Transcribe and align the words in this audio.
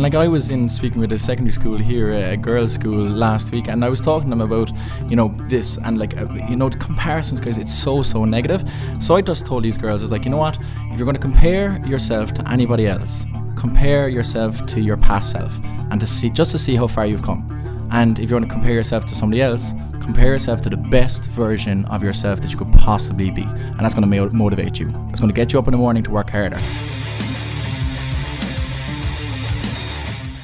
And 0.00 0.14
like 0.14 0.14
I 0.14 0.28
was 0.28 0.50
in 0.50 0.66
speaking 0.70 0.98
with 1.02 1.12
a 1.12 1.18
secondary 1.18 1.52
school 1.52 1.76
here, 1.76 2.10
a 2.10 2.34
girls' 2.34 2.72
school 2.72 3.06
last 3.06 3.52
week, 3.52 3.68
and 3.68 3.84
I 3.84 3.90
was 3.90 4.00
talking 4.00 4.30
to 4.30 4.34
them 4.34 4.40
about, 4.40 4.72
you 5.10 5.14
know, 5.14 5.28
this 5.40 5.76
and 5.76 5.98
like, 5.98 6.16
uh, 6.16 6.26
you 6.48 6.56
know, 6.56 6.70
the 6.70 6.78
comparisons, 6.78 7.38
guys. 7.38 7.58
It's 7.58 7.74
so 7.74 8.02
so 8.02 8.24
negative. 8.24 8.64
So 8.98 9.14
I 9.14 9.20
just 9.20 9.44
told 9.44 9.62
these 9.62 9.76
girls, 9.76 10.00
I 10.00 10.04
was 10.04 10.10
like, 10.10 10.24
you 10.24 10.30
know 10.30 10.38
what? 10.38 10.56
If 10.90 10.98
you're 10.98 11.04
going 11.04 11.16
to 11.16 11.20
compare 11.20 11.78
yourself 11.86 12.32
to 12.32 12.50
anybody 12.50 12.86
else, 12.86 13.26
compare 13.56 14.08
yourself 14.08 14.64
to 14.68 14.80
your 14.80 14.96
past 14.96 15.32
self, 15.32 15.60
and 15.90 16.00
to 16.00 16.06
see 16.06 16.30
just 16.30 16.52
to 16.52 16.58
see 16.58 16.76
how 16.76 16.86
far 16.86 17.04
you've 17.04 17.22
come. 17.22 17.44
And 17.92 18.18
if 18.18 18.30
you 18.30 18.36
want 18.36 18.48
to 18.48 18.54
compare 18.54 18.72
yourself 18.72 19.04
to 19.04 19.14
somebody 19.14 19.42
else, 19.42 19.74
compare 20.00 20.28
yourself 20.28 20.62
to 20.62 20.70
the 20.70 20.78
best 20.78 21.26
version 21.26 21.84
of 21.84 22.02
yourself 22.02 22.40
that 22.40 22.50
you 22.50 22.56
could 22.56 22.72
possibly 22.72 23.30
be. 23.30 23.42
And 23.42 23.80
that's 23.80 23.92
going 23.92 24.10
to 24.10 24.30
motivate 24.30 24.80
you. 24.80 24.88
It's 25.10 25.20
going 25.20 25.30
to 25.30 25.36
get 25.36 25.52
you 25.52 25.58
up 25.58 25.68
in 25.68 25.72
the 25.72 25.78
morning 25.78 26.02
to 26.04 26.10
work 26.10 26.30
harder. 26.30 26.58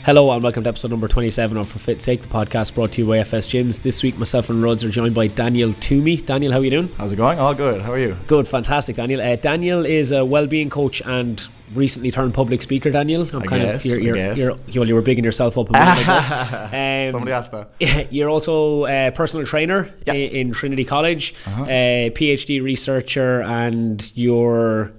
Hello 0.06 0.30
and 0.30 0.40
welcome 0.40 0.62
to 0.62 0.68
episode 0.68 0.92
number 0.92 1.08
27 1.08 1.56
of 1.56 1.68
For 1.68 1.80
Fit 1.80 2.00
Sake, 2.00 2.22
the 2.22 2.28
podcast 2.28 2.74
brought 2.74 2.92
to 2.92 3.00
you 3.00 3.08
by 3.08 3.18
FS 3.18 3.48
Gyms. 3.48 3.82
This 3.82 4.04
week, 4.04 4.16
myself 4.16 4.48
and 4.48 4.62
Rods 4.62 4.84
are 4.84 4.88
joined 4.88 5.16
by 5.16 5.26
Daniel 5.26 5.72
Toomey. 5.80 6.18
Daniel, 6.18 6.52
how 6.52 6.60
are 6.60 6.64
you 6.64 6.70
doing? 6.70 6.88
How's 6.96 7.10
it 7.10 7.16
going? 7.16 7.40
All 7.40 7.54
good. 7.54 7.82
How 7.82 7.90
are 7.90 7.98
you? 7.98 8.16
Good, 8.28 8.46
fantastic, 8.46 8.94
Daniel. 8.94 9.20
Uh, 9.20 9.34
Daniel 9.34 9.84
is 9.84 10.12
a 10.12 10.24
well-being 10.24 10.70
coach 10.70 11.02
and 11.04 11.44
recently 11.74 12.12
turned 12.12 12.34
public 12.34 12.62
speaker, 12.62 12.92
Daniel. 12.92 13.22
I'm 13.32 13.42
I 13.42 13.46
kind 13.46 13.62
guess, 13.62 13.84
of 13.84 13.90
you're, 13.90 13.98
you're, 13.98 14.32
you're, 14.34 14.56
you're, 14.68 14.84
you 14.84 14.94
were 14.94 15.02
bigging 15.02 15.24
yourself 15.24 15.58
up. 15.58 15.70
A 15.70 15.76
um, 17.06 17.10
Somebody 17.10 17.32
asked 17.32 17.50
that. 17.50 18.12
You're 18.12 18.30
also 18.30 18.86
a 18.86 19.10
personal 19.10 19.44
trainer 19.44 19.92
yep. 20.06 20.14
in, 20.14 20.52
Trinity 20.52 20.84
College, 20.84 21.34
uh-huh. 21.46 21.66
a 21.68 22.12
PhD 22.14 22.62
researcher, 22.62 23.42
and 23.42 24.12
your 24.16 24.92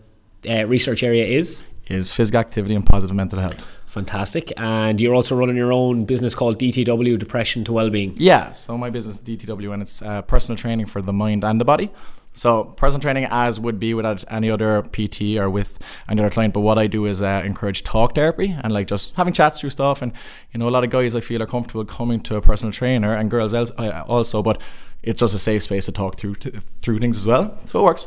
uh, 0.50 0.66
research 0.66 1.02
area 1.02 1.26
is 1.26 1.64
is 1.86 2.12
physical 2.14 2.42
activity 2.42 2.76
and 2.76 2.86
positive 2.86 3.16
mental 3.16 3.40
health. 3.40 3.70
Fantastic. 3.98 4.54
And 4.58 5.02
you're 5.02 5.16
also 5.16 5.36
running 5.36 5.56
your 5.56 5.74
own 5.74 6.06
business 6.06 6.36
called 6.36 6.60
DTW, 6.60 7.18
Depression 7.18 7.64
to 7.64 7.74
Wellbeing. 7.74 8.14
Yeah, 8.16 8.52
so 8.52 8.78
my 8.78 8.92
business 8.92 9.16
is 9.16 9.22
DTW 9.22 9.74
and 9.74 9.82
it's 9.82 10.04
uh, 10.04 10.22
personal 10.22 10.56
training 10.56 10.86
for 10.86 11.02
the 11.02 11.12
mind 11.12 11.44
and 11.44 11.60
the 11.60 11.66
body. 11.66 11.90
So 12.36 12.66
personal 12.66 13.00
training 13.02 13.26
as 13.32 13.60
would 13.60 13.80
be 13.80 13.96
without 13.96 14.24
any 14.30 14.52
other 14.52 14.84
PT 14.84 15.38
or 15.40 15.50
with 15.50 15.80
any 16.08 16.22
other 16.22 16.30
client. 16.30 16.54
But 16.54 16.60
what 16.60 16.78
I 16.78 16.86
do 16.86 17.06
is 17.06 17.24
uh, 17.24 17.42
encourage 17.44 17.84
talk 17.84 18.14
therapy 18.14 18.56
and 18.62 18.72
like 18.72 18.86
just 18.86 19.16
having 19.16 19.34
chats 19.34 19.60
through 19.60 19.72
stuff. 19.72 20.04
And 20.04 20.12
you 20.54 20.60
know, 20.60 20.70
a 20.70 20.74
lot 20.78 20.84
of 20.84 20.92
guys 20.92 21.16
I 21.16 21.20
feel 21.20 21.42
are 21.42 21.48
comfortable 21.48 21.84
coming 21.84 22.20
to 22.22 22.36
a 22.36 22.42
personal 22.42 22.72
trainer 22.72 23.16
and 23.16 23.32
girls 23.32 23.56
uh, 23.56 24.04
also. 24.08 24.44
But 24.44 24.62
it's 25.02 25.22
just 25.22 25.34
a 25.34 25.40
safe 25.40 25.64
space 25.64 25.86
to 25.86 25.92
talk 25.92 26.18
through 26.18 26.36
through 26.36 27.00
things 27.00 27.18
as 27.18 27.26
well. 27.26 27.58
So 27.66 27.80
it 27.80 27.84
works. 27.84 28.06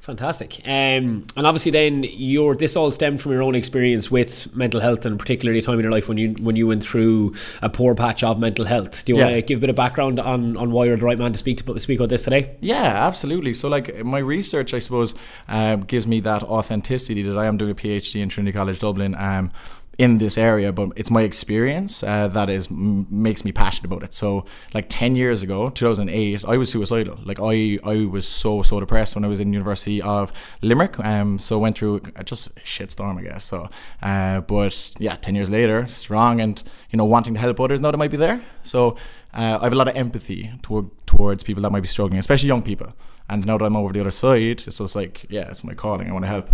Fantastic. 0.00 0.60
Um, 0.64 1.26
and 1.36 1.46
obviously, 1.46 1.72
then 1.72 2.04
your 2.04 2.54
this 2.54 2.74
all 2.74 2.90
stemmed 2.90 3.20
from 3.20 3.32
your 3.32 3.42
own 3.42 3.54
experience 3.54 4.10
with 4.10 4.54
mental 4.56 4.80
health, 4.80 5.04
and 5.04 5.18
particularly 5.18 5.58
a 5.58 5.62
time 5.62 5.74
in 5.74 5.82
your 5.82 5.92
life 5.92 6.08
when 6.08 6.16
you 6.16 6.32
when 6.40 6.56
you 6.56 6.66
went 6.66 6.82
through 6.82 7.34
a 7.60 7.68
poor 7.68 7.94
patch 7.94 8.24
of 8.24 8.38
mental 8.38 8.64
health. 8.64 9.04
Do 9.04 9.12
you 9.12 9.18
yeah. 9.18 9.24
want 9.24 9.34
to 9.36 9.42
give 9.42 9.58
a 9.58 9.60
bit 9.60 9.68
of 9.68 9.76
background 9.76 10.18
on, 10.18 10.56
on 10.56 10.70
why 10.70 10.86
you're 10.86 10.96
the 10.96 11.04
right 11.04 11.18
man 11.18 11.34
to 11.34 11.38
speak 11.38 11.58
to 11.58 11.78
speak 11.80 12.00
about 12.00 12.08
this 12.08 12.24
today? 12.24 12.56
Yeah, 12.60 13.06
absolutely. 13.06 13.52
So, 13.52 13.68
like 13.68 14.02
my 14.02 14.20
research, 14.20 14.72
I 14.72 14.78
suppose, 14.78 15.12
uh, 15.48 15.76
gives 15.76 16.06
me 16.06 16.20
that 16.20 16.42
authenticity 16.44 17.20
that 17.22 17.36
I 17.36 17.44
am 17.44 17.58
doing 17.58 17.72
a 17.72 17.74
PhD 17.74 18.22
in 18.22 18.30
Trinity 18.30 18.56
College 18.56 18.78
Dublin. 18.78 19.14
Um, 19.14 19.52
in 20.00 20.16
this 20.16 20.38
area, 20.38 20.72
but 20.72 20.88
it's 20.96 21.10
my 21.10 21.20
experience 21.20 22.02
uh, 22.02 22.26
that 22.28 22.48
is 22.48 22.68
m- 22.68 23.06
makes 23.10 23.44
me 23.44 23.52
passionate 23.52 23.84
about 23.84 24.02
it. 24.02 24.14
So, 24.14 24.46
like 24.72 24.86
ten 24.88 25.14
years 25.14 25.42
ago, 25.42 25.68
2008, 25.68 26.42
I 26.46 26.56
was 26.56 26.70
suicidal. 26.70 27.18
Like 27.22 27.38
I, 27.38 27.78
I 27.84 28.06
was 28.06 28.26
so 28.26 28.62
so 28.62 28.80
depressed 28.80 29.14
when 29.14 29.26
I 29.26 29.28
was 29.28 29.40
in 29.40 29.52
University 29.52 30.00
of 30.00 30.32
Limerick. 30.62 30.98
Um, 31.04 31.38
so 31.38 31.58
went 31.58 31.76
through 31.76 32.00
just 32.24 32.46
a 32.46 32.60
shitstorm, 32.60 33.18
I 33.18 33.22
guess. 33.24 33.44
So, 33.44 33.68
uh, 34.02 34.40
but 34.40 34.90
yeah, 34.98 35.16
ten 35.16 35.34
years 35.34 35.50
later, 35.50 35.86
strong 35.86 36.40
and 36.40 36.62
you 36.90 36.96
know 36.96 37.04
wanting 37.04 37.34
to 37.34 37.40
help 37.40 37.60
others 37.60 37.82
now 37.82 37.90
that 37.90 37.98
might 37.98 38.10
be 38.10 38.16
there. 38.16 38.42
So, 38.62 38.96
uh, 39.34 39.58
I 39.60 39.64
have 39.64 39.74
a 39.74 39.76
lot 39.76 39.88
of 39.88 39.96
empathy 39.96 40.50
toward, 40.62 40.88
towards 41.06 41.42
people 41.42 41.62
that 41.64 41.72
might 41.72 41.80
be 41.80 41.88
struggling, 41.88 42.18
especially 42.18 42.48
young 42.48 42.62
people. 42.62 42.94
And 43.28 43.44
now 43.46 43.58
that 43.58 43.66
I'm 43.66 43.76
over 43.76 43.92
the 43.92 44.00
other 44.00 44.10
side, 44.10 44.62
it's 44.66 44.78
just 44.78 44.96
like, 44.96 45.26
yeah, 45.28 45.50
it's 45.50 45.62
my 45.62 45.74
calling. 45.74 46.08
I 46.08 46.12
want 46.12 46.24
to 46.24 46.30
help. 46.30 46.48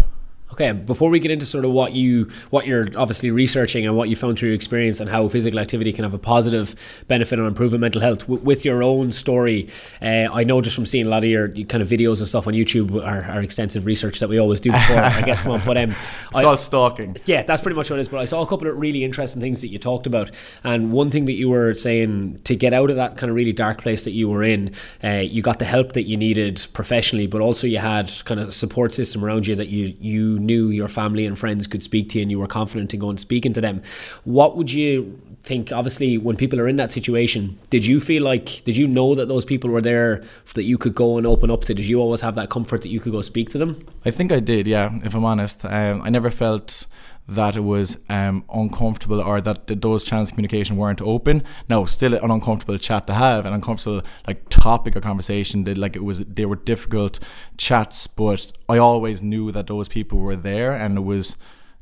Okay, 0.53 0.73
before 0.73 1.11
we 1.11 1.19
get 1.19 1.31
into 1.31 1.45
sort 1.45 1.65
of 1.65 1.73
what 1.73 1.93
you 1.93 2.31
what 2.51 2.67
you're 2.67 2.87
obviously 2.97 3.31
researching 3.31 3.85
and 3.85 3.97
what 3.97 4.09
you 4.09 4.15
found 4.15 4.39
through 4.39 4.51
your 4.51 4.55
experience 4.55 5.01
and 5.01 5.11
how 5.11 5.29
physical 5.29 5.59
activity 5.59 5.93
can 5.93 6.05
have 6.05 6.15
a 6.15 6.19
positive 6.19 6.75
benefit 7.09 7.41
on 7.41 7.47
improving 7.47 7.81
mental 7.81 8.01
health, 8.01 8.21
w- 8.21 8.41
with 8.43 8.65
your 8.65 8.83
own 8.83 9.11
story, 9.11 9.69
uh, 10.01 10.29
I 10.33 10.45
know 10.45 10.61
just 10.61 10.77
from 10.77 10.87
seeing 10.87 11.07
a 11.07 11.09
lot 11.09 11.25
of 11.25 11.31
your 11.31 11.49
kind 11.49 11.83
of 11.83 11.89
videos 11.89 12.21
and 12.21 12.29
stuff 12.29 12.47
on 12.47 12.55
YouTube, 12.55 13.05
our, 13.05 13.25
our 13.25 13.43
extensive 13.43 13.87
research 13.87 14.21
that 14.21 14.29
we 14.29 14.39
always 14.39 14.61
do 14.61 14.71
before, 14.71 14.97
I 14.97 15.23
guess. 15.23 15.43
Come 15.43 15.53
on, 15.53 15.63
but 15.67 15.77
um, 15.77 15.91
it's 16.29 16.39
I, 16.39 16.43
called 16.43 16.61
stalking. 16.61 17.17
Yeah, 17.27 17.43
that's 17.43 17.61
pretty 17.61 17.77
much 17.77 17.91
what 17.91 17.99
it 17.99 18.03
is. 18.03 18.09
But 18.09 18.21
I 18.21 18.25
saw 18.25 18.43
a 18.43 18.47
couple 18.47 18.69
of 18.69 18.79
really 18.79 19.05
interesting 19.05 19.43
things 19.43 19.61
that 19.63 19.69
you 19.69 19.79
talked 19.79 20.07
about, 20.07 20.31
and 20.63 20.93
one 20.93 21.11
thing 21.11 21.25
that 21.27 21.35
you 21.35 21.49
were 21.49 21.75
saying 21.75 22.41
to 22.45 22.55
get 22.55 22.73
out 22.73 22.89
of 22.89 22.97
that 22.97 23.17
kind 23.17 23.31
of 23.31 23.37
really 23.37 23.53
dark 23.53 23.83
place 23.83 24.05
that 24.05 24.13
you 24.13 24.29
were 24.29 24.45
in, 24.45 24.73
uh, 25.03 25.23
you 25.25 25.43
got 25.43 25.59
the 25.59 25.65
help 25.65 25.93
that 25.95 26.05
you 26.05 26.17
needed 26.17 26.67
professionally, 26.73 27.27
but 27.27 27.41
also 27.41 27.67
you 27.67 27.79
had 27.79 28.13
kind 28.25 28.39
of 28.39 28.49
a 28.49 28.53
support 28.53 28.95
system 28.95 29.25
around 29.25 29.47
you 29.47 29.57
that 29.57 29.69
you 29.69 29.95
you 30.01 30.36
knew 30.39 30.69
your 30.69 30.89
family 30.89 31.27
and 31.27 31.39
friends 31.39 31.67
could 31.67 31.83
speak 31.83 32.11
to 32.11 32.19
you 32.19 32.23
and 32.23 32.31
you 32.31 32.39
were 32.39 32.47
confident 32.47 32.93
in 32.95 33.01
going 33.01 33.19
speaking 33.19 33.53
to 33.53 33.61
them. 33.61 33.83
What 34.25 34.57
would 34.57 34.73
you 34.73 35.19
think, 35.43 35.73
obviously, 35.73 36.19
when 36.19 36.37
people 36.37 36.61
are 36.61 36.69
in 36.69 36.77
that 36.77 36.93
situation, 36.93 37.59
did 37.71 37.87
you 37.87 38.01
feel 38.01 38.23
like, 38.23 38.63
did 38.65 38.77
you 38.77 38.87
know 38.87 39.15
that 39.15 39.29
those 39.29 39.45
people 39.45 39.71
were 39.71 39.81
there 39.81 40.23
that 40.55 40.65
you 40.65 40.77
could 40.77 40.95
go 40.95 41.19
and 41.19 41.27
open 41.27 41.51
up 41.51 41.63
to? 41.65 41.75
Did 41.75 41.87
you 41.87 42.01
always 42.01 42.21
have 42.21 42.35
that 42.35 42.51
comfort 42.51 42.83
that 42.83 42.89
you 42.89 43.01
could 43.01 43.13
go 43.13 43.23
speak 43.23 43.51
to 43.51 43.59
them? 43.59 43.87
I 44.05 44.11
think 44.11 44.33
I 44.33 44.41
did, 44.41 44.67
yeah, 44.67 44.99
if 45.05 45.15
I'm 45.15 45.25
honest. 45.25 45.65
Um, 45.65 46.03
I 46.03 46.11
never 46.11 46.31
felt 46.31 46.87
that 47.29 47.57
it 47.57 47.61
was 47.61 47.99
um, 48.09 48.45
uncomfortable 48.53 49.21
or 49.21 49.41
that 49.41 49.67
those 49.67 50.05
channels 50.05 50.31
of 50.31 50.35
communication 50.35 50.77
weren't 50.77 51.03
open. 51.03 51.43
No, 51.69 51.85
still 51.85 52.15
an 52.15 52.31
uncomfortable 52.31 52.79
chat 52.79 53.07
to 53.09 53.15
have, 53.15 53.45
an 53.47 53.53
uncomfortable 53.53 54.03
like 54.27 54.49
topic 54.49 54.95
of 54.95 55.03
conversation. 55.03 55.65
That 55.65 55.77
like 55.77 55.97
it 55.97 56.05
was 56.05 56.25
they 56.25 56.47
were 56.47 56.57
difficult 56.57 57.19
chats, 57.57 58.07
but 58.07 58.53
I 58.69 58.79
always 58.79 59.23
knew 59.23 59.51
that 59.53 59.67
those 59.67 59.89
people 59.89 60.19
were 60.19 60.37
there, 60.37 60.73
and 60.73 60.99
it 60.99 61.03
was. 61.03 61.37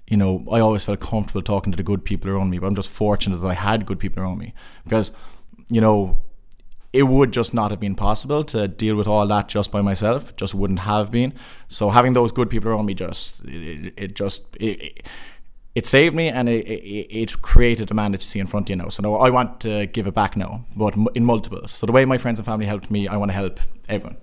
You 0.06 0.18
know, 0.18 0.44
I 0.52 0.60
always 0.60 0.84
felt 0.84 1.00
comfortable 1.00 1.40
talking 1.40 1.72
to 1.72 1.78
the 1.78 1.82
good 1.82 2.04
people 2.04 2.30
around 2.30 2.50
me, 2.50 2.58
but 2.58 2.66
I'm 2.66 2.74
just 2.74 2.90
fortunate 2.90 3.38
that 3.38 3.48
I 3.48 3.54
had 3.54 3.86
good 3.86 3.98
people 3.98 4.22
around 4.22 4.36
me 4.36 4.52
because, 4.84 5.12
you 5.70 5.80
know, 5.80 6.22
it 6.92 7.04
would 7.04 7.32
just 7.32 7.54
not 7.54 7.70
have 7.70 7.80
been 7.80 7.94
possible 7.94 8.44
to 8.44 8.68
deal 8.68 8.96
with 8.96 9.08
all 9.08 9.26
that 9.26 9.48
just 9.48 9.72
by 9.72 9.80
myself. 9.80 10.36
Just 10.36 10.54
wouldn't 10.54 10.80
have 10.80 11.10
been. 11.10 11.32
So 11.68 11.88
having 11.88 12.12
those 12.12 12.32
good 12.32 12.50
people 12.50 12.70
around 12.70 12.84
me 12.84 12.92
just 12.92 13.42
it, 13.46 13.94
it 13.96 14.14
just 14.14 14.54
it, 14.56 14.80
it 14.82 15.06
saved 15.86 16.14
me 16.14 16.28
and 16.28 16.48
it, 16.48 16.66
it, 16.66 17.08
it, 17.10 17.42
created 17.42 17.90
a 17.90 17.94
man 17.94 18.12
that 18.12 18.20
you 18.20 18.26
see 18.26 18.38
in 18.38 18.46
front 18.46 18.66
of 18.66 18.70
you 18.70 18.76
now. 18.76 18.88
So 18.88 19.02
now 19.02 19.14
I 19.16 19.30
want 19.30 19.60
to 19.60 19.86
give 19.86 20.06
it 20.06 20.14
back 20.14 20.36
now, 20.36 20.64
but 20.76 20.94
in 21.14 21.24
multiples. 21.24 21.72
So 21.72 21.86
the 21.86 21.92
way 21.92 22.04
my 22.04 22.18
friends 22.18 22.38
and 22.38 22.46
family 22.46 22.66
helped 22.66 22.90
me, 22.90 23.08
I 23.08 23.16
want 23.16 23.30
to 23.30 23.34
help 23.34 23.58
everyone. 23.88 24.16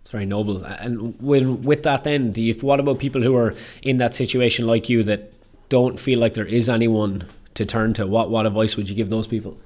It's 0.00 0.10
very 0.10 0.26
noble. 0.26 0.64
And 0.64 1.20
with, 1.20 1.48
with 1.48 1.82
that, 1.84 2.04
then, 2.04 2.32
do 2.32 2.42
you? 2.42 2.54
What 2.54 2.80
about 2.80 2.98
people 2.98 3.22
who 3.22 3.34
are 3.36 3.54
in 3.82 3.98
that 3.98 4.14
situation 4.14 4.66
like 4.66 4.88
you 4.88 5.02
that 5.04 5.32
don't 5.68 5.98
feel 5.98 6.18
like 6.18 6.34
there 6.34 6.46
is 6.46 6.68
anyone 6.68 7.26
to 7.54 7.66
turn 7.66 7.92
to? 7.94 8.06
What 8.06 8.30
what 8.30 8.46
advice 8.46 8.76
would 8.76 8.88
you 8.88 8.94
give 8.94 9.10
those 9.10 9.26
people? 9.26 9.58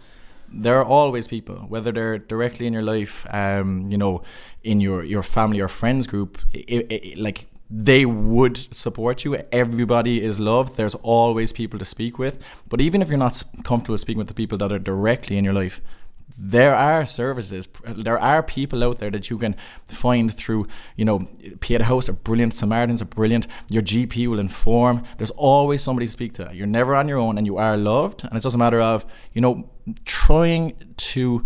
There 0.53 0.79
are 0.79 0.85
always 0.85 1.29
people, 1.29 1.57
whether 1.69 1.93
they're 1.93 2.19
directly 2.19 2.67
in 2.67 2.73
your 2.73 2.83
life, 2.83 3.27
um, 3.35 3.91
you 3.91 3.99
know, 3.99 4.23
in 4.63 4.81
your 4.81 5.05
your 5.05 5.23
family 5.23 5.61
or 5.61 5.69
friends 5.69 6.07
group. 6.07 6.39
It, 6.55 6.87
it, 6.91 7.19
like 7.19 7.47
they 7.71 8.05
would 8.05 8.57
support 8.57 9.25
you. 9.25 9.37
Everybody 9.53 10.21
is 10.21 10.41
loved. 10.41 10.77
There's 10.77 10.97
always 10.97 11.53
people 11.53 11.79
to 11.79 11.85
speak 11.85 12.19
with. 12.19 12.39
But 12.69 12.81
even 12.81 13.01
if 13.01 13.09
you're 13.09 13.19
not 13.19 13.43
comfortable 13.63 13.97
speaking 13.97 14.19
with 14.19 14.29
the 14.29 14.35
people 14.35 14.59
that 14.59 14.73
are 14.73 14.79
directly 14.79 15.37
in 15.37 15.45
your 15.45 15.55
life, 15.55 15.81
there 16.43 16.75
are 16.75 17.05
services, 17.05 17.69
there 17.85 18.19
are 18.19 18.43
people 18.43 18.83
out 18.83 18.97
there 18.97 19.11
that 19.11 19.29
you 19.29 19.37
can 19.37 19.55
find 19.85 20.33
through, 20.33 20.67
you 20.97 21.05
know, 21.05 21.29
Pieta 21.61 21.85
House 21.85 22.09
are 22.09 22.15
brilliant, 22.15 22.55
Samaritans 22.55 23.03
are 23.03 23.07
brilliant, 23.07 23.47
your 23.69 23.83
GP 23.83 24.27
will 24.27 24.39
inform. 24.39 25.05
There's 25.19 25.33
always 25.33 25.83
somebody 25.83 26.07
to 26.07 26.13
speak 26.13 26.33
to. 26.35 26.51
You're 26.53 26.67
never 26.67 26.95
on 26.95 27.09
your 27.09 27.19
own 27.19 27.37
and 27.37 27.47
you 27.47 27.59
are 27.59 27.77
loved. 27.77 28.25
And 28.25 28.33
it's 28.35 28.45
just 28.45 28.55
a 28.55 28.59
matter 28.59 28.81
of, 28.81 29.05
you 29.35 29.43
know, 29.43 29.71
trying 30.07 30.95
to 30.97 31.45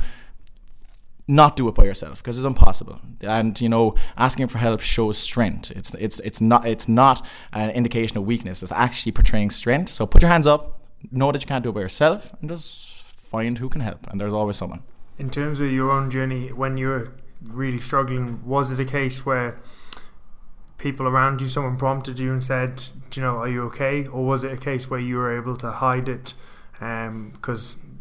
not 1.26 1.56
do 1.56 1.68
it 1.68 1.74
by 1.74 1.84
yourself 1.84 2.22
because 2.22 2.36
it's 2.38 2.46
impossible. 2.46 3.00
And 3.20 3.58
you 3.60 3.68
know, 3.68 3.94
asking 4.16 4.48
for 4.48 4.58
help 4.58 4.80
shows 4.80 5.18
strength. 5.18 5.70
It's 5.70 5.94
it's 5.94 6.20
it's 6.20 6.40
not 6.40 6.66
it's 6.66 6.88
not 6.88 7.24
an 7.52 7.70
indication 7.70 8.18
of 8.18 8.24
weakness. 8.24 8.62
It's 8.62 8.72
actually 8.72 9.12
portraying 9.12 9.50
strength. 9.50 9.90
So 9.90 10.06
put 10.06 10.22
your 10.22 10.30
hands 10.30 10.46
up. 10.46 10.82
Know 11.10 11.32
that 11.32 11.42
you 11.42 11.46
can't 11.46 11.62
do 11.62 11.70
it 11.70 11.74
by 11.74 11.80
yourself, 11.80 12.34
and 12.40 12.48
just 12.48 12.94
find 12.94 13.58
who 13.58 13.68
can 13.68 13.80
help. 13.80 14.06
And 14.10 14.20
there's 14.20 14.32
always 14.32 14.56
someone. 14.56 14.82
In 15.18 15.30
terms 15.30 15.60
of 15.60 15.70
your 15.70 15.90
own 15.90 16.10
journey, 16.10 16.48
when 16.48 16.76
you 16.76 16.88
were 16.88 17.12
really 17.42 17.78
struggling, 17.78 18.44
was 18.44 18.70
it 18.70 18.80
a 18.80 18.84
case 18.84 19.24
where 19.24 19.60
people 20.78 21.06
around 21.06 21.40
you, 21.40 21.46
someone 21.46 21.76
prompted 21.76 22.18
you 22.18 22.32
and 22.32 22.42
said, 22.42 22.82
"Do 23.10 23.20
you 23.20 23.26
know, 23.26 23.36
are 23.38 23.48
you 23.48 23.62
okay?" 23.64 24.06
Or 24.06 24.24
was 24.24 24.44
it 24.44 24.52
a 24.52 24.56
case 24.56 24.90
where 24.90 25.00
you 25.00 25.16
were 25.16 25.36
able 25.36 25.56
to 25.56 25.70
hide 25.70 26.08
it? 26.08 26.34
Because 26.78 27.74
um, 27.74 27.93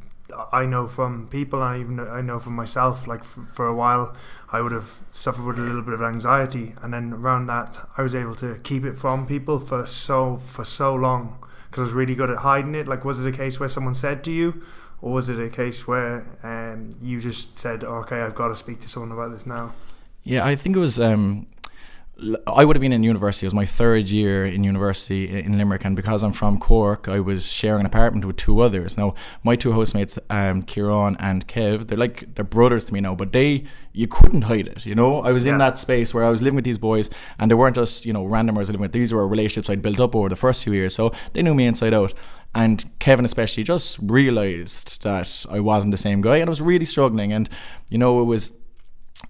I 0.51 0.65
know 0.65 0.88
from 0.88 1.27
people, 1.27 1.62
and 1.63 1.80
even 1.80 2.00
I 2.00 2.21
know 2.21 2.39
from 2.39 2.53
myself. 2.56 3.07
Like 3.07 3.24
for, 3.24 3.41
for, 3.45 3.68
a 3.68 3.75
while, 3.75 4.15
I 4.51 4.62
would 4.62 4.71
have 4.71 5.00
suffered 5.12 5.45
with 5.45 5.59
a 5.59 5.62
little 5.62 5.81
bit 5.81 5.94
of 5.94 6.01
anxiety, 6.01 6.75
and 6.81 6.94
then 6.94 7.13
around 7.13 7.47
that, 7.47 7.77
I 7.97 8.01
was 8.01 8.15
able 8.15 8.35
to 8.35 8.59
keep 8.63 8.83
it 8.85 8.97
from 8.97 9.27
people 9.27 9.59
for 9.59 9.85
so 9.85 10.38
for 10.38 10.65
so 10.65 10.94
long 10.95 11.38
because 11.69 11.81
I 11.81 11.83
was 11.83 11.94
really 11.94 12.15
good 12.15 12.30
at 12.30 12.38
hiding 12.38 12.75
it. 12.75 12.88
Like, 12.88 13.03
was 13.03 13.19
it 13.19 13.27
a 13.27 13.35
case 13.35 13.59
where 13.59 13.69
someone 13.69 13.95
said 13.95 14.24
to 14.25 14.31
you, 14.31 14.63
or 15.01 15.12
was 15.12 15.30
it 15.30 15.39
a 15.39 15.50
case 15.50 15.88
where 15.88 16.25
um, 16.44 16.95
you 17.01 17.19
just 17.19 17.57
said, 17.57 17.83
"Okay, 17.83 18.21
I've 18.21 18.36
got 18.36 18.50
to 18.50 18.56
speak 18.56 18.81
to 18.81 18.89
someone 18.89 19.12
about 19.12 19.31
this 19.31 19.45
now"? 19.45 19.74
Yeah, 20.24 20.45
I 20.45 20.56
think 20.56 20.75
it 20.75 20.79
was. 20.79 21.00
Um, 21.00 21.47
I 22.47 22.65
would 22.65 22.75
have 22.75 22.81
been 22.81 22.93
in 22.93 23.03
university. 23.03 23.45
It 23.45 23.47
was 23.47 23.53
my 23.53 23.65
third 23.65 24.07
year 24.07 24.45
in 24.45 24.63
university 24.63 25.39
in 25.39 25.57
Limerick, 25.57 25.85
and 25.85 25.95
because 25.95 26.23
I'm 26.23 26.31
from 26.31 26.57
Cork, 26.57 27.07
I 27.07 27.19
was 27.19 27.51
sharing 27.51 27.81
an 27.81 27.85
apartment 27.85 28.25
with 28.25 28.37
two 28.37 28.61
others. 28.61 28.97
Now, 28.97 29.15
my 29.43 29.55
two 29.55 29.73
housemates, 29.73 30.17
um, 30.29 30.61
Kieran 30.61 31.17
and 31.19 31.47
Kev, 31.47 31.87
they're 31.87 31.97
like 31.97 32.35
they're 32.35 32.45
brothers 32.45 32.85
to 32.85 32.93
me 32.93 33.01
now. 33.01 33.15
But 33.15 33.33
they, 33.33 33.65
you 33.91 34.07
couldn't 34.07 34.43
hide 34.43 34.67
it. 34.67 34.85
You 34.85 34.95
know, 34.95 35.21
I 35.21 35.31
was 35.31 35.45
in 35.45 35.57
that 35.57 35.77
space 35.77 36.13
where 36.13 36.23
I 36.23 36.29
was 36.29 36.41
living 36.41 36.55
with 36.55 36.65
these 36.65 36.77
boys, 36.77 37.09
and 37.39 37.49
they 37.49 37.55
weren't 37.55 37.75
just 37.75 38.05
you 38.05 38.13
know 38.13 38.23
randomers 38.23 38.67
living 38.67 38.81
with. 38.81 38.91
These 38.91 39.13
were 39.13 39.27
relationships 39.27 39.69
I'd 39.69 39.81
built 39.81 39.99
up 39.99 40.15
over 40.15 40.29
the 40.29 40.35
first 40.35 40.63
few 40.63 40.73
years, 40.73 40.95
so 40.95 41.11
they 41.33 41.41
knew 41.41 41.53
me 41.53 41.65
inside 41.65 41.93
out. 41.93 42.13
And 42.55 42.85
Kevin 42.99 43.25
especially 43.25 43.63
just 43.63 43.97
realised 44.01 45.01
that 45.03 45.45
I 45.49 45.59
wasn't 45.59 45.91
the 45.91 45.97
same 45.97 46.21
guy, 46.21 46.37
and 46.37 46.47
I 46.47 46.51
was 46.51 46.61
really 46.61 46.85
struggling. 46.85 47.33
And 47.33 47.49
you 47.89 47.97
know, 47.97 48.21
it 48.21 48.25
was 48.25 48.51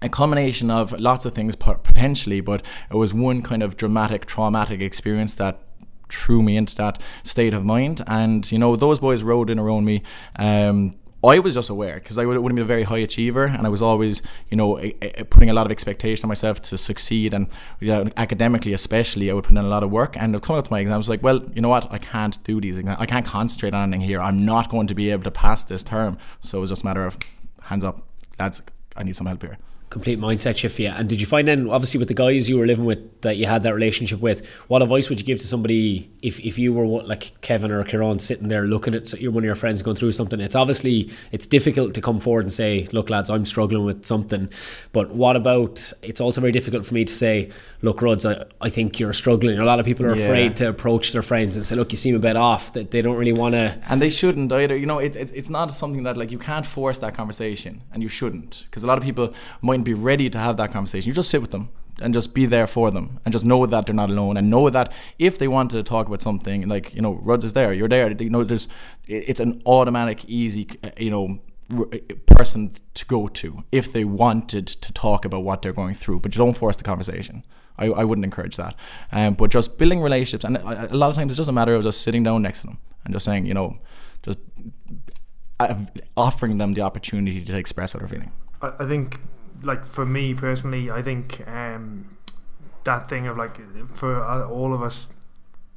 a 0.02 0.08
culmination 0.08 0.70
of 0.70 0.92
lots 1.00 1.24
of 1.24 1.32
things 1.32 1.56
potentially, 1.56 2.40
but 2.40 2.62
it 2.90 2.96
was 2.96 3.14
one 3.14 3.42
kind 3.42 3.62
of 3.62 3.76
dramatic, 3.76 4.26
traumatic 4.26 4.80
experience 4.80 5.34
that 5.36 5.60
threw 6.08 6.42
me 6.42 6.56
into 6.56 6.74
that 6.76 7.00
state 7.22 7.54
of 7.54 7.64
mind. 7.64 8.02
And 8.06 8.50
you 8.50 8.58
know, 8.58 8.76
those 8.76 8.98
boys 8.98 9.22
rode 9.22 9.50
in 9.50 9.58
around 9.58 9.84
me. 9.84 10.02
Um, 10.36 10.96
I 11.26 11.38
was 11.38 11.54
just 11.54 11.70
aware 11.70 11.94
because 11.94 12.18
I 12.18 12.26
would, 12.26 12.34
have 12.34 12.44
been 12.44 12.58
a 12.58 12.64
very 12.66 12.82
high 12.82 12.98
achiever, 12.98 13.46
and 13.46 13.64
I 13.64 13.70
was 13.70 13.80
always, 13.80 14.20
you 14.50 14.58
know, 14.58 14.78
a, 14.78 14.94
a- 15.00 15.24
putting 15.24 15.48
a 15.48 15.54
lot 15.54 15.64
of 15.64 15.72
expectation 15.72 16.26
on 16.26 16.28
myself 16.28 16.60
to 16.62 16.76
succeed, 16.76 17.32
and 17.32 17.48
you 17.80 17.88
know, 17.88 18.10
academically 18.18 18.74
especially, 18.74 19.30
I 19.30 19.34
would 19.34 19.44
put 19.44 19.52
in 19.52 19.56
a 19.56 19.62
lot 19.62 19.82
of 19.82 19.90
work. 19.90 20.16
And 20.18 20.40
coming 20.42 20.58
up 20.58 20.66
to 20.66 20.70
my 20.70 20.80
exams, 20.80 21.08
like, 21.08 21.22
well, 21.22 21.42
you 21.54 21.62
know 21.62 21.70
what, 21.70 21.90
I 21.90 21.98
can't 21.98 22.42
do 22.44 22.60
these 22.60 22.76
exams. 22.76 22.98
I 23.00 23.06
can't 23.06 23.24
concentrate 23.24 23.72
on 23.72 23.94
anything 23.94 24.06
here. 24.06 24.20
I'm 24.20 24.44
not 24.44 24.68
going 24.68 24.86
to 24.88 24.94
be 24.94 25.10
able 25.10 25.24
to 25.24 25.30
pass 25.30 25.64
this 25.64 25.82
term. 25.82 26.18
So 26.42 26.58
it 26.58 26.60
was 26.60 26.70
just 26.70 26.82
a 26.82 26.84
matter 26.84 27.06
of 27.06 27.16
hands 27.62 27.84
up, 27.84 28.02
lads. 28.38 28.60
I 28.96 29.02
need 29.02 29.16
some 29.16 29.26
help 29.26 29.42
here. 29.42 29.58
Complete 29.90 30.18
mindset 30.18 30.56
shift 30.56 30.76
for 30.76 30.82
you. 30.82 30.88
And 30.88 31.08
did 31.08 31.20
you 31.20 31.26
find 31.26 31.46
then, 31.46 31.68
obviously, 31.68 31.98
with 31.98 32.08
the 32.08 32.14
guys 32.14 32.48
you 32.48 32.58
were 32.58 32.66
living 32.66 32.84
with 32.84 33.20
that 33.20 33.36
you 33.36 33.46
had 33.46 33.62
that 33.62 33.74
relationship 33.74 34.20
with, 34.20 34.44
what 34.68 34.82
advice 34.82 35.08
would 35.08 35.20
you 35.20 35.26
give 35.26 35.38
to 35.40 35.46
somebody 35.46 36.10
if, 36.24 36.40
if 36.40 36.58
you 36.58 36.72
were 36.72 36.86
what, 36.86 37.06
like 37.06 37.38
Kevin 37.42 37.70
or 37.70 37.84
Kieran 37.84 38.18
sitting 38.18 38.48
there 38.48 38.62
looking 38.62 38.94
at 38.94 39.10
one 39.12 39.38
of 39.38 39.44
your 39.44 39.54
friends 39.54 39.82
going 39.82 39.96
through 39.96 40.12
something? 40.12 40.40
It's 40.40 40.54
obviously 40.54 41.10
it's 41.32 41.46
difficult 41.46 41.92
to 41.94 42.00
come 42.00 42.18
forward 42.18 42.46
and 42.46 42.52
say, 42.52 42.88
"Look, 42.92 43.10
lads, 43.10 43.28
I'm 43.28 43.44
struggling 43.44 43.84
with 43.84 44.06
something." 44.06 44.48
But 44.92 45.14
what 45.14 45.36
about? 45.36 45.92
It's 46.02 46.20
also 46.20 46.40
very 46.40 46.52
difficult 46.52 46.86
for 46.86 46.94
me 46.94 47.04
to 47.04 47.12
say, 47.12 47.50
"Look, 47.82 48.00
Ruds, 48.00 48.24
I, 48.24 48.44
I 48.60 48.70
think 48.70 48.98
you're 48.98 49.12
struggling." 49.12 49.58
A 49.58 49.64
lot 49.64 49.80
of 49.80 49.86
people 49.86 50.06
are 50.06 50.16
Yeah. 50.16 50.24
afraid 50.24 50.56
to 50.56 50.68
approach 50.68 51.12
their 51.12 51.22
friends 51.22 51.56
and 51.56 51.66
say, 51.66 51.76
"Look, 51.76 51.92
you 51.92 51.98
seem 51.98 52.16
a 52.16 52.18
bit 52.18 52.36
off." 52.36 52.72
That 52.72 52.90
they 52.90 53.02
don't 53.02 53.16
really 53.16 53.32
want 53.32 53.54
to. 53.54 53.78
and 53.88 54.00
they 54.00 54.10
shouldn't 54.10 54.50
either. 54.52 54.76
You 54.76 54.86
know, 54.86 54.98
it, 54.98 55.14
it, 55.16 55.30
it's 55.34 55.50
not 55.50 55.74
something 55.74 56.04
that 56.04 56.16
like 56.16 56.30
you 56.32 56.38
can't 56.38 56.64
force 56.66 56.98
that 56.98 57.14
conversation, 57.14 57.82
and 57.92 58.02
you 58.02 58.08
shouldn't, 58.08 58.64
because 58.66 58.82
a 58.82 58.86
lot 58.86 58.96
of 58.98 59.04
people 59.04 59.34
mightn't 59.60 59.84
be 59.84 59.94
ready 59.94 60.30
to 60.30 60.38
have 60.38 60.56
that 60.56 60.72
conversation. 60.72 61.06
You 61.08 61.14
just 61.14 61.30
sit 61.30 61.42
with 61.42 61.50
them 61.50 61.68
and 62.00 62.14
just 62.14 62.34
be 62.34 62.46
there 62.46 62.66
for 62.66 62.90
them, 62.90 63.20
and 63.24 63.32
just 63.32 63.44
know 63.44 63.64
that 63.66 63.86
they're 63.86 63.94
not 63.94 64.10
alone, 64.10 64.36
and 64.36 64.50
know 64.50 64.70
that 64.70 64.92
if 65.18 65.38
they 65.38 65.48
want 65.48 65.70
to 65.72 65.82
talk 65.82 66.06
about 66.06 66.22
something, 66.22 66.68
like 66.68 66.94
you 66.94 67.02
know, 67.02 67.14
Rudd 67.14 67.44
is 67.44 67.52
there, 67.52 67.72
you're 67.72 67.88
there. 67.88 68.10
You 68.10 68.30
know, 68.30 68.44
there's 68.44 68.68
it's 69.06 69.40
an 69.40 69.62
automatic, 69.66 70.24
easy, 70.26 70.68
uh, 70.82 70.90
you 70.98 71.10
know. 71.10 71.40
person 72.26 72.70
to 72.92 73.06
go 73.06 73.26
to 73.26 73.64
if 73.72 73.90
they 73.90 74.04
wanted 74.04 74.66
to 74.66 74.92
talk 74.92 75.24
about 75.24 75.42
what 75.42 75.62
they're 75.62 75.72
going 75.72 75.94
through 75.94 76.20
but 76.20 76.34
you 76.34 76.38
don't 76.38 76.58
force 76.58 76.76
the 76.76 76.84
conversation 76.84 77.42
I, 77.78 77.86
I 77.86 78.04
wouldn't 78.04 78.24
encourage 78.26 78.56
that 78.56 78.74
um, 79.10 79.32
but 79.32 79.50
just 79.50 79.78
building 79.78 80.02
relationships 80.02 80.44
and 80.44 80.58
a 80.58 80.92
a 80.92 80.98
lot 81.02 81.08
of 81.08 81.16
times 81.16 81.32
it's 81.32 81.38
just 81.38 81.48
a 81.48 81.58
matter 81.60 81.74
of 81.74 81.82
just 81.82 82.02
sitting 82.02 82.22
down 82.22 82.42
next 82.42 82.60
to 82.60 82.66
them 82.66 82.78
and 83.04 83.14
just 83.14 83.24
saying 83.24 83.46
you 83.46 83.54
know 83.54 83.78
just 84.22 84.38
uh, 85.60 85.74
offering 86.16 86.58
them 86.58 86.74
the 86.74 86.82
opportunity 86.82 87.44
to 87.44 87.56
express 87.56 87.94
what 87.94 88.00
they're 88.00 88.08
feeling. 88.08 88.32
I 88.60 88.86
think, 88.86 89.20
like 89.64 89.84
for 89.84 90.06
me 90.06 90.34
personally, 90.34 90.90
I 90.90 91.02
think 91.02 91.46
um, 91.48 92.16
that 92.84 93.08
thing 93.08 93.26
of 93.26 93.36
like 93.36 93.58
for 93.94 94.22
uh, 94.22 94.46
all 94.46 94.72
of 94.72 94.82
us, 94.82 95.12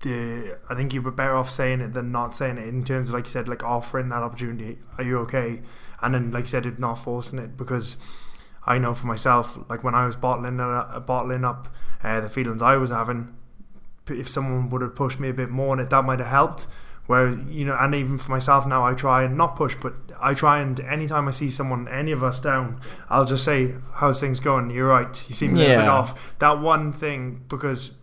the 0.01 0.57
I 0.69 0.75
think 0.75 0.93
you 0.93 1.01
were 1.01 1.11
better 1.11 1.35
off 1.35 1.49
saying 1.49 1.81
it 1.81 1.93
than 1.93 2.11
not 2.11 2.35
saying 2.35 2.57
it 2.57 2.67
in 2.67 2.83
terms 2.83 3.09
of 3.09 3.15
like 3.15 3.25
you 3.25 3.31
said, 3.31 3.47
like 3.47 3.63
offering 3.63 4.09
that 4.09 4.23
opportunity. 4.23 4.77
Are 4.97 5.03
you 5.03 5.19
okay? 5.19 5.61
And 6.01 6.13
then 6.13 6.31
like 6.31 6.45
you 6.45 6.49
said, 6.49 6.65
it 6.65 6.79
not 6.79 6.95
forcing 6.95 7.39
it 7.39 7.57
because 7.57 7.97
I 8.65 8.77
know 8.77 8.93
for 8.93 9.07
myself, 9.07 9.57
like 9.69 9.83
when 9.83 9.95
I 9.95 10.05
was 10.05 10.15
bottling 10.15 10.59
uh, 10.59 10.99
bottling 10.99 11.45
up 11.45 11.67
uh, 12.03 12.19
the 12.19 12.29
feelings 12.29 12.61
I 12.61 12.77
was 12.77 12.91
having, 12.91 13.33
if 14.09 14.29
someone 14.29 14.69
would 14.69 14.81
have 14.81 14.95
pushed 14.95 15.19
me 15.19 15.29
a 15.29 15.33
bit 15.33 15.49
more 15.49 15.71
on 15.71 15.79
it, 15.79 15.89
that 15.89 16.03
might 16.03 16.19
have 16.19 16.27
helped. 16.27 16.67
Whereas 17.07 17.37
you 17.49 17.65
know, 17.65 17.75
and 17.79 17.95
even 17.95 18.17
for 18.17 18.31
myself 18.31 18.67
now, 18.67 18.85
I 18.85 18.93
try 18.93 19.23
and 19.23 19.37
not 19.37 19.55
push, 19.55 19.75
but 19.75 19.93
I 20.21 20.33
try 20.33 20.59
and 20.59 20.79
anytime 20.81 21.27
I 21.27 21.31
see 21.31 21.49
someone, 21.49 21.87
any 21.87 22.11
of 22.11 22.23
us 22.23 22.39
down, 22.39 22.81
I'll 23.09 23.25
just 23.25 23.43
say, 23.43 23.75
"How's 23.93 24.19
things 24.19 24.39
going? 24.39 24.69
You're 24.69 24.89
right. 24.89 25.25
You 25.27 25.33
seem 25.35 25.55
a 25.55 25.57
little 25.57 25.77
bit 25.77 25.87
off." 25.87 26.37
That 26.39 26.59
one 26.59 26.91
thing 26.93 27.41
because. 27.47 27.93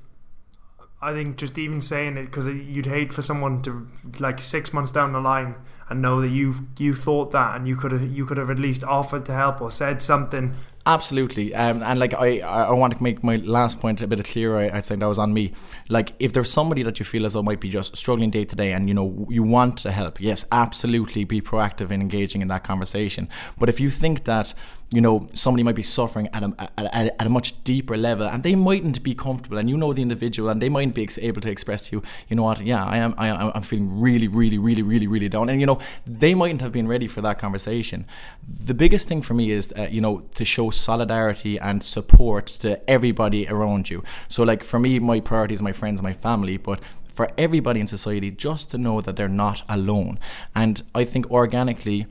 I 1.04 1.12
think 1.12 1.36
just 1.36 1.58
even 1.58 1.82
saying 1.82 2.16
it 2.16 2.24
because 2.24 2.46
you'd 2.46 2.86
hate 2.86 3.12
for 3.12 3.20
someone 3.20 3.60
to 3.62 3.86
like 4.20 4.40
six 4.40 4.72
months 4.72 4.90
down 4.90 5.12
the 5.12 5.20
line 5.20 5.54
and 5.90 6.00
know 6.00 6.22
that 6.22 6.30
you 6.30 6.66
you 6.78 6.94
thought 6.94 7.30
that 7.32 7.56
and 7.56 7.68
you 7.68 7.76
could 7.76 7.92
have 7.92 8.02
you 8.02 8.24
could 8.24 8.38
have 8.38 8.48
at 8.48 8.58
least 8.58 8.82
offered 8.84 9.26
to 9.26 9.32
help 9.32 9.60
or 9.60 9.70
said 9.70 10.02
something. 10.02 10.56
Absolutely, 10.86 11.54
um, 11.54 11.82
and 11.82 11.98
like 11.98 12.12
I, 12.12 12.40
I 12.40 12.72
want 12.72 12.94
to 12.96 13.02
make 13.02 13.24
my 13.24 13.36
last 13.36 13.80
point 13.80 14.02
a 14.02 14.06
bit 14.06 14.22
clearer. 14.24 14.58
I, 14.58 14.64
I 14.64 14.80
think 14.82 15.00
that 15.00 15.06
was 15.06 15.18
on 15.18 15.32
me. 15.32 15.54
Like, 15.88 16.12
if 16.18 16.34
there's 16.34 16.50
somebody 16.50 16.82
that 16.82 16.98
you 16.98 17.06
feel 17.06 17.24
as 17.24 17.32
though 17.32 17.42
might 17.42 17.60
be 17.60 17.70
just 17.70 17.96
struggling 17.96 18.30
day 18.30 18.44
to 18.44 18.54
day, 18.54 18.72
and 18.72 18.86
you 18.86 18.94
know 18.94 19.26
you 19.30 19.42
want 19.42 19.78
to 19.78 19.90
help, 19.90 20.20
yes, 20.20 20.44
absolutely, 20.52 21.24
be 21.24 21.40
proactive 21.40 21.90
in 21.90 22.02
engaging 22.02 22.42
in 22.42 22.48
that 22.48 22.64
conversation. 22.64 23.30
But 23.58 23.70
if 23.70 23.80
you 23.80 23.88
think 23.88 24.24
that 24.24 24.52
you 24.94 25.00
know 25.00 25.26
somebody 25.34 25.62
might 25.62 25.74
be 25.74 25.82
suffering 25.82 26.28
at 26.32 26.42
a, 26.42 26.54
at, 26.78 26.86
a, 26.86 27.20
at 27.20 27.26
a 27.26 27.30
much 27.30 27.62
deeper 27.64 27.96
level, 27.96 28.28
and 28.28 28.42
they 28.42 28.54
mightn't 28.54 29.02
be 29.02 29.14
comfortable, 29.14 29.58
and 29.58 29.68
you 29.68 29.76
know 29.76 29.92
the 29.92 30.02
individual, 30.02 30.48
and 30.48 30.62
they 30.62 30.68
mightn't 30.68 30.94
be 30.94 31.08
able 31.20 31.40
to 31.40 31.50
express 31.50 31.88
to 31.88 31.96
you, 31.96 32.02
you 32.28 32.36
know 32.36 32.44
what, 32.44 32.60
yeah, 32.60 32.84
I 32.84 32.98
am, 32.98 33.14
I 33.18 33.30
I'm 33.54 33.62
feeling 33.62 34.00
really, 34.00 34.28
really, 34.28 34.58
really, 34.58 34.82
really, 34.82 35.06
really 35.06 35.28
down, 35.28 35.48
and 35.48 35.60
you 35.60 35.66
know 35.66 35.80
they 36.06 36.34
mightn't 36.34 36.60
have 36.60 36.72
been 36.72 36.86
ready 36.86 37.08
for 37.08 37.20
that 37.22 37.38
conversation. 37.38 38.06
The 38.48 38.74
biggest 38.74 39.08
thing 39.08 39.20
for 39.20 39.34
me 39.34 39.50
is, 39.50 39.72
uh, 39.76 39.88
you 39.90 40.00
know, 40.00 40.20
to 40.36 40.44
show 40.44 40.70
solidarity 40.70 41.58
and 41.58 41.82
support 41.82 42.46
to 42.46 42.88
everybody 42.88 43.48
around 43.48 43.90
you. 43.90 44.04
So, 44.28 44.44
like 44.44 44.62
for 44.62 44.78
me, 44.78 44.98
my 44.98 45.20
priority 45.20 45.54
is 45.54 45.62
my 45.62 45.72
friends, 45.72 46.02
my 46.02 46.12
family, 46.12 46.56
but 46.56 46.78
for 47.12 47.28
everybody 47.38 47.80
in 47.80 47.86
society, 47.86 48.30
just 48.30 48.70
to 48.72 48.78
know 48.78 49.00
that 49.00 49.16
they're 49.16 49.28
not 49.28 49.62
alone. 49.68 50.18
And 50.54 50.82
I 50.94 51.04
think 51.04 51.30
organically, 51.30 52.06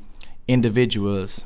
individuals 0.48 1.46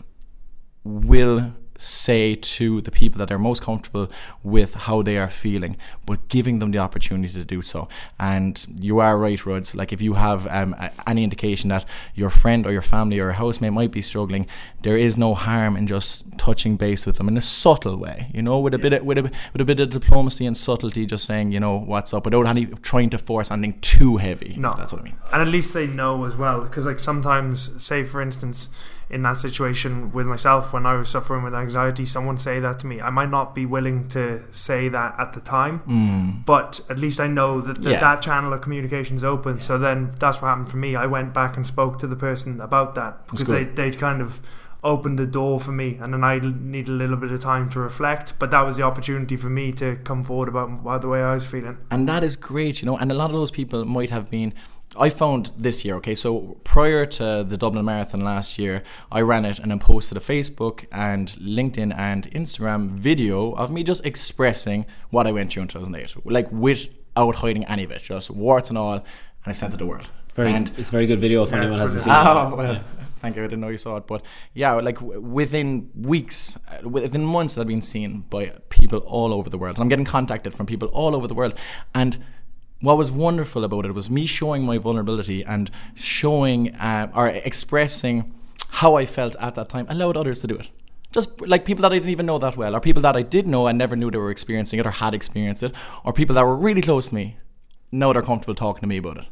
will 0.88 1.54
say 1.78 2.36
to 2.36 2.82
the 2.82 2.92
people 2.92 3.20
that 3.20 3.28
they're 3.28 3.38
most 3.38 3.62
comfortable 3.62 4.10
with 4.44 4.74
how 4.74 5.02
they 5.02 5.18
are 5.18 5.30
feeling, 5.30 5.78
but 6.06 6.28
giving 6.28 6.60
them 6.60 6.72
the 6.72 6.78
opportunity 6.78 7.34
to 7.34 7.46
do 7.46 7.62
so. 7.62 7.88
And 8.20 8.66
you 8.80 9.00
are 9.00 9.18
right, 9.18 9.44
Ruds. 9.46 9.76
Like 9.76 9.94
if 9.94 10.02
you 10.02 10.16
have 10.16 10.48
um, 10.48 10.76
any 11.06 11.24
indication 11.24 11.70
that 11.70 11.86
your 12.16 12.30
friend 12.30 12.66
or 12.66 12.72
your 12.72 12.82
family 12.82 13.20
or 13.20 13.30
a 13.30 13.34
housemate 13.34 13.74
might 13.74 13.92
be 13.92 14.02
struggling, 14.02 14.48
there 14.82 14.98
is 14.98 15.18
no 15.18 15.34
harm 15.34 15.78
in 15.78 15.88
just 15.88 16.26
touching 16.38 16.78
base 16.78 17.06
with 17.06 17.18
them 17.18 17.28
in 17.28 17.38
a 17.38 17.42
subtle 17.42 17.98
way. 17.98 18.32
You 18.34 18.42
know, 18.42 18.60
with 18.60 18.74
a 18.74 18.80
bit 18.80 18.94
of, 18.94 19.04
with 19.04 19.18
a 19.18 19.24
with 19.54 19.62
a 19.62 19.66
bit 19.66 19.80
of 19.80 19.90
diplomacy 19.90 20.46
and 20.46 20.58
subtlety, 20.58 21.06
just 21.06 21.26
saying 21.26 21.52
you 21.52 21.60
know 21.60 21.78
what's 21.78 22.14
up, 22.14 22.26
without 22.26 22.48
any 22.48 22.66
trying 22.66 23.10
to 23.12 23.18
force 23.18 23.52
anything 23.52 23.80
too 23.82 24.18
heavy. 24.18 24.56
No. 24.58 24.74
that's 24.76 24.92
what 24.92 25.02
I 25.02 25.06
mean. 25.06 25.18
and 25.32 25.42
at 25.42 25.48
least 25.48 25.74
they 25.74 25.88
know 25.88 26.24
as 26.26 26.36
well 26.36 26.62
because 26.62 26.86
like 26.86 27.00
sometimes 27.00 27.84
say 27.84 28.04
for 28.04 28.22
instance 28.22 28.70
in 29.10 29.22
that 29.24 29.38
situation 29.38 30.12
with 30.12 30.26
myself 30.28 30.74
when 30.74 30.86
i 30.86 30.94
was 30.94 31.08
suffering 31.10 31.44
with 31.44 31.54
anxiety 31.56 32.06
someone 32.06 32.38
say 32.38 32.60
that 32.60 32.78
to 32.80 32.86
me 32.88 33.00
i 33.02 33.10
might 33.10 33.30
not 33.30 33.56
be 33.56 33.66
willing 33.66 34.08
to 34.10 34.40
say 34.54 34.90
that 34.90 35.16
at 35.18 35.34
the 35.34 35.40
time 35.40 35.80
Mm. 35.88 36.46
but 36.46 36.82
at 36.90 37.00
least 37.00 37.20
i 37.20 37.28
know 37.28 37.62
that 37.62 37.82
that, 37.84 37.92
Yeah. 37.92 38.00
that 38.00 38.22
channel 38.22 38.52
of 38.54 38.62
communication 38.62 39.16
is 39.16 39.24
open 39.24 39.60
so 39.60 39.78
then 39.78 40.12
that's 40.20 40.42
what 40.42 40.50
happened 40.50 40.70
for 40.70 40.78
me 40.78 40.96
i 40.96 41.06
went 41.06 41.34
back 41.34 41.56
and 41.58 41.66
spoke 41.66 42.00
to 42.00 42.08
the 42.08 42.16
person 42.18 42.60
about 42.60 42.96
that 42.96 43.26
because 43.30 43.48
they, 43.48 43.64
they'd 43.64 43.98
kind 43.98 44.22
of 44.22 44.42
opened 44.84 45.18
the 45.18 45.26
door 45.26 45.60
for 45.60 45.72
me 45.72 45.98
and 46.02 46.14
then 46.14 46.24
i 46.24 46.38
need 46.40 46.88
a 46.88 46.92
little 46.92 47.18
bit 47.18 47.32
of 47.32 47.40
time 47.40 47.68
to 47.70 47.80
reflect 47.80 48.34
but 48.40 48.52
that 48.52 48.62
was 48.62 48.78
the 48.78 48.84
opportunity 48.84 49.36
for 49.36 49.50
me 49.50 49.72
to 49.72 49.96
come 50.04 50.24
forward 50.24 50.48
about 50.48 50.70
about 50.70 51.02
the 51.02 51.08
way 51.08 51.22
i 51.22 51.34
was 51.34 51.48
feeling 51.48 51.78
and 51.92 52.08
that 52.08 52.24
is 52.24 52.36
great, 52.36 52.82
you 52.82 52.86
know. 52.86 52.98
And 52.98 53.12
a 53.12 53.16
lot 53.16 53.32
of 53.32 53.36
those 53.36 53.52
people 53.52 53.86
might 53.86 54.12
have 54.12 54.30
been. 54.30 54.54
I 54.96 55.10
found 55.10 55.52
this 55.58 55.84
year, 55.84 55.96
okay, 55.96 56.16
so 56.16 56.58
prior 56.64 57.06
to 57.06 57.44
the 57.48 57.58
Dublin 57.58 57.86
Marathon 57.86 58.22
last 58.22 58.58
year, 58.58 58.84
I 59.12 59.22
ran 59.22 59.46
it 59.46 59.60
and 59.60 59.70
then 59.70 59.80
posted 59.80 60.18
a 60.18 60.22
Facebook 60.22 60.86
and 60.92 61.28
LinkedIn 61.40 61.96
and 61.96 62.32
Instagram 62.32 62.90
video 62.92 63.52
of 63.52 63.70
me 63.70 63.84
just 63.84 64.06
expressing 64.06 64.86
what 65.10 65.28
I 65.28 65.32
went 65.32 65.52
through 65.52 65.64
in 65.64 65.68
2008, 65.68 66.26
like 66.26 66.52
without 66.52 67.36
hiding 67.36 67.66
any 67.66 67.84
of 67.84 67.92
it, 67.92 68.02
just 68.02 68.32
warts 68.32 68.70
and 68.70 68.78
all, 68.78 68.94
and 68.94 69.04
I 69.46 69.52
sent 69.52 69.72
it 69.74 69.78
to 69.78 69.84
the 69.84 69.86
world. 69.86 70.08
Very, 70.36 70.54
and 70.54 70.72
it's 70.78 70.90
a 70.90 70.92
very 70.92 71.06
good 71.08 71.20
video 71.20 71.44
if 71.44 71.50
Yeah, 71.52 71.58
anyone 71.58 71.80
hasn't 71.80 72.02
seen 72.04 72.14
it. 72.14 72.16
Oh 72.20 72.56
well, 72.56 72.84
thank 73.18 73.36
you. 73.36 73.44
I 73.44 73.48
didn't 73.48 73.60
know 73.62 73.70
you 73.70 73.78
saw 73.78 73.98
it, 73.98 74.08
but 74.08 74.24
yeah, 74.54 74.74
like 74.74 75.00
w- 75.00 75.20
within 75.20 75.90
weeks, 75.96 76.58
uh, 76.72 76.88
within 76.88 77.26
months, 77.26 77.58
I've 77.58 77.68
been 77.68 77.82
seen 77.82 78.22
by 78.30 78.54
people 78.70 79.00
all 79.00 79.34
over 79.34 79.50
the 79.50 79.58
world. 79.58 79.78
And 79.78 79.84
I'm 79.84 79.90
getting 79.90 80.06
contacted 80.06 80.54
from 80.54 80.66
people 80.68 80.88
all 80.90 81.16
over 81.16 81.28
the 81.28 81.34
world, 81.34 81.56
and 81.96 82.24
what 82.82 82.98
was 82.98 83.12
wonderful 83.12 83.64
about 83.64 83.86
it 83.86 83.94
was 83.94 84.10
me 84.10 84.26
showing 84.26 84.64
my 84.64 84.78
vulnerability 84.78 85.44
and 85.44 85.72
showing 85.96 86.76
uh, 86.76 87.12
or 87.16 87.28
expressing 87.30 88.34
how 88.70 88.96
I 88.96 89.06
felt 89.06 89.36
at 89.40 89.56
that 89.56 89.70
time 89.70 89.88
allowed 89.90 90.18
others 90.18 90.42
to 90.42 90.48
do 90.48 90.56
it. 90.56 90.70
Just 91.12 91.42
like 91.42 91.66
people 91.66 91.82
that 91.84 91.92
I 91.92 91.96
didn't 91.96 92.12
even 92.12 92.26
know 92.26 92.38
that 92.38 92.58
well, 92.58 92.76
or 92.76 92.80
people 92.80 93.02
that 93.02 93.16
I 93.16 93.22
did 93.22 93.48
know 93.48 93.66
and 93.68 93.78
never 93.78 93.96
knew 93.96 94.12
they 94.12 94.18
were 94.18 94.30
experiencing 94.30 94.80
it 94.80 94.86
or 94.86 94.92
had 94.92 95.14
experienced 95.14 95.64
it, 95.64 95.74
or 96.04 96.14
people 96.14 96.36
that 96.36 96.46
were 96.46 96.56
really 96.56 96.82
close 96.82 97.10
to 97.10 97.16
me 97.16 97.38
now 97.92 98.14
they're 98.14 98.22
comfortable 98.22 98.56
talking 98.56 98.82
to 98.82 98.88
me 98.88 98.98
about 98.98 99.18
it. 99.18 99.26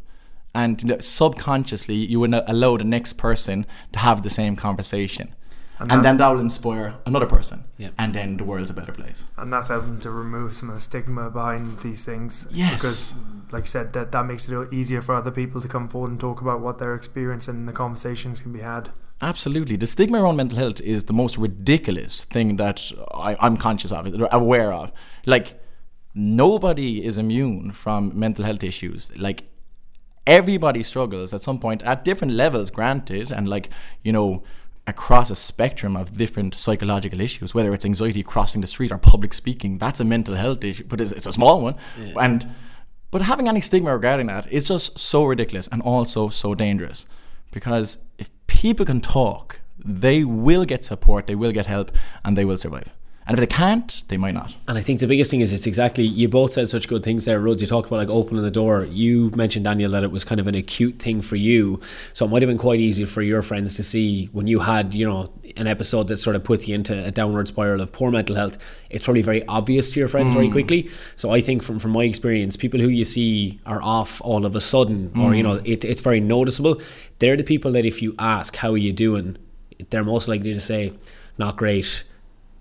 And 0.53 1.03
subconsciously, 1.03 1.95
you 1.95 2.21
would 2.21 2.33
allow 2.33 2.77
the 2.77 2.85
next 2.85 3.13
person 3.13 3.65
to 3.91 3.99
have 3.99 4.23
the 4.23 4.29
same 4.29 4.55
conversation. 4.55 5.35
And, 5.79 5.91
and 5.91 5.99
that, 5.99 6.03
then 6.03 6.17
that 6.17 6.29
will 6.29 6.39
inspire 6.39 6.95
another 7.05 7.25
person. 7.25 7.65
Yeah. 7.77 7.89
And 7.97 8.13
then 8.13 8.37
the 8.37 8.45
world's 8.45 8.69
a 8.69 8.73
better 8.73 8.93
place. 8.93 9.25
And 9.35 9.51
that's 9.51 9.67
helping 9.67 9.99
to 9.99 10.09
remove 10.09 10.53
some 10.53 10.69
of 10.69 10.75
the 10.75 10.81
stigma 10.81 11.29
behind 11.29 11.79
these 11.79 12.05
things. 12.05 12.47
Yes. 12.51 12.81
Because, 12.81 13.15
like 13.51 13.63
you 13.63 13.67
said, 13.67 13.93
that, 13.93 14.11
that 14.11 14.25
makes 14.25 14.49
it 14.49 14.73
easier 14.73 15.01
for 15.01 15.15
other 15.15 15.31
people 15.31 15.61
to 15.61 15.67
come 15.67 15.87
forward 15.87 16.11
and 16.11 16.19
talk 16.19 16.41
about 16.41 16.61
what 16.61 16.79
they're 16.79 16.95
experiencing 16.95 17.55
and 17.55 17.67
the 17.67 17.73
conversations 17.73 18.41
can 18.41 18.51
be 18.51 18.59
had. 18.59 18.89
Absolutely. 19.21 19.77
The 19.77 19.87
stigma 19.87 20.21
around 20.21 20.35
mental 20.35 20.57
health 20.57 20.81
is 20.81 21.05
the 21.05 21.13
most 21.13 21.37
ridiculous 21.37 22.23
thing 22.23 22.57
that 22.57 22.91
I, 23.13 23.37
I'm 23.39 23.57
conscious 23.57 23.91
of, 23.91 24.13
aware 24.31 24.73
of. 24.73 24.91
Like, 25.25 25.59
nobody 26.13 27.05
is 27.05 27.17
immune 27.17 27.71
from 27.71 28.17
mental 28.17 28.43
health 28.43 28.63
issues. 28.63 29.15
Like, 29.17 29.45
everybody 30.27 30.83
struggles 30.83 31.33
at 31.33 31.41
some 31.41 31.59
point 31.59 31.81
at 31.83 32.03
different 32.03 32.33
levels, 32.33 32.71
granted, 32.71 33.31
and 33.31 33.47
like, 33.47 33.69
you 34.03 34.11
know, 34.11 34.43
across 34.87 35.29
a 35.29 35.35
spectrum 35.35 35.95
of 35.95 36.17
different 36.17 36.53
psychological 36.53 37.21
issues, 37.21 37.53
whether 37.55 37.73
it's 37.73 37.85
anxiety 37.85 38.21
crossing 38.21 38.61
the 38.61 38.67
street 38.67 38.91
or 38.91 38.97
public 38.97 39.33
speaking, 39.33 39.77
that's 39.77 39.99
a 39.99 40.03
mental 40.03 40.35
health 40.35 40.63
issue, 40.63 40.83
but 40.83 41.01
it's, 41.01 41.11
it's 41.11 41.25
a 41.25 41.33
small 41.33 41.61
one. 41.61 41.75
Yeah. 41.99 42.13
And 42.19 42.53
but 43.15 43.21
having 43.21 43.47
any 43.47 43.61
stigma 43.61 43.93
regarding 43.93 44.27
that 44.27 44.45
is 44.51 44.65
just 44.65 44.99
so 44.99 45.23
ridiculous 45.23 45.69
and 45.69 45.81
also 45.83 46.27
so 46.27 46.53
dangerous 46.53 47.05
because 47.49 47.99
if 48.17 48.29
people 48.45 48.85
can 48.85 48.99
talk, 48.99 49.61
they 49.79 50.25
will 50.25 50.65
get 50.65 50.83
support, 50.83 51.25
they 51.25 51.33
will 51.33 51.53
get 51.53 51.65
help, 51.65 51.91
and 52.25 52.37
they 52.37 52.43
will 52.43 52.57
survive. 52.57 52.91
And 53.27 53.35
if 53.35 53.39
they 53.39 53.47
can't, 53.47 54.03
they 54.09 54.17
might 54.17 54.35
not. 54.35 54.55
And 54.67 54.77
I 54.77 54.81
think 54.81 54.99
the 54.99 55.07
biggest 55.07 55.31
thing 55.31 55.41
is 55.41 55.51
it's 55.51 55.65
exactly 55.65 56.03
you 56.03 56.27
both 56.27 56.53
said 56.53 56.69
such 56.69 56.87
good 56.87 57.01
things 57.01 57.25
there, 57.25 57.39
Rhodes. 57.39 57.59
You 57.59 57.67
talked 57.67 57.87
about 57.87 57.97
like 57.97 58.09
opening 58.09 58.43
the 58.43 58.51
door. 58.51 58.85
You 58.85 59.31
mentioned 59.31 59.65
Daniel 59.65 59.91
that 59.91 60.03
it 60.03 60.11
was 60.11 60.23
kind 60.23 60.39
of 60.39 60.45
an 60.45 60.53
acute 60.53 60.99
thing 60.99 61.23
for 61.23 61.35
you, 61.35 61.79
so 62.13 62.25
it 62.25 62.29
might 62.29 62.43
have 62.43 62.49
been 62.49 62.59
quite 62.59 62.79
easy 62.79 63.03
for 63.05 63.23
your 63.23 63.41
friends 63.41 63.75
to 63.77 63.83
see 63.83 64.27
when 64.31 64.45
you 64.45 64.59
had 64.59 64.93
you 64.93 65.07
know 65.07 65.31
an 65.57 65.65
episode 65.65 66.07
that 66.09 66.17
sort 66.17 66.35
of 66.35 66.43
put 66.43 66.67
you 66.67 66.75
into 66.75 67.03
a 67.03 67.09
downward 67.09 67.47
spiral 67.47 67.81
of 67.81 67.91
poor 67.91 68.11
mental 68.11 68.35
health. 68.35 68.59
It's 68.91 69.03
probably 69.03 69.23
very 69.23 69.43
obvious 69.47 69.91
to 69.93 69.99
your 69.99 70.07
friends 70.07 70.31
mm. 70.31 70.35
very 70.35 70.51
quickly. 70.51 70.89
So 71.15 71.31
I 71.31 71.41
think 71.41 71.63
from 71.63 71.79
from 71.79 71.91
my 71.91 72.03
experience, 72.03 72.55
people 72.55 72.79
who 72.79 72.89
you 72.89 73.05
see 73.05 73.59
are 73.65 73.81
off 73.81 74.21
all 74.21 74.45
of 74.45 74.55
a 74.55 74.61
sudden, 74.61 75.09
mm. 75.09 75.23
or 75.23 75.33
you 75.33 75.41
know 75.41 75.61
it, 75.65 75.83
it's 75.83 76.01
very 76.01 76.19
noticeable. 76.19 76.79
They're 77.17 77.37
the 77.37 77.43
people 77.43 77.71
that 77.71 77.85
if 77.85 78.03
you 78.03 78.13
ask 78.19 78.57
how 78.57 78.71
are 78.73 78.77
you 78.77 78.93
doing, 78.93 79.37
they're 79.89 80.03
most 80.03 80.27
likely 80.27 80.53
to 80.53 80.61
say 80.61 80.93
not 81.39 81.57
great 81.57 82.03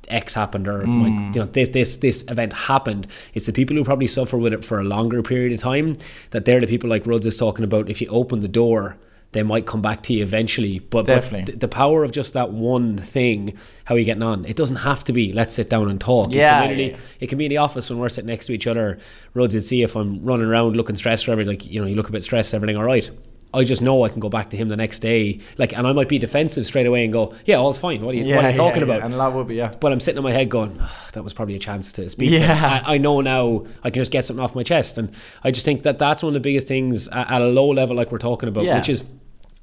X 0.09 0.35
happened 0.35 0.69
or 0.69 0.83
mm. 0.83 1.03
like 1.03 1.35
you 1.35 1.41
know 1.41 1.47
this 1.47 1.71
this 1.71 1.97
this 1.97 2.25
event 2.29 2.53
happened. 2.53 3.07
It's 3.35 3.47
the 3.47 3.53
people 3.53 3.77
who 3.77 3.85
probably 3.85 4.07
suffer 4.07 4.37
with 4.37 4.53
it 4.53 4.65
for 4.65 4.79
a 4.79 4.85
longer 4.85 5.23
period 5.23 5.53
of 5.53 5.61
time 5.61 5.97
that 6.31 6.45
they're 6.45 6.61
the 6.61 6.67
people 6.67 6.91
like 6.91 7.07
Rhodes 7.07 7.27
is 7.27 7.37
talking 7.37 7.65
about. 7.65 7.89
If 7.89 8.01
you 8.01 8.09
open 8.09 8.41
the 8.41 8.49
door, 8.49 8.97
they 9.35 9.43
might 9.43 9.67
come 9.67 9.83
back 9.83 10.03
to 10.05 10.13
you 10.13 10.23
eventually. 10.23 10.79
But, 10.79 11.07
Definitely. 11.07 11.53
but 11.53 11.61
the 11.61 11.69
power 11.69 12.05
of 12.05 12.13
just 12.13 12.33
that 12.35 12.53
one 12.53 12.99
thing, 12.99 13.59
how 13.85 13.97
are 13.97 13.99
you 13.99 14.05
getting 14.05 14.23
on? 14.23 14.45
It 14.45 14.57
doesn't 14.57 14.77
have 14.77 15.05
to 15.05 15.13
be 15.13 15.33
let's 15.33 15.55
sit 15.55 15.69
down 15.69 15.91
and 15.91 16.01
talk. 16.01 16.33
Yeah, 16.33 16.63
it 16.63 16.69
can, 16.69 16.79
yeah. 16.79 16.97
it 17.21 17.27
can 17.27 17.39
be 17.39 17.47
in 17.47 17.51
the 17.51 17.59
office 17.59 17.91
when 17.91 17.99
we're 17.99 18.09
sitting 18.09 18.29
next 18.29 18.47
to 18.47 18.53
each 18.53 18.67
other. 18.67 18.99
Rhodes 19.35 19.55
would 19.55 19.65
see 19.65 19.83
if 19.83 19.97
I'm 19.97 20.25
running 20.25 20.47
around 20.47 20.77
looking 20.77 20.97
stressed 20.97 21.29
or 21.29 21.33
everything. 21.33 21.59
Like 21.59 21.67
you 21.67 21.81
know, 21.81 21.87
you 21.87 21.97
look 21.97 22.09
a 22.09 22.13
bit 22.13 22.23
stressed. 22.23 22.55
Everything 22.55 22.77
all 22.77 22.85
right? 22.85 23.11
I 23.55 23.65
just 23.65 23.81
know 23.81 24.03
I 24.03 24.09
can 24.09 24.21
go 24.21 24.29
back 24.29 24.51
to 24.51 24.57
him 24.57 24.69
the 24.69 24.77
next 24.77 25.01
day. 25.01 25.41
Like, 25.59 25.77
and 25.77 25.87
I 25.87 25.93
might 25.93 26.09
be 26.09 26.19
defensive 26.19 26.67
straight 26.67 26.87
away 26.87 27.05
and 27.05 27.13
go, 27.13 27.35
"Yeah, 27.45 27.57
all's 27.57 27.79
fine. 27.79 28.03
What 28.03 28.15
are 28.15 28.19
you, 28.19 28.25
yeah, 28.25 28.37
what 28.37 28.45
are 28.45 28.51
you 28.51 28.57
talking 28.57 28.87
yeah, 28.87 28.95
about?" 28.95 29.03
And 29.03 29.15
that 29.15 29.33
would 29.33 29.49
be 29.49 29.57
yeah. 29.57 29.73
But 29.81 29.93
I'm 29.93 30.01
sitting 30.01 30.19
in 30.19 30.25
my 30.25 30.33
head 30.33 30.49
going, 30.49 30.79
oh, 30.81 31.07
"That 31.13 31.23
was 31.23 31.33
probably 31.33 31.55
a 31.55 31.59
chance 31.59 31.93
to 31.93 32.09
speak." 32.11 32.31
Yeah, 32.31 32.83
I, 32.85 32.95
I, 32.95 32.99
know 32.99 33.21
now. 33.21 33.65
I 33.83 33.91
can 33.91 34.01
just 34.01 34.11
get 34.11 34.25
something 34.25 34.43
off 34.43 34.55
my 34.55 34.63
chest, 34.63 34.99
and 34.99 35.13
I 35.43 35.51
just 35.51 35.65
think 35.65 35.83
that 35.85 35.99
that's 35.99 36.23
one 36.23 36.31
of 36.31 36.35
the 36.35 36.41
biggest 36.41 36.67
things 36.67 37.09
at, 37.09 37.31
at 37.31 37.41
a 37.41 37.47
low 37.47 37.69
level, 37.69 37.97
like 37.97 38.11
we're 38.11 38.19
talking 38.19 38.49
about, 38.49 38.65
which 38.65 38.89
is 38.89 39.05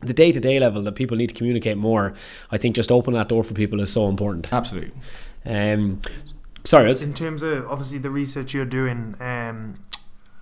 the 0.02 0.14
day 0.14 0.32
to 0.32 0.40
day 0.40 0.60
level 0.60 0.82
that 0.84 0.94
people 0.94 1.18
need 1.18 1.28
to 1.28 1.36
communicate 1.36 1.78
more. 1.78 2.14
I 2.52 2.58
think 2.58 2.76
just 2.76 2.92
open 2.92 3.14
that 3.14 3.30
door 3.30 3.44
for 3.44 3.54
people 3.54 3.80
is 3.82 3.92
so 3.92 4.08
important. 4.08 4.52
Absolutely. 4.52 4.92
Um, 5.46 6.02
sorry, 6.64 6.92
in 6.92 7.14
terms 7.14 7.44
of 7.44 7.68
obviously 7.68 7.98
the 7.98 8.10
research 8.10 8.54
you're 8.54 8.66
doing, 8.66 9.16
um, 9.20 9.80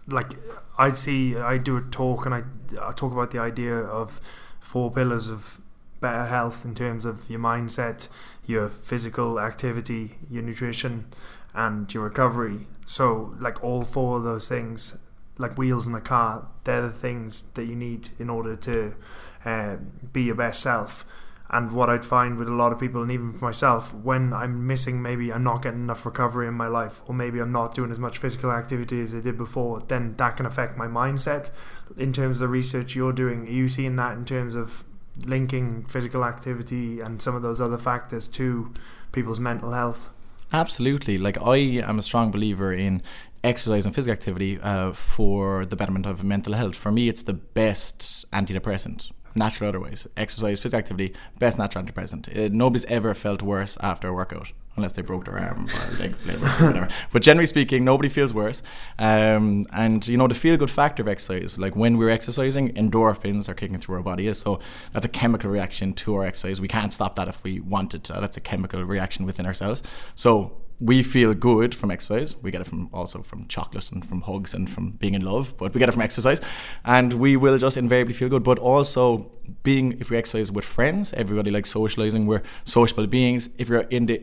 like 0.08 0.32
I'd 0.79 0.98
see, 0.98 1.36
I 1.36 1.57
do 1.57 1.75
a 1.75 1.81
talk 1.81 2.25
and 2.25 2.33
I, 2.33 2.43
I 2.81 2.93
talk 2.93 3.12
about 3.12 3.31
the 3.31 3.39
idea 3.39 3.75
of 3.75 4.21
four 4.62 4.89
pillars 4.89 5.29
of 5.29 5.59
better 6.00 6.25
health 6.25 6.63
in 6.63 6.74
terms 6.74 7.03
of 7.03 7.29
your 7.29 7.41
mindset, 7.41 8.07
your 8.45 8.69
physical 8.69 9.41
activity, 9.41 10.12
your 10.31 10.41
nutrition, 10.41 11.07
and 11.53 11.93
your 11.93 12.03
recovery. 12.03 12.67
So, 12.86 13.36
like 13.41 13.62
all 13.62 13.83
four 13.83 14.17
of 14.17 14.24
those 14.24 14.48
things, 14.48 14.98
like 15.38 15.57
wheels 15.57 15.86
in 15.86 15.93
a 15.95 16.01
car, 16.01 16.48
they're 16.63 16.83
the 16.83 16.91
things 16.91 17.43
that 17.55 17.65
you 17.65 17.75
need 17.75 18.09
in 18.17 18.29
order 18.29 18.55
to 18.55 18.95
uh, 19.43 19.75
be 20.13 20.24
your 20.24 20.36
best 20.36 20.62
self. 20.62 21.05
And 21.51 21.72
what 21.72 21.89
I'd 21.89 22.06
find 22.06 22.38
with 22.38 22.48
a 22.48 22.53
lot 22.53 22.72
of 22.72 22.79
people, 22.79 23.01
and 23.01 23.12
even 23.12 23.36
myself, 23.41 23.91
when 23.94 24.34
I'm 24.34 24.68
missing, 24.68 25.01
maybe 25.01 25.34
I'm 25.34 25.44
not 25.44 25.63
getting 25.63 25.82
enough 25.82 26.06
recovery 26.06 26.48
in 26.48 26.53
my 26.53 26.68
life, 26.68 27.01
or 27.08 27.15
maybe 27.15 27.39
I'm 27.39 27.51
not 27.51 27.74
doing 27.74 27.89
as 27.89 27.98
much 27.98 28.20
physical 28.20 28.51
activity 28.51 29.01
as 29.01 29.15
I 29.15 29.20
did 29.20 29.36
before, 29.36 29.82
then 29.88 30.15
that 30.18 30.38
can 30.38 30.46
affect 30.46 30.77
my 30.77 30.86
mindset. 30.86 31.50
In 31.98 32.13
terms 32.13 32.38
of 32.38 32.41
the 32.41 32.48
research 32.48 32.96
you're 32.96 33.13
doing, 33.13 33.48
are 33.48 33.51
you 33.51 33.68
seeing 33.68 33.96
that 33.96 34.15
in 34.15 34.25
terms 34.25 34.53
of 34.53 34.84
linking 35.25 35.86
physical 35.86 36.24
activity 36.24 37.00
and 37.00 37.20
some 37.20 37.36
of 37.36 37.41
those 37.41 37.60
other 37.60 37.79
factors 37.79 38.27
to 38.27 38.72
people's 39.12 39.39
mental 39.39 39.72
health? 39.72 40.13
Absolutely. 40.53 41.18
Like, 41.18 41.41
I 41.41 41.58
am 41.58 41.98
a 41.98 42.03
strong 42.03 42.29
believer 42.29 42.72
in 42.72 43.01
exercise 43.44 43.88
and 43.88 43.96
physical 43.96 44.13
activity 44.13 44.60
uh, 44.62 44.91
for 44.91 45.65
the 45.65 45.75
betterment 45.75 46.06
of 46.06 46.24
mental 46.24 46.53
health. 46.53 46.75
For 46.75 46.91
me, 46.91 47.10
it's 47.10 47.24
the 47.24 47.34
best 47.34 48.29
antidepressant 48.32 49.10
natural 49.39 49.69
otherwise. 49.69 50.08
Exercise, 50.15 50.60
physical 50.60 50.77
activity, 50.77 51.15
best 51.39 51.58
natural 51.58 51.84
antidepressant. 51.84 52.27
Uh, 52.38 52.50
nobody's 52.51 52.86
ever 52.86 53.15
felt 53.15 53.41
worse 53.41 53.77
after 53.81 54.10
a 54.10 54.13
workout, 54.13 54.51
unless 54.75 54.93
they 54.93 55.01
broke 55.01 55.25
their 55.25 55.39
arm 55.39 55.67
or 55.67 55.98
leg, 55.98 56.15
or 56.27 56.67
whatever. 56.67 56.88
But 57.12 57.24
generally 57.24 57.48
speaking, 57.48 57.84
nobody 57.84 58.10
feels 58.10 58.34
worse. 58.34 58.62
Um, 59.00 59.65
and 59.74 60.08
you 60.08 60.17
know 60.17 60.27
the 60.27 60.36
feel 60.36 60.58
good 60.58 60.69
factor 60.69 61.01
of 61.01 61.08
exercise, 61.08 61.58
like 61.58 61.75
when 61.75 61.98
we're 61.98 62.12
exercising, 62.12 62.74
endorphins 62.74 63.50
are 63.50 63.55
kicking 63.55 63.79
through 63.79 63.96
our 63.96 64.03
body. 64.03 64.31
So 64.34 64.60
that's 64.93 65.05
a 65.05 65.10
chemical 65.10 65.50
reaction 65.50 65.93
to 65.93 66.15
our 66.15 66.25
exercise. 66.25 66.62
We 66.62 66.67
can't 66.67 66.93
stop 66.93 67.15
that 67.15 67.27
if 67.27 67.43
we 67.43 67.60
wanted 67.60 68.03
to. 68.05 68.13
That's 68.13 68.38
a 68.38 68.41
chemical 68.41 68.84
reaction 68.84 69.25
within 69.25 69.46
ourselves. 69.48 69.81
So 70.15 70.51
we 70.79 71.03
feel 71.03 71.33
good 71.33 71.75
from 71.75 71.91
exercise. 71.91 72.36
We 72.41 72.51
get 72.51 72.62
it 72.62 72.67
from 72.67 72.89
also 72.93 73.21
from 73.21 73.48
chocolate 73.48 73.91
and 73.91 74.05
from 74.05 74.21
hugs 74.21 74.53
and 74.53 74.69
from 74.69 74.91
being 74.91 75.13
in 75.13 75.21
love, 75.21 75.55
but 75.57 75.74
we 75.74 75.79
get 75.79 75.89
it 75.89 75.91
from 75.91 76.01
exercise, 76.01 76.39
and 76.86 77.13
we 77.13 77.36
will 77.36 77.57
just 77.57 77.77
invariably 77.77 78.13
feel 78.13 78.29
good. 78.29 78.43
But 78.43 78.59
also 78.59 79.31
being, 79.63 80.00
if 80.00 80.09
we 80.09 80.17
exercise 80.17 80.51
with 80.51 80.65
friends, 80.65 81.12
everybody 81.13 81.51
likes 81.51 81.69
socializing. 81.69 82.27
We're 82.27 82.43
sociable 82.63 83.07
beings. 83.07 83.50
If 83.57 83.67
you're 83.67 83.81
in 83.81 84.05
the 84.05 84.21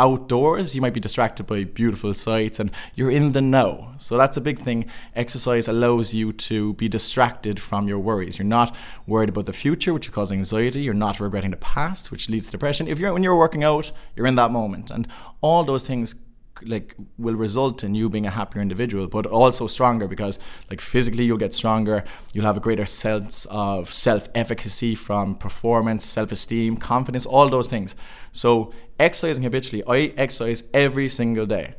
outdoors, 0.00 0.74
you 0.74 0.80
might 0.80 0.94
be 0.94 1.00
distracted 1.00 1.46
by 1.46 1.62
beautiful 1.62 2.14
sights 2.14 2.58
and 2.58 2.70
you're 2.94 3.10
in 3.10 3.32
the 3.32 3.42
know. 3.42 3.92
So 3.98 4.16
that's 4.16 4.38
a 4.38 4.40
big 4.40 4.58
thing. 4.58 4.86
Exercise 5.14 5.68
allows 5.68 6.14
you 6.14 6.32
to 6.32 6.72
be 6.74 6.88
distracted 6.88 7.60
from 7.60 7.86
your 7.86 7.98
worries. 7.98 8.38
You're 8.38 8.46
not 8.46 8.74
worried 9.06 9.28
about 9.28 9.44
the 9.44 9.52
future, 9.52 9.92
which 9.92 10.10
causes 10.10 10.32
anxiety. 10.32 10.80
You're 10.80 10.94
not 10.94 11.20
regretting 11.20 11.50
the 11.50 11.58
past, 11.58 12.10
which 12.10 12.30
leads 12.30 12.46
to 12.46 12.52
depression. 12.52 12.88
If 12.88 12.98
you're 12.98 13.12
when 13.12 13.22
you're 13.22 13.36
working 13.36 13.62
out, 13.62 13.92
you're 14.16 14.26
in 14.26 14.36
that 14.36 14.50
moment. 14.50 14.90
And 14.90 15.06
all 15.42 15.64
those 15.64 15.86
things 15.86 16.14
like 16.62 16.94
will 17.18 17.34
result 17.34 17.84
in 17.84 17.94
you 17.94 18.08
being 18.08 18.26
a 18.26 18.30
happier 18.30 18.62
individual 18.62 19.06
but 19.06 19.26
also 19.26 19.66
stronger 19.66 20.06
because 20.06 20.38
like 20.68 20.80
physically 20.80 21.24
you'll 21.24 21.38
get 21.38 21.54
stronger. 21.54 22.04
You'll 22.32 22.46
have 22.46 22.56
a 22.56 22.60
greater 22.60 22.86
sense 22.86 23.46
of 23.46 23.92
self-efficacy 23.92 24.94
from 24.94 25.34
performance 25.34 26.04
self-esteem 26.04 26.76
confidence 26.76 27.26
all 27.26 27.48
those 27.48 27.68
things. 27.68 27.94
So 28.32 28.72
exercising 29.00 29.42
habitually 29.42 29.82
i 29.88 30.12
exercise 30.16 30.64
every 30.74 31.08
single 31.08 31.46
day 31.46 31.74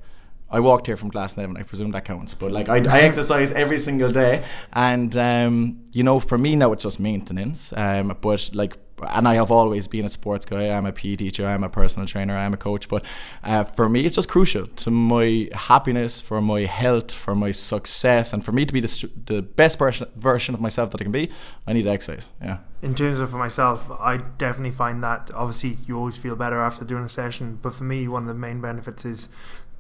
I 0.52 0.60
walked 0.60 0.88
here 0.88 0.98
from 0.98 1.12
Glasnevin. 1.12 1.58
I 1.58 1.64
presume 1.64 1.92
that 1.92 2.06
counts, 2.06 2.34
but 2.34 2.52
like 2.52 2.70
I, 2.70 2.78
I 2.78 3.02
exercise 3.02 3.54
every 3.54 3.80
single 3.80 4.12
day, 4.12 4.44
and 4.74 5.16
um, 5.16 5.86
you 5.92 6.04
know, 6.04 6.20
for 6.20 6.38
me 6.38 6.56
now 6.56 6.74
it's 6.74 6.84
just 6.84 7.00
maintenance. 7.00 7.74
Um, 7.74 8.18
but 8.22 8.50
like 8.54 8.78
and 9.10 9.28
I 9.28 9.36
have 9.36 9.52
always 9.52 9.88
been 9.88 10.06
a 10.06 10.10
sports 10.10 10.46
guy. 10.46 10.70
I'm 10.70 10.86
a 10.86 10.92
PE 10.92 11.16
teacher. 11.16 11.48
I'm 11.48 11.64
a 11.64 11.70
personal 11.70 12.08
trainer. 12.08 12.38
I'm 12.38 12.54
a 12.54 12.58
coach. 12.58 12.88
But 12.88 13.04
uh, 13.44 13.64
for 13.64 13.90
me, 13.90 14.06
it's 14.06 14.16
just 14.16 14.30
crucial 14.30 14.68
to 14.68 14.92
my 14.92 15.50
happiness, 15.54 16.22
for 16.22 16.42
my 16.42 16.62
health, 16.62 17.12
for 17.12 17.36
my 17.36 17.52
success, 17.52 18.34
and 18.34 18.44
for 18.44 18.52
me 18.52 18.66
to 18.66 18.74
be 18.74 18.80
the, 18.80 19.10
the 19.26 19.42
best 19.42 19.80
version 19.80 20.08
version 20.16 20.54
of 20.54 20.62
myself 20.62 20.92
that 20.92 21.02
I 21.02 21.04
can 21.04 21.12
be. 21.12 21.32
I 21.66 21.74
need 21.74 21.88
exercise. 21.88 22.30
Yeah. 22.42 22.60
In 22.82 22.96
terms 22.96 23.20
of 23.20 23.30
for 23.30 23.38
myself, 23.38 23.92
I 23.92 24.18
definitely 24.18 24.72
find 24.72 25.04
that 25.04 25.30
obviously 25.34 25.78
you 25.88 25.98
always 25.98 26.18
feel 26.18 26.36
better 26.36 26.60
after 26.60 26.84
doing 26.84 27.04
a 27.04 27.10
session. 27.10 27.60
But 27.62 27.74
for 27.74 27.84
me, 27.84 28.08
one 28.08 28.24
of 28.24 28.28
the 28.28 28.34
main 28.34 28.62
benefits 28.62 29.06
is 29.06 29.30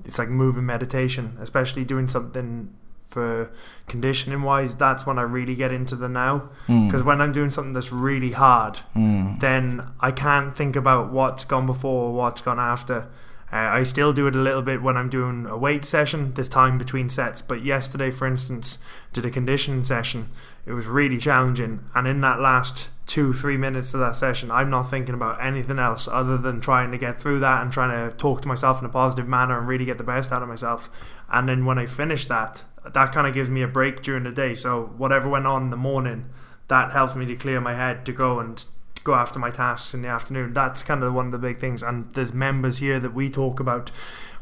it's 0.05 0.19
like 0.19 0.29
moving 0.29 0.65
meditation, 0.65 1.37
especially 1.39 1.83
doing 1.85 2.07
something 2.07 2.73
for 3.11 3.51
conditioning 3.87 4.41
wise, 4.41 4.75
that's 4.75 5.05
when 5.05 5.19
I 5.19 5.23
really 5.23 5.53
get 5.53 5.71
into 5.71 5.95
the 5.95 6.07
now. 6.07 6.49
Because 6.65 7.01
mm. 7.01 7.05
when 7.05 7.21
I'm 7.21 7.33
doing 7.33 7.49
something 7.49 7.73
that's 7.73 7.91
really 7.91 8.31
hard, 8.31 8.79
mm. 8.95 9.39
then 9.39 9.91
I 9.99 10.11
can't 10.11 10.55
think 10.55 10.75
about 10.77 11.11
what's 11.11 11.43
gone 11.43 11.65
before 11.65 12.05
or 12.05 12.13
what's 12.13 12.41
gone 12.41 12.59
after. 12.59 13.09
Uh, 13.51 13.57
I 13.57 13.83
still 13.83 14.13
do 14.13 14.27
it 14.27 14.35
a 14.35 14.41
little 14.41 14.61
bit 14.61 14.81
when 14.81 14.95
I'm 14.95 15.09
doing 15.09 15.45
a 15.45 15.57
weight 15.57 15.83
session, 15.83 16.33
this 16.35 16.47
time 16.47 16.77
between 16.77 17.09
sets. 17.09 17.41
But 17.41 17.63
yesterday, 17.63 18.09
for 18.09 18.25
instance, 18.25 18.77
did 19.11 19.25
a 19.25 19.29
conditioning 19.29 19.83
session. 19.83 20.29
It 20.65 20.73
was 20.73 20.87
really 20.87 21.17
challenging, 21.17 21.83
and 21.93 22.07
in 22.07 22.21
that 22.21 22.39
last 22.39 22.89
two, 23.07 23.33
three 23.33 23.57
minutes 23.57 23.93
of 23.93 23.99
that 23.99 24.15
session, 24.15 24.49
I'm 24.51 24.69
not 24.69 24.89
thinking 24.89 25.15
about 25.15 25.43
anything 25.43 25.79
else 25.79 26.07
other 26.07 26.37
than 26.37 26.61
trying 26.61 26.91
to 26.91 26.97
get 26.97 27.19
through 27.19 27.39
that 27.41 27.61
and 27.61 27.69
trying 27.69 27.89
to 27.89 28.15
talk 28.15 28.41
to 28.43 28.47
myself 28.47 28.79
in 28.79 28.85
a 28.85 28.89
positive 28.89 29.27
manner 29.27 29.57
and 29.57 29.67
really 29.67 29.83
get 29.83 29.97
the 29.97 30.03
best 30.05 30.31
out 30.31 30.41
of 30.41 30.47
myself. 30.47 30.89
And 31.29 31.49
then 31.49 31.65
when 31.65 31.77
I 31.77 31.87
finish 31.87 32.27
that, 32.27 32.63
that 32.89 33.11
kind 33.11 33.27
of 33.27 33.33
gives 33.33 33.49
me 33.49 33.63
a 33.63 33.67
break 33.67 34.01
during 34.01 34.23
the 34.23 34.31
day. 34.31 34.55
So 34.55 34.93
whatever 34.97 35.27
went 35.27 35.45
on 35.45 35.63
in 35.63 35.69
the 35.71 35.77
morning, 35.77 36.29
that 36.69 36.91
helps 36.93 37.15
me 37.15 37.25
to 37.25 37.35
clear 37.35 37.59
my 37.59 37.73
head 37.73 38.05
to 38.05 38.13
go 38.13 38.39
and 38.39 38.63
go 39.03 39.13
after 39.13 39.39
my 39.39 39.49
tasks 39.49 39.93
in 39.93 40.01
the 40.01 40.07
afternoon. 40.07 40.53
That's 40.53 40.83
kind 40.83 41.03
of 41.03 41.13
one 41.13 41.27
of 41.27 41.31
the 41.31 41.37
big 41.37 41.59
things. 41.59 41.81
And 41.81 42.13
there's 42.13 42.33
members 42.33 42.77
here 42.77 42.99
that 42.99 43.13
we 43.13 43.29
talk 43.29 43.59
about 43.59 43.89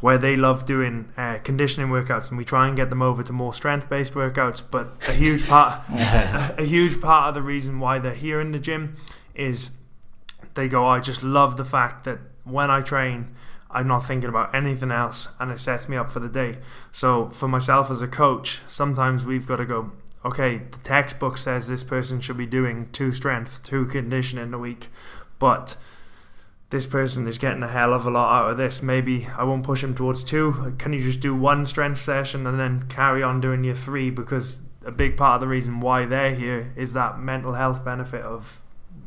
where 0.01 0.17
they 0.17 0.35
love 0.35 0.65
doing 0.65 1.11
uh, 1.17 1.39
conditioning 1.43 1.89
workouts, 1.89 2.29
and 2.29 2.37
we 2.37 2.45
try 2.45 2.67
and 2.67 2.75
get 2.75 2.89
them 2.89 3.01
over 3.01 3.21
to 3.23 3.33
more 3.33 3.53
strength-based 3.53 4.13
workouts. 4.13 4.63
But 4.69 4.93
a 5.07 5.13
huge 5.13 5.45
part, 5.47 5.81
a, 5.89 6.55
a 6.59 6.65
huge 6.65 7.01
part 7.01 7.29
of 7.29 7.35
the 7.35 7.41
reason 7.41 7.79
why 7.79 7.99
they're 7.99 8.13
here 8.13 8.39
in 8.39 8.51
the 8.51 8.59
gym 8.59 8.95
is 9.35 9.71
they 10.55 10.67
go, 10.67 10.85
I 10.85 10.99
just 10.99 11.23
love 11.23 11.57
the 11.57 11.65
fact 11.65 12.05
that 12.05 12.19
when 12.43 12.71
I 12.71 12.81
train. 12.81 13.35
I'm 13.71 13.87
not 13.87 13.99
thinking 13.99 14.29
about 14.29 14.55
anything 14.55 14.89
else 14.89 15.29
and 15.39 15.51
it 15.51 15.59
sets 15.59 15.87
me 15.87 15.95
up 15.95 16.11
for 16.11 16.19
the 16.19 16.27
day. 16.27 16.57
So, 16.91 17.29
for 17.29 17.47
myself 17.47 17.91
as 17.91 18.01
a 18.01 18.07
coach, 18.07 18.61
sometimes 18.67 19.25
we've 19.25 19.45
got 19.45 19.57
to 19.57 19.65
go, 19.65 19.91
okay, 20.25 20.57
the 20.71 20.79
textbook 20.79 21.37
says 21.37 21.67
this 21.67 21.83
person 21.83 22.19
should 22.19 22.37
be 22.37 22.45
doing 22.45 22.89
two 22.91 23.11
strength, 23.11 23.63
two 23.63 23.85
conditioning 23.85 24.53
a 24.53 24.59
week, 24.59 24.89
but 25.37 25.75
this 26.69 26.85
person 26.85 27.27
is 27.27 27.37
getting 27.37 27.63
a 27.63 27.67
hell 27.67 27.93
of 27.93 28.05
a 28.05 28.11
lot 28.11 28.43
out 28.43 28.51
of 28.51 28.57
this. 28.57 28.83
Maybe 28.83 29.27
I 29.37 29.43
won't 29.43 29.63
push 29.63 29.83
him 29.83 29.95
towards 29.95 30.23
two. 30.23 30.75
Can 30.77 30.93
you 30.93 31.01
just 31.01 31.19
do 31.19 31.35
one 31.35 31.65
strength 31.65 32.01
session 32.01 32.45
and 32.45 32.59
then 32.59 32.83
carry 32.83 33.23
on 33.23 33.41
doing 33.41 33.63
your 33.63 33.75
three? 33.75 34.11
Because 34.11 34.61
a 34.85 34.91
big 34.91 35.17
part 35.17 35.35
of 35.35 35.41
the 35.41 35.47
reason 35.47 35.79
why 35.79 36.05
they're 36.05 36.35
here 36.35 36.71
is 36.75 36.93
that 36.93 37.19
mental 37.19 37.53
health 37.53 37.83
benefit 37.83 38.21
of 38.21 38.61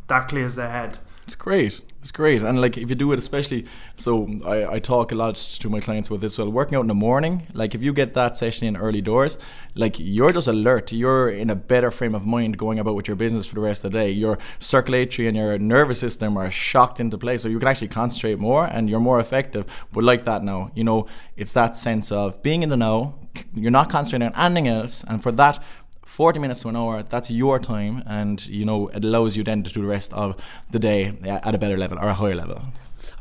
that 0.09 0.29
clears 0.29 0.57
their 0.57 0.71
head. 0.71 0.99
It's 1.25 1.37
great. 1.37 1.81
It's 2.01 2.11
great. 2.11 2.43
And 2.43 2.61
like 2.61 2.77
if 2.77 2.91
you 2.91 2.97
do 2.97 3.13
it 3.13 3.19
especially 3.19 3.67
so 3.97 4.29
I, 4.45 4.75
I 4.75 4.79
talk 4.81 5.13
a 5.13 5.15
lot 5.15 5.37
to 5.37 5.71
my 5.71 5.79
clients 5.79 6.09
about 6.09 6.21
this 6.21 6.37
well 6.37 6.51
working 6.51 6.77
out 6.77 6.81
in 6.81 6.89
the 6.89 6.95
morning, 6.95 7.47
like 7.53 7.77
if 7.77 7.83
you 7.83 7.93
get 7.93 8.15
that 8.15 8.37
session 8.37 8.67
in 8.67 8.77
early 8.77 9.01
doors, 9.01 9.39
like 9.77 10.01
you're 10.01 10.31
just 10.31 10.49
alert. 10.49 10.91
You're 10.91 11.29
in 11.29 11.49
a 11.49 11.55
better 11.55 11.93
frame 11.93 12.17
of 12.17 12.27
mind 12.27 12.59
going 12.59 12.81
about 12.81 12.97
with 12.97 13.07
your 13.07 13.15
business 13.15 13.47
for 13.47 13.55
the 13.55 13.61
rest 13.61 13.85
of 13.85 13.93
the 13.93 13.99
day. 13.99 14.11
Your 14.11 14.39
circulatory 14.59 15.29
and 15.29 15.37
your 15.37 15.57
nervous 15.59 16.01
system 16.01 16.37
are 16.37 16.51
shocked 16.51 16.99
into 16.99 17.17
place. 17.19 17.43
So 17.43 17.49
you 17.49 17.61
can 17.61 17.69
actually 17.69 17.89
concentrate 17.89 18.41
more 18.41 18.67
and 18.67 18.91
you're 18.91 19.01
more 19.01 19.21
effective. 19.21 19.67
But 19.93 20.03
like 20.03 20.25
that 20.25 20.43
now, 20.43 20.73
you 20.75 20.83
know, 20.83 21.07
it's 21.37 21.53
that 21.53 21.77
sense 21.77 22.11
of 22.11 22.43
being 22.43 22.65
in 22.65 22.69
the 22.69 22.77
know, 22.77 23.15
you're 23.55 23.71
not 23.71 23.89
concentrating 23.91 24.35
on 24.35 24.45
anything 24.45 24.69
else 24.69 25.05
and 25.05 25.23
for 25.23 25.33
that 25.33 25.63
40 26.05 26.41
minutes 26.41 26.63
to 26.63 26.69
an 26.69 26.77
hour, 26.77 27.03
that's 27.03 27.31
your 27.31 27.59
time, 27.59 28.03
and 28.07 28.47
you 28.47 28.65
know 28.65 28.89
it 28.89 29.05
allows 29.05 29.37
you 29.37 29.43
then 29.43 29.63
to 29.63 29.73
do 29.73 29.83
the 29.83 29.89
rest 29.89 30.13
of 30.13 30.37
the 30.71 30.79
day 30.79 31.15
at 31.25 31.55
a 31.55 31.59
better 31.59 31.77
level 31.77 31.99
or 31.99 32.09
a 32.09 32.15
higher 32.15 32.35
level. 32.35 32.63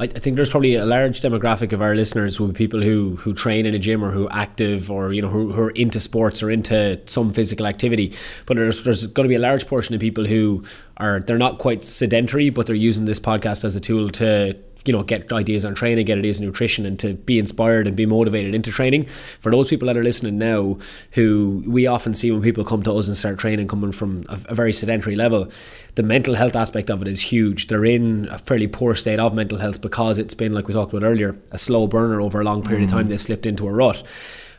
I, 0.01 0.07
think 0.07 0.35
there's 0.35 0.49
probably 0.49 0.73
a 0.73 0.85
large 0.85 1.21
demographic 1.21 1.73
of 1.73 1.81
our 1.81 1.93
listeners 1.93 2.39
will 2.39 2.47
be 2.47 2.53
people 2.53 2.81
who 2.81 3.17
who 3.17 3.33
train 3.33 3.67
in 3.67 3.75
a 3.75 3.79
gym 3.79 4.03
or 4.03 4.09
who 4.09 4.27
active 4.29 4.89
or 4.89 5.13
you 5.13 5.21
know 5.21 5.27
who, 5.27 5.51
who 5.51 5.61
are 5.61 5.69
into 5.71 5.99
sports 5.99 6.41
or 6.41 6.49
into 6.49 6.99
some 7.05 7.33
physical 7.33 7.67
activity. 7.67 8.15
But 8.47 8.57
there's 8.57 8.83
there's 8.83 9.05
going 9.05 9.25
to 9.25 9.29
be 9.29 9.35
a 9.35 9.39
large 9.39 9.67
portion 9.67 9.93
of 9.93 10.01
people 10.01 10.25
who 10.25 10.63
are 10.97 11.19
they're 11.19 11.37
not 11.37 11.59
quite 11.59 11.83
sedentary, 11.83 12.49
but 12.49 12.65
they're 12.65 12.75
using 12.75 13.05
this 13.05 13.19
podcast 13.19 13.63
as 13.63 13.75
a 13.75 13.79
tool 13.79 14.09
to 14.11 14.53
you 14.85 14.93
know 14.93 15.03
get 15.03 15.31
ideas 15.31 15.63
on 15.63 15.75
training 15.75 16.05
get 16.05 16.17
ideas 16.17 16.39
on 16.39 16.45
nutrition 16.45 16.85
and 16.85 16.99
to 16.99 17.13
be 17.13 17.37
inspired 17.37 17.87
and 17.87 17.95
be 17.95 18.05
motivated 18.05 18.55
into 18.55 18.71
training. 18.71 19.05
For 19.39 19.51
those 19.51 19.67
people 19.67 19.87
that 19.87 19.97
are 19.97 20.03
listening 20.03 20.37
now 20.37 20.77
who 21.11 21.63
we 21.67 21.87
often 21.87 22.13
see 22.13 22.31
when 22.31 22.41
people 22.41 22.63
come 22.63 22.83
to 22.83 22.93
us 22.93 23.07
and 23.07 23.17
start 23.17 23.39
training 23.39 23.67
coming 23.67 23.91
from 23.91 24.25
a, 24.29 24.39
a 24.45 24.55
very 24.55 24.73
sedentary 24.73 25.15
level 25.15 25.51
the 25.95 26.03
mental 26.03 26.35
health 26.35 26.55
aspect 26.55 26.89
of 26.89 27.01
it 27.01 27.07
is 27.07 27.21
huge. 27.21 27.67
They're 27.67 27.85
in 27.85 28.27
a 28.31 28.39
fairly 28.39 28.67
poor 28.67 28.95
state 28.95 29.19
of 29.19 29.33
mental 29.33 29.57
health 29.57 29.81
because 29.81 30.17
it's 30.17 30.33
been 30.33 30.53
like 30.53 30.67
we 30.67 30.73
talked 30.73 30.93
about 30.93 31.05
earlier 31.05 31.35
a 31.51 31.57
slow 31.57 31.87
burner 31.87 32.21
over 32.21 32.39
a 32.39 32.43
long 32.43 32.63
period 32.63 32.81
mm. 32.81 32.85
of 32.85 32.91
time. 32.91 33.09
They've 33.09 33.21
slipped 33.21 33.45
into 33.45 33.67
a 33.67 33.73
rut. 33.73 34.03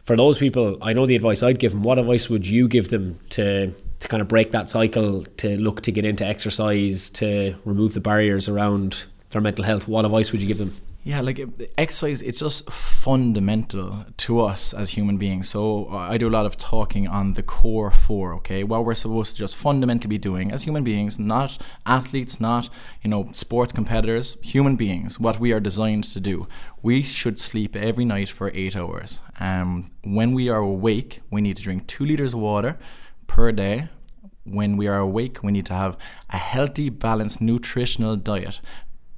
For 0.04 0.16
those 0.16 0.38
people 0.38 0.78
I 0.82 0.92
know 0.92 1.06
the 1.06 1.16
advice 1.16 1.42
I'd 1.42 1.58
give 1.58 1.72
them. 1.72 1.82
What 1.82 1.98
advice 1.98 2.28
would 2.28 2.46
you 2.46 2.68
give 2.68 2.90
them 2.90 3.18
to 3.30 3.72
to 4.00 4.08
kind 4.08 4.20
of 4.20 4.26
break 4.26 4.50
that 4.50 4.68
cycle 4.68 5.24
to 5.36 5.56
look 5.56 5.82
to 5.82 5.92
get 5.92 6.04
into 6.04 6.26
exercise 6.26 7.08
to 7.10 7.54
remove 7.64 7.94
the 7.94 8.00
barriers 8.00 8.48
around 8.48 9.04
their 9.32 9.40
mental 9.40 9.64
health, 9.64 9.88
what 9.88 10.04
advice 10.04 10.32
would 10.32 10.40
you 10.40 10.46
give 10.46 10.58
them? 10.58 10.74
Yeah, 11.04 11.20
like 11.20 11.40
exercise, 11.76 12.22
it's 12.22 12.38
just 12.38 12.70
fundamental 12.70 14.06
to 14.18 14.40
us 14.40 14.72
as 14.72 14.90
human 14.90 15.18
beings. 15.18 15.48
So 15.48 15.88
I 15.88 16.16
do 16.16 16.28
a 16.28 16.30
lot 16.30 16.46
of 16.46 16.56
talking 16.56 17.08
on 17.08 17.32
the 17.32 17.42
core 17.42 17.90
four, 17.90 18.34
okay? 18.34 18.62
What 18.62 18.84
we're 18.84 18.94
supposed 18.94 19.32
to 19.32 19.38
just 19.38 19.56
fundamentally 19.56 20.06
be 20.06 20.18
doing 20.18 20.52
as 20.52 20.62
human 20.62 20.84
beings, 20.84 21.18
not 21.18 21.58
athletes, 21.86 22.40
not, 22.40 22.68
you 23.02 23.10
know, 23.10 23.28
sports 23.32 23.72
competitors, 23.72 24.36
human 24.42 24.76
beings, 24.76 25.18
what 25.18 25.40
we 25.40 25.52
are 25.52 25.58
designed 25.58 26.04
to 26.04 26.20
do. 26.20 26.46
We 26.82 27.02
should 27.02 27.40
sleep 27.40 27.74
every 27.74 28.04
night 28.04 28.28
for 28.28 28.52
eight 28.54 28.76
hours. 28.76 29.20
Um, 29.40 29.88
when 30.04 30.34
we 30.34 30.50
are 30.50 30.60
awake, 30.60 31.20
we 31.32 31.40
need 31.40 31.56
to 31.56 31.62
drink 31.64 31.88
two 31.88 32.06
liters 32.06 32.32
of 32.32 32.38
water 32.38 32.78
per 33.26 33.50
day 33.50 33.88
when 34.44 34.76
we 34.76 34.88
are 34.88 34.98
awake, 34.98 35.42
we 35.42 35.52
need 35.52 35.66
to 35.66 35.74
have 35.74 35.96
a 36.30 36.36
healthy, 36.36 36.88
balanced 36.88 37.40
nutritional 37.40 38.16
diet 38.16 38.60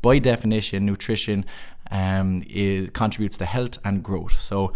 by 0.04 0.18
definition, 0.18 0.84
nutrition 0.84 1.46
um, 1.90 2.44
is, 2.46 2.90
contributes 2.90 3.38
to 3.38 3.46
health 3.46 3.78
and 3.86 4.02
growth. 4.02 4.38
So, 4.38 4.74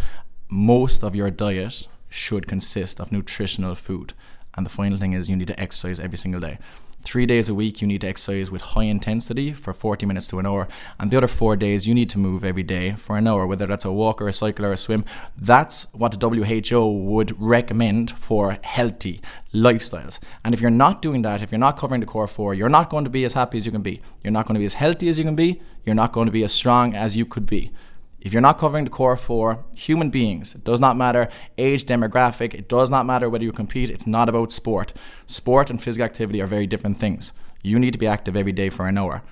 most 0.49 1.05
of 1.05 1.15
your 1.15 1.31
diet 1.31 1.87
should 2.09 2.47
consist 2.47 2.99
of 2.99 3.13
nutritional 3.13 3.75
food. 3.75 4.15
And 4.57 4.65
the 4.65 4.71
final 4.71 4.97
thing 4.99 5.13
is, 5.13 5.29
you 5.29 5.37
need 5.37 5.49
to 5.49 5.61
exercise 5.61 6.01
every 6.01 6.17
single 6.17 6.41
day. 6.41 6.59
Three 7.05 7.27
days 7.27 7.49
a 7.49 7.55
week, 7.55 7.81
you 7.81 7.87
need 7.87 8.03
to 8.03 8.09
exercise 8.09 8.51
with 8.51 8.61
high 8.61 8.83
intensity 8.83 9.53
for 9.53 9.73
40 9.73 10.05
minutes 10.05 10.29
to 10.29 10.41
an 10.41 10.47
hour. 10.47 10.69
And 10.99 11.11
the 11.11 11.17
other 11.17 11.29
four 11.29 11.57
days, 11.57 11.87
you 11.87 11.95
need 11.95 12.11
to 12.11 12.19
move 12.19 12.45
every 12.45 12.65
day 12.65 12.93
for 12.93 13.17
an 13.17 13.27
hour, 13.27 13.47
whether 13.47 13.67
that's 13.67 13.85
a 13.85 13.93
walk 13.93 14.21
or 14.21 14.29
a 14.29 14.33
cycle 14.33 14.67
or 14.67 14.73
a 14.73 14.77
swim. 14.77 15.05
That's 15.37 15.87
what 15.95 16.13
the 16.13 16.29
WHO 16.29 16.93
would 17.05 17.41
recommend 17.41 18.11
for 18.11 18.59
healthy 18.63 19.23
lifestyles. 19.55 20.19
And 20.45 20.53
if 20.53 20.61
you're 20.61 20.71
not 20.71 21.01
doing 21.01 21.23
that, 21.23 21.41
if 21.41 21.51
you're 21.51 21.59
not 21.59 21.79
covering 21.79 22.01
the 22.01 22.07
core 22.07 22.27
four, 22.27 22.53
you're 22.53 22.69
not 22.69 22.91
going 22.91 23.05
to 23.05 23.11
be 23.11 23.25
as 23.25 23.33
happy 23.33 23.59
as 23.59 23.65
you 23.65 23.73
can 23.73 23.83
be. 23.83 24.03
You're 24.23 24.33
not 24.33 24.47
going 24.47 24.57
to 24.57 24.61
be 24.61 24.67
as 24.67 24.75
healthy 24.75 25.09
as 25.09 25.19
you 25.19 25.25
can 25.25 25.37
be. 25.37 25.63
You're 25.87 25.95
not 25.95 26.13
going 26.13 26.27
to 26.27 26.33
be 26.33 26.43
as 26.43 26.53
strong 26.53 26.95
as 26.95 27.17
you 27.17 27.25
could 27.25 27.47
be. 27.47 27.73
If 28.21 28.33
you're 28.33 28.43
not 28.43 28.59
covering 28.59 28.85
the 28.85 28.91
core 28.91 29.17
for 29.17 29.65
human 29.75 30.11
beings, 30.11 30.55
it 30.55 30.65
does 30.65 30.81
not 30.81 30.97
matter 30.97 31.29
age, 31.57 31.85
demographic, 31.85 32.53
it 32.53 32.69
does 32.69 32.91
not 32.91 33.07
matter 33.07 33.31
whether 33.31 33.45
you 33.45 33.53
compete, 33.53 33.91
it's 33.91 34.07
not 34.07 34.29
about 34.29 34.51
sport. 34.51 34.93
Sport 35.27 35.71
and 35.71 35.83
physical 35.83 36.05
activity 36.05 36.41
are 36.43 36.47
very 36.47 36.67
different 36.67 36.97
things. 36.99 37.33
You 37.63 37.79
need 37.79 37.93
to 37.93 37.99
be 37.99 38.07
active 38.07 38.37
every 38.37 38.53
day 38.53 38.71
for 38.71 38.89
an 38.89 38.99
hour. 38.99 39.23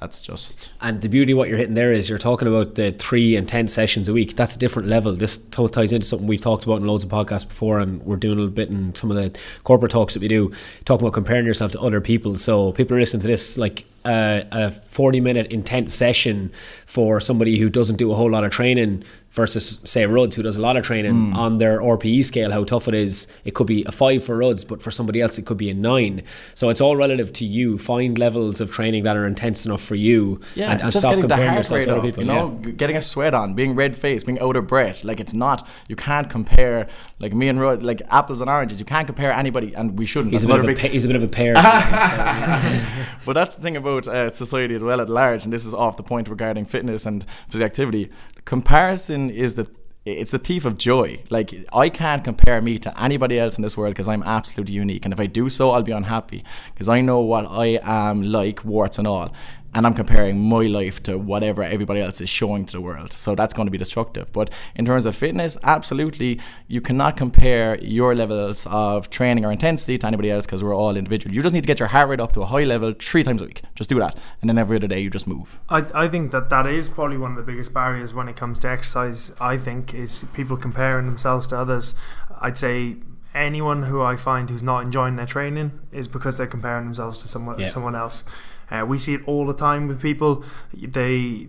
That's 0.00 0.22
just. 0.22 0.72
And 0.80 1.02
the 1.02 1.08
beauty 1.08 1.32
of 1.32 1.38
what 1.38 1.48
you're 1.48 1.56
hitting 1.56 1.74
there 1.74 1.92
is 1.92 2.08
you're 2.08 2.18
talking 2.18 2.48
about 2.48 2.74
the 2.74 2.90
three 2.92 3.36
and 3.36 3.48
10 3.48 3.68
sessions 3.68 4.08
a 4.08 4.12
week. 4.12 4.34
That's 4.34 4.56
a 4.56 4.58
different 4.58 4.88
level. 4.88 5.14
This 5.14 5.36
ties 5.36 5.92
into 5.92 6.06
something 6.06 6.26
we've 6.26 6.40
talked 6.40 6.64
about 6.64 6.80
in 6.80 6.86
loads 6.86 7.04
of 7.04 7.10
podcasts 7.10 7.46
before, 7.46 7.78
and 7.78 8.02
we're 8.02 8.16
doing 8.16 8.34
a 8.34 8.40
little 8.40 8.54
bit 8.54 8.70
in 8.70 8.94
some 8.94 9.10
of 9.10 9.16
the 9.16 9.38
corporate 9.62 9.92
talks 9.92 10.14
that 10.14 10.20
we 10.20 10.28
do, 10.28 10.52
talking 10.84 11.06
about 11.06 11.14
comparing 11.14 11.46
yourself 11.46 11.72
to 11.72 11.80
other 11.80 12.00
people. 12.00 12.36
So 12.36 12.72
people 12.72 12.96
are 12.96 13.00
listening 13.00 13.22
to 13.22 13.28
this, 13.28 13.56
like, 13.56 13.84
uh, 14.04 14.42
a 14.52 14.70
40 14.70 15.20
minute 15.20 15.46
intense 15.52 15.94
session 15.94 16.52
for 16.86 17.20
somebody 17.20 17.58
who 17.58 17.68
doesn't 17.68 17.96
do 17.96 18.12
a 18.12 18.14
whole 18.14 18.30
lot 18.30 18.44
of 18.44 18.52
training 18.52 19.02
versus 19.34 19.80
say 19.84 20.06
Ruds 20.06 20.36
who 20.36 20.44
does 20.44 20.54
a 20.54 20.60
lot 20.60 20.76
of 20.76 20.84
training 20.84 21.32
mm. 21.32 21.34
on 21.34 21.58
their 21.58 21.80
RPE 21.80 22.24
scale 22.24 22.52
how 22.52 22.62
tough 22.62 22.86
it 22.86 22.94
is. 22.94 23.26
It 23.44 23.54
could 23.54 23.66
be 23.66 23.82
a 23.84 23.90
5 23.90 24.22
for 24.22 24.36
Ruds 24.36 24.62
but 24.64 24.80
for 24.80 24.92
somebody 24.92 25.20
else 25.20 25.38
it 25.38 25.46
could 25.46 25.56
be 25.56 25.70
a 25.70 25.74
9 25.74 26.22
so 26.54 26.68
it's 26.68 26.80
all 26.80 26.96
relative 26.96 27.32
to 27.34 27.44
you. 27.44 27.76
Find 27.78 28.16
levels 28.16 28.60
of 28.60 28.70
training 28.70 29.02
that 29.02 29.16
are 29.16 29.26
intense 29.26 29.66
enough 29.66 29.82
for 29.82 29.96
you 29.96 30.40
yeah, 30.54 30.70
and, 30.70 30.82
and 30.82 30.92
stop 30.92 31.18
comparing 31.18 31.54
yourself 31.54 31.84
to 31.84 31.96
other 31.96 32.02
people 32.02 32.22
you 32.22 32.28
know? 32.28 32.60
yeah. 32.64 32.70
getting 32.70 32.96
a 32.96 33.00
sweat 33.00 33.34
on 33.34 33.54
being 33.54 33.74
red 33.74 33.96
faced 33.96 34.26
being 34.26 34.38
out 34.38 34.54
of 34.54 34.68
breath. 34.68 35.02
Like 35.02 35.18
it's 35.18 35.34
not 35.34 35.66
you 35.88 35.96
can't 35.96 36.30
compare 36.30 36.88
like 37.18 37.34
me 37.34 37.48
and 37.48 37.60
Rudd 37.60 37.82
like 37.82 38.02
apples 38.10 38.40
and 38.40 38.48
oranges. 38.48 38.78
You 38.78 38.86
can't 38.86 39.06
compare 39.06 39.32
anybody 39.32 39.74
and 39.74 39.98
we 39.98 40.06
shouldn't. 40.06 40.32
He's, 40.32 40.44
a 40.44 40.48
bit, 40.48 40.60
of 40.60 40.68
a, 40.68 40.74
big... 40.74 40.78
he's 40.78 41.04
a 41.04 41.08
bit 41.08 41.16
of 41.16 41.22
a 41.24 41.28
pair. 41.28 41.54
But 43.24 43.32
that's 43.32 43.56
the 43.56 43.62
thing 43.62 43.76
about 43.76 43.93
uh, 44.00 44.30
society 44.30 44.74
as 44.74 44.82
well 44.82 45.00
at 45.00 45.08
large 45.08 45.44
and 45.44 45.52
this 45.52 45.64
is 45.64 45.74
off 45.74 45.96
the 45.96 46.02
point 46.02 46.28
regarding 46.28 46.64
fitness 46.64 47.06
and 47.06 47.24
physical 47.48 47.66
activity 47.66 48.10
comparison 48.44 49.30
is 49.30 49.54
the 49.54 49.66
it's 50.04 50.32
the 50.32 50.38
thief 50.38 50.66
of 50.66 50.76
joy. 50.76 51.22
Like 51.30 51.66
I 51.72 51.88
can't 51.88 52.22
compare 52.22 52.60
me 52.60 52.78
to 52.80 53.02
anybody 53.02 53.38
else 53.38 53.56
in 53.56 53.62
this 53.62 53.76
world 53.76 53.94
because 53.94 54.08
I'm 54.08 54.22
absolutely 54.22 54.74
unique, 54.74 55.04
and 55.04 55.14
if 55.14 55.20
I 55.20 55.26
do 55.26 55.48
so, 55.48 55.70
I'll 55.70 55.82
be 55.82 55.92
unhappy 55.92 56.44
because 56.74 56.88
I 56.88 57.00
know 57.00 57.20
what 57.20 57.46
I 57.46 57.80
am 57.82 58.22
like, 58.22 58.64
warts 58.64 58.98
and 58.98 59.06
all. 59.06 59.32
And 59.74 59.86
I'm 59.86 59.94
comparing 59.94 60.38
my 60.40 60.62
life 60.66 61.02
to 61.04 61.18
whatever 61.18 61.62
everybody 61.62 62.00
else 62.00 62.20
is 62.20 62.28
showing 62.28 62.64
to 62.66 62.72
the 62.72 62.80
world. 62.80 63.12
So 63.12 63.34
that's 63.34 63.52
going 63.52 63.66
to 63.66 63.70
be 63.72 63.78
destructive. 63.78 64.32
But 64.32 64.50
in 64.76 64.84
terms 64.86 65.04
of 65.06 65.14
fitness, 65.16 65.56
absolutely, 65.62 66.40
you 66.68 66.80
cannot 66.80 67.16
compare 67.16 67.78
your 67.82 68.14
levels 68.14 68.66
of 68.68 69.10
training 69.10 69.44
or 69.44 69.50
intensity 69.52 69.98
to 69.98 70.06
anybody 70.06 70.30
else 70.30 70.46
because 70.46 70.62
we're 70.62 70.74
all 70.76 70.96
individual. 70.96 71.34
You 71.34 71.42
just 71.42 71.54
need 71.54 71.62
to 71.62 71.66
get 71.66 71.80
your 71.80 71.88
heart 71.88 72.08
rate 72.08 72.20
up 72.20 72.32
to 72.32 72.42
a 72.42 72.46
high 72.46 72.64
level 72.64 72.92
three 72.98 73.24
times 73.24 73.42
a 73.42 73.46
week. 73.46 73.62
Just 73.74 73.90
do 73.90 73.98
that, 73.98 74.16
and 74.40 74.48
then 74.48 74.58
every 74.58 74.76
other 74.76 74.86
day 74.86 75.00
you 75.00 75.10
just 75.10 75.26
move. 75.26 75.60
I, 75.68 75.84
I 75.94 76.08
think 76.08 76.30
that 76.32 76.50
that 76.50 76.66
is 76.66 76.88
probably 76.88 77.18
one 77.18 77.32
of 77.32 77.36
the 77.36 77.42
biggest 77.42 77.74
barriers 77.74 78.14
when 78.14 78.28
it 78.28 78.36
comes 78.36 78.58
to 78.60 78.68
exercise. 78.68 79.32
I 79.40 79.56
think 79.56 79.92
is 79.94 80.24
people 80.34 80.56
comparing 80.56 81.06
themselves 81.06 81.46
to 81.48 81.58
others. 81.58 81.94
I'd 82.40 82.56
say 82.58 82.96
anyone 83.34 83.84
who 83.84 84.00
I 84.02 84.16
find 84.16 84.48
who's 84.48 84.62
not 84.62 84.84
enjoying 84.84 85.16
their 85.16 85.26
training 85.26 85.80
is 85.90 86.06
because 86.06 86.38
they're 86.38 86.46
comparing 86.46 86.84
themselves 86.84 87.18
to 87.18 87.28
someone 87.28 87.58
Yeah. 87.58 87.68
someone 87.68 87.96
else. 87.96 88.22
Uh, 88.70 88.84
we 88.86 88.98
see 88.98 89.14
it 89.14 89.20
all 89.26 89.46
the 89.46 89.54
time 89.54 89.86
with 89.88 90.00
people. 90.00 90.44
They 90.72 91.48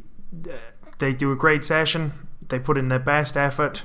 they 1.00 1.14
do 1.14 1.32
a 1.32 1.36
great 1.36 1.64
session, 1.66 2.14
they 2.50 2.60
put 2.60 2.78
in 2.78 2.88
their 2.88 3.00
best 3.00 3.36
effort, 3.38 3.84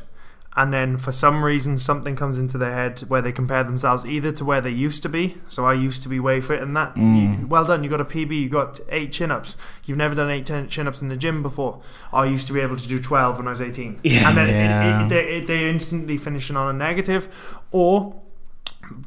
and 0.57 0.73
then 0.73 0.99
for 0.99 1.13
some 1.13 1.45
reason 1.45 1.79
something 1.79 2.15
comes 2.17 2.39
into 2.39 2.59
their 2.59 2.73
head 2.73 3.01
where 3.09 3.23
they 3.23 3.33
compare 3.33 3.63
themselves 3.65 4.05
either 4.05 4.33
to 4.33 4.45
where 4.45 4.61
they 4.61 4.71
used 4.71 5.03
to 5.03 5.09
be. 5.09 5.37
So 5.47 5.65
I 5.65 5.75
used 5.75 6.03
to 6.03 6.09
be 6.09 6.19
way 6.21 6.41
fit 6.41 6.61
in 6.63 6.75
that. 6.75 6.95
Mm. 6.97 7.47
Well 7.49 7.65
done, 7.65 7.83
you 7.85 7.91
got 7.91 8.01
a 8.01 8.05
PB, 8.05 8.33
you 8.43 8.49
got 8.49 8.79
eight 8.91 9.13
chin 9.13 9.31
ups. 9.31 9.57
You've 9.87 9.99
never 9.99 10.15
done 10.15 10.31
eight 10.31 10.47
ten 10.47 10.69
chin 10.69 10.87
ups 10.89 11.01
in 11.03 11.09
the 11.09 11.17
gym 11.17 11.43
before. 11.43 11.81
I 12.13 12.27
used 12.27 12.47
to 12.49 12.53
be 12.53 12.61
able 12.61 12.77
to 12.77 12.89
do 12.89 13.01
twelve 13.01 13.39
when 13.39 13.47
I 13.47 13.51
was 13.51 13.61
eighteen. 13.61 13.99
Yeah. 14.03 14.29
and 14.29 14.37
then 14.37 14.49
it- 14.49 14.53
Yeah. 14.53 15.05
it, 15.05 15.09
they, 15.09 15.25
it, 15.37 15.47
they're 15.47 15.69
instantly 15.69 16.19
finishing 16.19 16.57
on 16.57 16.75
a 16.75 16.79
negative, 16.79 17.29
or 17.71 18.21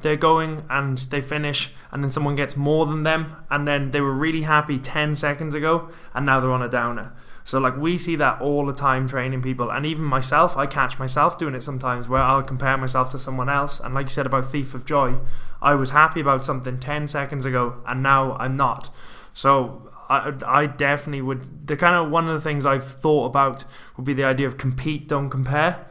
they're 0.01 0.15
going 0.15 0.65
and 0.69 0.97
they 0.97 1.21
finish 1.21 1.73
and 1.91 2.03
then 2.03 2.11
someone 2.11 2.35
gets 2.35 2.55
more 2.55 2.85
than 2.85 3.03
them 3.03 3.35
and 3.49 3.67
then 3.67 3.91
they 3.91 4.01
were 4.01 4.13
really 4.13 4.43
happy 4.43 4.79
10 4.79 5.15
seconds 5.15 5.55
ago 5.55 5.89
and 6.13 6.25
now 6.25 6.39
they're 6.39 6.51
on 6.51 6.61
a 6.61 6.69
downer. 6.69 7.13
So 7.43 7.59
like 7.59 7.75
we 7.75 7.97
see 7.97 8.15
that 8.15 8.41
all 8.41 8.65
the 8.65 8.73
time 8.73 9.07
training 9.07 9.41
people 9.41 9.69
and 9.69 9.85
even 9.85 10.05
myself 10.05 10.55
i 10.55 10.65
catch 10.65 10.97
myself 10.97 11.37
doing 11.37 11.55
it 11.55 11.61
sometimes 11.61 12.07
where 12.07 12.21
i'll 12.21 12.41
compare 12.41 12.77
myself 12.77 13.09
to 13.09 13.19
someone 13.19 13.49
else 13.49 13.79
and 13.79 13.93
like 13.93 14.05
you 14.05 14.11
said 14.11 14.25
about 14.25 14.49
thief 14.49 14.73
of 14.73 14.85
joy 14.85 15.19
i 15.61 15.75
was 15.75 15.89
happy 15.89 16.21
about 16.21 16.45
something 16.45 16.79
10 16.79 17.07
seconds 17.09 17.45
ago 17.45 17.81
and 17.85 18.01
now 18.01 18.33
i'm 18.37 18.55
not. 18.55 18.89
So 19.33 19.89
I, 20.09 20.33
I 20.45 20.65
definitely 20.67 21.21
would 21.21 21.67
the 21.67 21.75
kind 21.75 21.95
of 21.95 22.09
one 22.09 22.27
of 22.27 22.33
the 22.33 22.41
things 22.41 22.65
i've 22.65 22.83
thought 22.85 23.25
about 23.25 23.65
would 23.97 24.05
be 24.05 24.13
the 24.13 24.23
idea 24.23 24.47
of 24.47 24.57
compete 24.57 25.07
don't 25.07 25.29
compare 25.29 25.85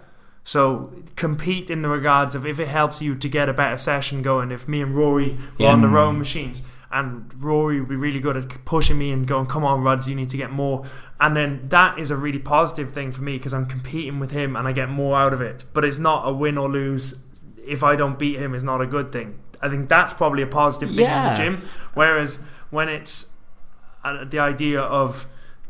so 0.45 0.93
compete 1.17 1.71
in 1.71 1.83
the 1.83 1.89
regards 1.89 2.35
of 2.35 2.45
if 2.47 2.59
it 2.59 2.69
helps 2.69 3.01
you 3.01 3.15
to 3.15 3.29
get 3.29 3.49
a 3.49 3.53
better 3.53 3.79
session 3.79 4.23
going. 4.23 4.51
If 4.51 4.67
me 4.69 4.81
and 4.83 4.95
Rory 4.97 5.33
were 5.59 5.65
Yeah. 5.67 5.73
on 5.73 5.81
the 5.83 5.89
rowing 5.89 6.19
machines, 6.19 6.63
and 6.91 7.33
Rory 7.39 7.81
would 7.81 7.89
be 7.89 7.97
really 7.97 8.21
good 8.21 8.37
at 8.37 8.65
pushing 8.65 8.99
me 8.99 9.13
and 9.13 9.27
going, 9.27 9.47
"Come 9.47 9.65
on, 9.65 9.83
Rods, 9.83 10.09
you 10.09 10.15
need 10.15 10.29
to 10.31 10.37
get 10.37 10.51
more." 10.53 10.85
And 11.21 11.37
then 11.37 11.67
that 11.69 11.99
is 11.99 12.11
a 12.11 12.17
really 12.17 12.41
positive 12.41 12.91
thing 12.93 13.13
for 13.13 13.23
me 13.23 13.39
because 13.39 13.55
I'm 13.55 13.67
competing 13.67 14.19
with 14.19 14.33
him 14.33 14.57
and 14.57 14.67
I 14.67 14.73
get 14.73 14.89
more 14.91 15.17
out 15.17 15.33
of 15.33 15.41
it. 15.41 15.65
But 15.73 15.85
it's 15.85 15.97
not 15.99 16.29
a 16.29 16.33
win 16.33 16.59
or 16.59 16.69
lose. 16.69 17.23
If 17.65 17.85
I 17.85 17.95
don't 17.97 18.19
beat 18.19 18.37
him, 18.39 18.55
is 18.55 18.65
not 18.65 18.81
a 18.81 18.87
good 18.87 19.13
thing. 19.13 19.35
I 19.63 19.69
think 19.69 19.89
that's 19.89 20.13
probably 20.13 20.43
a 20.43 20.49
positive 20.49 20.89
thing 20.91 21.07
in 21.07 21.25
the 21.29 21.35
gym. 21.37 21.63
Whereas 21.95 22.41
when 22.71 22.89
it's 22.89 23.31
uh, 24.05 24.25
the 24.29 24.41
idea 24.41 24.81
of 24.81 25.27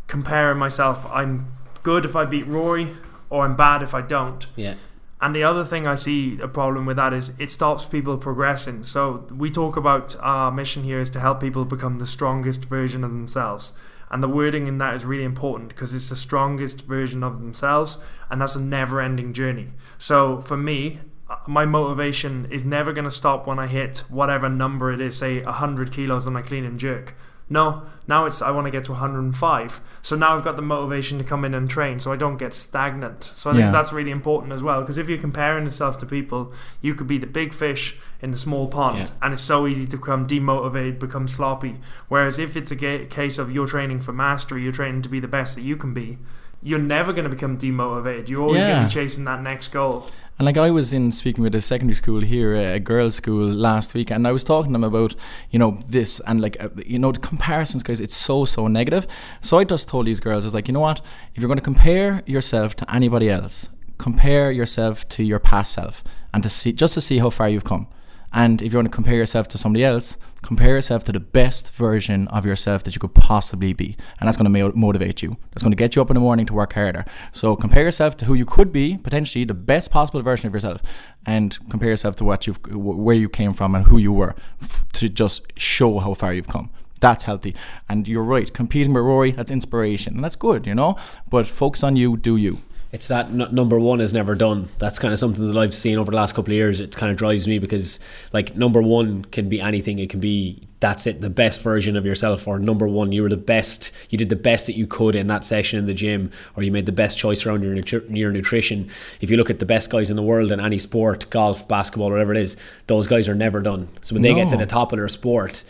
comparing 0.07 0.59
myself, 0.59 1.07
I'm 1.13 1.49
good 1.83 2.07
if 2.07 2.17
I 2.17 2.25
beat 2.25 2.47
Rory, 2.47 2.89
or 3.33 3.47
I'm 3.47 3.57
bad 3.57 3.83
if 3.83 3.95
I 3.95 4.03
don't. 4.03 4.47
Yeah. 4.57 4.75
And 5.19 5.35
the 5.35 5.43
other 5.43 5.65
thing 5.65 5.87
I 5.87 5.95
see 5.95 6.39
a 6.41 6.49
problem 6.49 6.85
with 6.85 6.99
that 6.99 7.15
is 7.15 7.33
it 7.39 7.51
stops 7.51 7.87
people 7.87 8.19
progressing. 8.19 8.85
So 8.85 9.27
we 9.35 9.51
talk 9.51 9.75
about 9.75 10.15
our 10.21 10.53
mission 10.53 10.83
here 10.83 11.01
is 11.01 11.09
to 11.11 11.21
help 11.21 11.41
people 11.41 11.65
become 11.65 11.99
the 11.99 12.07
strongest 12.07 12.67
version 12.67 13.03
of 13.03 13.11
themselves. 13.11 13.73
And 14.11 14.23
the 14.23 14.29
wording 14.29 14.67
in 14.67 14.77
that 14.79 14.95
is 14.95 15.07
really 15.07 15.25
important 15.25 15.71
because 15.71 15.95
it's 15.95 16.11
the 16.11 16.17
strongest 16.17 16.83
version 16.83 17.23
of 17.23 17.41
themselves, 17.41 17.97
and 18.31 18.43
that's 18.43 18.55
a 18.55 18.61
never 18.61 19.01
ending 19.01 19.33
journey. 19.33 19.73
So 19.97 20.39
for 20.39 20.59
me, 20.59 20.99
uh, 21.31 21.37
my 21.47 21.65
motivation 21.65 22.47
is 22.51 22.65
never 22.65 22.93
going 22.93 23.07
to 23.07 23.11
stop 23.11 23.47
when 23.47 23.59
I 23.59 23.67
hit 23.67 24.01
whatever 24.11 24.51
number 24.51 24.93
it 24.93 25.01
is, 25.01 25.17
say 25.17 25.43
100 25.43 25.91
kilos 25.91 26.27
on 26.27 26.35
my 26.35 26.43
clean 26.43 26.67
and 26.67 26.79
jerk. 26.79 27.15
No, 27.53 27.83
now 28.09 28.25
it's 28.25 28.41
I 28.41 28.51
want 28.51 28.67
to 28.67 28.71
get 28.71 28.85
to 28.87 28.93
105. 28.93 29.81
So 30.01 30.17
now 30.17 30.35
I've 30.35 30.43
got 30.43 30.57
the 30.57 30.63
motivation 30.63 31.19
to 31.19 31.25
come 31.25 31.45
in 31.45 31.53
and 31.55 31.69
train 31.69 32.01
so 32.01 32.11
I 32.11 32.17
don't 32.17 32.39
get 32.39 32.55
stagnant. 32.55 33.23
So 33.35 33.51
I 33.51 33.53
Yeah. 33.55 33.61
think 33.61 33.73
that's 33.73 33.93
really 33.93 34.11
important 34.11 34.53
as 34.55 34.63
well 34.63 34.81
because 34.81 34.97
if 34.99 35.09
you're 35.09 35.19
comparing 35.19 35.65
yourself 35.65 35.99
to 35.99 36.07
people, 36.07 36.53
you 36.81 36.95
could 36.95 37.07
be 37.07 37.19
the 37.19 37.27
big 37.27 37.53
fish 37.53 37.99
in 38.23 38.31
the 38.31 38.39
small 38.39 38.69
pond 38.69 38.99
Yeah. 38.99 39.09
and 39.21 39.33
it's 39.35 39.43
so 39.43 39.67
easy 39.67 39.87
to 39.87 39.97
become 39.99 40.27
demotivated, 40.27 40.99
become 40.99 41.29
sloppy. 41.29 41.79
Whereas 42.09 42.39
if 42.39 42.57
it's 42.57 42.71
a 42.71 42.77
ga- 42.77 43.05
case 43.07 43.39
of 43.39 43.53
you're 43.53 43.67
training 43.67 44.01
for 44.01 44.13
mastery, 44.13 44.63
you're 44.63 44.73
training 44.73 45.03
to 45.03 45.09
be 45.11 45.21
the 45.21 45.29
best 45.29 45.55
that 45.57 45.63
you 45.63 45.77
can 45.77 45.93
be, 45.93 46.19
you're 46.65 46.79
never 46.79 47.13
going 47.13 47.25
to 47.25 47.31
become 47.31 47.59
demotivated. 47.59 48.29
You're 48.29 48.41
always 48.43 48.63
going 48.63 48.83
to 48.83 48.85
be 48.89 48.91
chasing 48.95 49.25
that 49.25 49.43
next 49.43 49.69
goal. 49.69 50.09
And 50.39 50.47
like 50.47 50.57
I 50.57 50.71
was 50.71 50.93
in 50.93 51.13
speaking 51.13 51.45
with 51.45 51.55
a 51.55 51.61
secondary 51.61 51.95
school 51.95 52.21
here, 52.21 52.55
a 52.55 52.81
girls' 52.81 53.17
school 53.17 53.49
last 53.49 53.95
week, 53.95 54.11
and 54.11 54.27
I 54.27 54.33
was 54.33 54.45
talking 54.45 54.71
to 54.71 54.73
them 54.73 54.85
about, 54.85 55.15
you 55.51 55.59
know, 55.59 55.79
this 55.87 56.21
and 56.27 56.41
like, 56.41 56.63
uh, 56.63 56.71
you 56.87 56.99
know, 56.99 57.13
the 57.13 57.21
comparisons, 57.21 57.83
guys. 57.83 58.01
It's 58.01 58.17
so 58.17 58.45
so 58.45 58.67
negative. 58.67 59.07
So 59.41 59.59
I 59.59 59.65
just 59.65 59.89
told 59.89 60.07
these 60.07 60.21
girls, 60.21 60.45
I 60.45 60.47
was 60.47 60.55
like, 60.55 60.69
you 60.69 60.75
know 60.75 60.81
what? 60.81 61.01
If 61.35 61.43
you're 61.43 61.49
going 61.49 61.59
to 61.59 61.65
compare 61.65 62.23
yourself 62.27 62.75
to 62.77 62.95
anybody 62.95 63.31
else, 63.31 63.69
compare 63.99 64.51
yourself 64.51 65.09
to 65.11 65.23
your 65.23 65.39
past 65.39 65.73
self, 65.73 66.03
and 66.33 66.43
to 66.43 66.49
see 66.49 66.73
just 66.73 66.95
to 66.95 67.01
see 67.01 67.19
how 67.19 67.31
far 67.31 67.49
you've 67.49 67.65
come. 67.65 67.87
And 68.33 68.63
if 68.63 68.73
you 68.73 68.79
want 68.79 68.89
to 68.89 68.95
compare 68.95 69.17
yourself 69.17 69.49
to 69.49 69.59
somebody 69.59 69.85
else, 69.85 70.17
compare 70.41 70.71
yourself 70.71 71.05
to 71.05 71.13
the 71.13 71.21
best 71.21 71.73
version 71.73 72.29
of 72.29 72.47
yourself 72.47 72.83
that 72.85 72.95
you 72.95 73.01
could 73.01 73.15
possibly 73.15 73.73
be. 73.73 73.97
And 74.19 74.27
that's 74.27 74.37
going 74.37 74.53
to 74.53 74.73
motivate 74.77 75.23
you. 75.23 75.37
That's 75.51 75.63
going 75.63 75.73
to 75.73 75.77
get 75.77 75.95
you 75.95 76.03
up 76.03 76.11
in 76.11 76.15
the 76.15 76.21
morning 76.21 76.47
to 76.47 76.55
work 76.55 76.73
harder. 76.73 77.05
So 77.33 77.57
compare 77.57 77.85
yourself 77.85 78.17
to 78.19 78.25
who 78.25 78.35
you 78.35 78.47
could 78.47 78.73
be, 78.73 78.97
potentially 78.97 79.45
the 79.45 79.55
best 79.55 79.91
possible 79.91 80.23
version 80.23 80.47
of 80.47 80.55
yourself, 80.55 80.83
and 81.27 81.59
compare 81.69 81.91
yourself 81.91 82.17
to 82.17 82.25
what 82.25 82.47
you've, 82.47 82.59
where 82.71 83.17
you 83.17 83.29
came 83.29 83.53
from 83.53 83.75
and 83.75 83.87
who 83.87 83.99
you 83.99 84.13
were 84.13 84.35
f- 84.61 84.87
to 84.95 85.09
just 85.09 85.53
show 85.59 85.99
how 85.99 86.15
far 86.15 86.33
you've 86.33 86.49
come. 86.49 86.71
That's 87.01 87.25
healthy. 87.25 87.55
And 87.89 88.09
you're 88.09 88.23
right, 88.23 88.53
competing 88.53 88.93
with 88.93 89.03
Rory, 89.03 89.33
that's 89.33 89.51
inspiration. 89.51 90.15
And 90.15 90.25
that's 90.25 90.37
good, 90.37 90.67
you 90.67 90.75
know? 90.75 90.97
But 91.29 91.47
focus 91.47 91.83
on 91.83 91.97
you, 91.97 92.17
do 92.17 92.37
you. 92.37 92.59
It's 92.93 93.09
that 93.09 93.27
n- 93.27 93.49
number 93.53 93.79
one 93.79 94.01
is 94.01 94.13
never 94.13 94.35
done. 94.35 94.69
That's 94.79 94.99
kind 94.99 95.13
of 95.13 95.19
something 95.19 95.51
that 95.51 95.59
I've 95.59 95.75
seen 95.75 95.99
over 95.99 96.11
the 96.11 96.17
last 96.17 96.35
couple 96.35 96.53
of 96.53 96.57
years. 96.57 96.81
It 96.81 96.95
kind 96.95 97.11
of 97.11 97.17
drives 97.17 97.49
me 97.49 97.59
because, 97.59 97.99
like, 98.33 98.55
number 98.55 98.83
one 98.83 99.25
can 99.25 99.49
be 99.49 99.61
anything. 99.61 99.99
It 99.99 100.11
can 100.11 100.21
be 100.21 100.69
that's 100.83 101.07
it, 101.07 101.21
the 101.21 101.31
best 101.31 101.63
version 101.63 101.97
of 101.97 102.05
yourself, 102.05 102.49
or 102.49 102.59
number 102.59 102.89
one, 102.89 103.13
you 103.13 103.23
were 103.23 103.29
the 103.29 103.37
best. 103.37 103.93
You 104.11 104.19
did 104.19 104.29
the 104.31 104.37
best 104.37 104.67
that 104.67 104.77
you 104.77 104.87
could 104.87 105.15
in 105.15 105.29
that 105.29 105.45
session 105.45 105.79
in 105.79 105.87
the 105.87 105.95
gym, 105.95 106.33
or 106.57 106.65
you 106.65 106.73
made 106.73 106.87
the 106.87 106.93
best 106.93 107.17
choice 107.17 107.47
around 107.47 107.63
your 107.63 107.75
nutri- 107.75 108.15
your 108.15 108.33
nutrition. 108.33 108.91
If 109.21 109.31
you 109.31 109.37
look 109.37 109.49
at 109.49 109.61
the 109.61 109.65
best 109.65 109.91
guys 109.91 110.11
in 110.11 110.17
the 110.17 110.23
world 110.23 110.51
in 110.51 110.59
any 110.59 110.79
sport, 110.79 111.31
golf, 111.31 111.67
basketball, 111.69 112.11
whatever 112.11 112.33
it 112.33 112.39
is, 112.39 112.57
those 112.89 113.07
guys 113.07 113.29
are 113.29 113.35
never 113.35 113.63
done. 113.63 113.89
So 114.03 114.17
when 114.17 114.23
they 114.23 114.35
get 114.35 114.49
to 114.51 114.57
the 114.57 114.67
top 114.67 114.93
of 114.93 114.99
their 114.99 115.09
sport, 115.09 115.63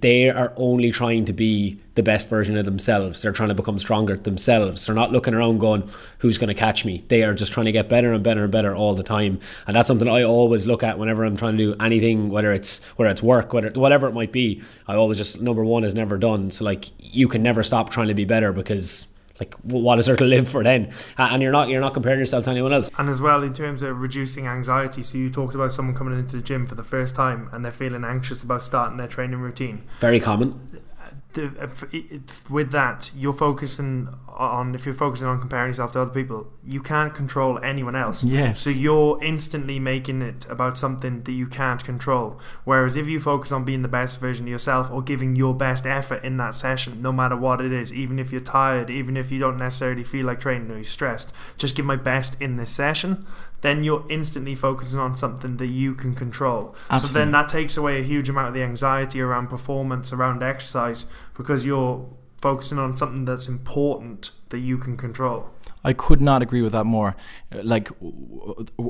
they 0.00 0.30
are 0.30 0.52
only 0.56 0.90
trying 0.90 1.24
to 1.26 1.32
be 1.32 1.78
the 1.94 2.02
best 2.02 2.28
version 2.28 2.56
of 2.56 2.64
themselves. 2.64 3.22
They're 3.22 3.32
trying 3.32 3.48
to 3.48 3.54
become 3.54 3.78
stronger 3.78 4.16
themselves. 4.16 4.86
They're 4.86 4.94
not 4.94 5.10
looking 5.10 5.34
around 5.34 5.58
going, 5.58 5.88
who's 6.18 6.38
going 6.38 6.48
to 6.48 6.54
catch 6.54 6.84
me? 6.84 7.04
They 7.08 7.24
are 7.24 7.34
just 7.34 7.52
trying 7.52 7.66
to 7.66 7.72
get 7.72 7.88
better 7.88 8.12
and 8.12 8.22
better 8.22 8.44
and 8.44 8.52
better 8.52 8.74
all 8.74 8.94
the 8.94 9.02
time. 9.02 9.40
And 9.66 9.74
that's 9.74 9.88
something 9.88 10.08
I 10.08 10.22
always 10.22 10.66
look 10.66 10.82
at 10.82 10.98
whenever 10.98 11.24
I'm 11.24 11.36
trying 11.36 11.56
to 11.56 11.74
do 11.74 11.76
anything, 11.80 12.28
whether 12.30 12.52
it's 12.52 12.84
whether 12.96 13.10
it's 13.10 13.22
work, 13.22 13.52
whether 13.52 13.70
whatever 13.70 14.06
it 14.06 14.14
might 14.14 14.32
be. 14.32 14.62
I 14.86 14.94
always 14.94 15.18
just 15.18 15.40
number 15.40 15.64
one 15.64 15.84
is 15.84 15.94
never 15.94 16.18
done. 16.18 16.50
So 16.50 16.64
like 16.64 16.90
you 16.98 17.28
can 17.28 17.42
never 17.42 17.62
stop 17.62 17.90
trying 17.90 18.08
to 18.08 18.14
be 18.14 18.24
better 18.24 18.52
because 18.52 19.06
like 19.40 19.54
what 19.62 19.98
is 19.98 20.06
there 20.06 20.16
to 20.16 20.24
live 20.24 20.48
for 20.48 20.62
then? 20.64 20.92
And 21.16 21.42
you're 21.42 21.52
not 21.52 21.68
you're 21.68 21.80
not 21.80 21.94
comparing 21.94 22.18
yourself 22.18 22.44
to 22.44 22.50
anyone 22.50 22.72
else. 22.72 22.90
And 22.98 23.08
as 23.08 23.20
well, 23.20 23.42
in 23.42 23.52
terms 23.52 23.82
of 23.82 24.00
reducing 24.00 24.46
anxiety, 24.46 25.02
so 25.02 25.18
you 25.18 25.30
talked 25.30 25.54
about 25.54 25.72
someone 25.72 25.94
coming 25.94 26.18
into 26.18 26.36
the 26.36 26.42
gym 26.42 26.66
for 26.66 26.74
the 26.74 26.84
first 26.84 27.14
time 27.14 27.48
and 27.52 27.64
they're 27.64 27.72
feeling 27.72 28.04
anxious 28.04 28.42
about 28.42 28.62
starting 28.62 28.96
their 28.96 29.08
training 29.08 29.40
routine. 29.40 29.84
Very 30.00 30.20
common. 30.20 30.80
The, 31.38 31.64
if, 31.64 31.94
if, 31.94 32.50
with 32.50 32.72
that, 32.72 33.12
you're 33.16 33.32
focusing 33.32 34.08
on 34.38 34.74
if 34.74 34.86
you're 34.86 34.94
focusing 34.94 35.26
on 35.26 35.40
comparing 35.40 35.70
yourself 35.70 35.92
to 35.92 36.00
other 36.00 36.12
people, 36.12 36.46
you 36.64 36.80
can't 36.80 37.14
control 37.14 37.58
anyone 37.58 37.96
else. 37.96 38.22
Yes. 38.22 38.60
So 38.60 38.70
you're 38.70 39.22
instantly 39.22 39.78
making 39.80 40.22
it 40.22 40.46
about 40.48 40.78
something 40.78 41.22
that 41.24 41.32
you 41.32 41.46
can't 41.46 41.82
control. 41.82 42.40
Whereas 42.64 42.96
if 42.96 43.06
you 43.06 43.20
focus 43.20 43.52
on 43.52 43.64
being 43.64 43.82
the 43.82 43.88
best 43.88 44.20
version 44.20 44.46
of 44.46 44.50
yourself 44.50 44.90
or 44.90 45.02
giving 45.02 45.34
your 45.36 45.54
best 45.54 45.86
effort 45.86 46.22
in 46.24 46.36
that 46.38 46.54
session, 46.54 47.02
no 47.02 47.12
matter 47.12 47.36
what 47.36 47.60
it 47.60 47.72
is, 47.72 47.92
even 47.92 48.18
if 48.18 48.30
you're 48.30 48.40
tired, 48.40 48.90
even 48.90 49.16
if 49.16 49.32
you 49.32 49.40
don't 49.40 49.58
necessarily 49.58 50.04
feel 50.04 50.26
like 50.26 50.40
training 50.40 50.70
or 50.70 50.76
you're 50.76 50.84
stressed, 50.84 51.32
just 51.56 51.74
give 51.74 51.84
my 51.84 51.96
best 51.96 52.36
in 52.40 52.56
this 52.56 52.70
session. 52.70 53.26
Then 53.60 53.82
you're 53.82 54.04
instantly 54.08 54.54
focusing 54.54 55.00
on 55.00 55.16
something 55.16 55.56
that 55.56 55.66
you 55.66 55.94
can 55.94 56.14
control. 56.14 56.76
So 57.00 57.08
then 57.08 57.32
that 57.32 57.48
takes 57.48 57.76
away 57.76 57.98
a 57.98 58.02
huge 58.02 58.28
amount 58.28 58.48
of 58.48 58.54
the 58.54 58.62
anxiety 58.62 59.20
around 59.20 59.48
performance, 59.48 60.12
around 60.12 60.42
exercise, 60.42 61.06
because 61.36 61.66
you're 61.66 62.08
focusing 62.36 62.78
on 62.78 62.96
something 62.96 63.24
that's 63.24 63.48
important 63.48 64.30
that 64.50 64.60
you 64.60 64.78
can 64.78 64.96
control. 64.96 65.50
I 65.84 65.92
could 65.92 66.20
not 66.20 66.42
agree 66.42 66.60
with 66.60 66.72
that 66.72 66.84
more. 66.84 67.16
Like, 67.62 67.88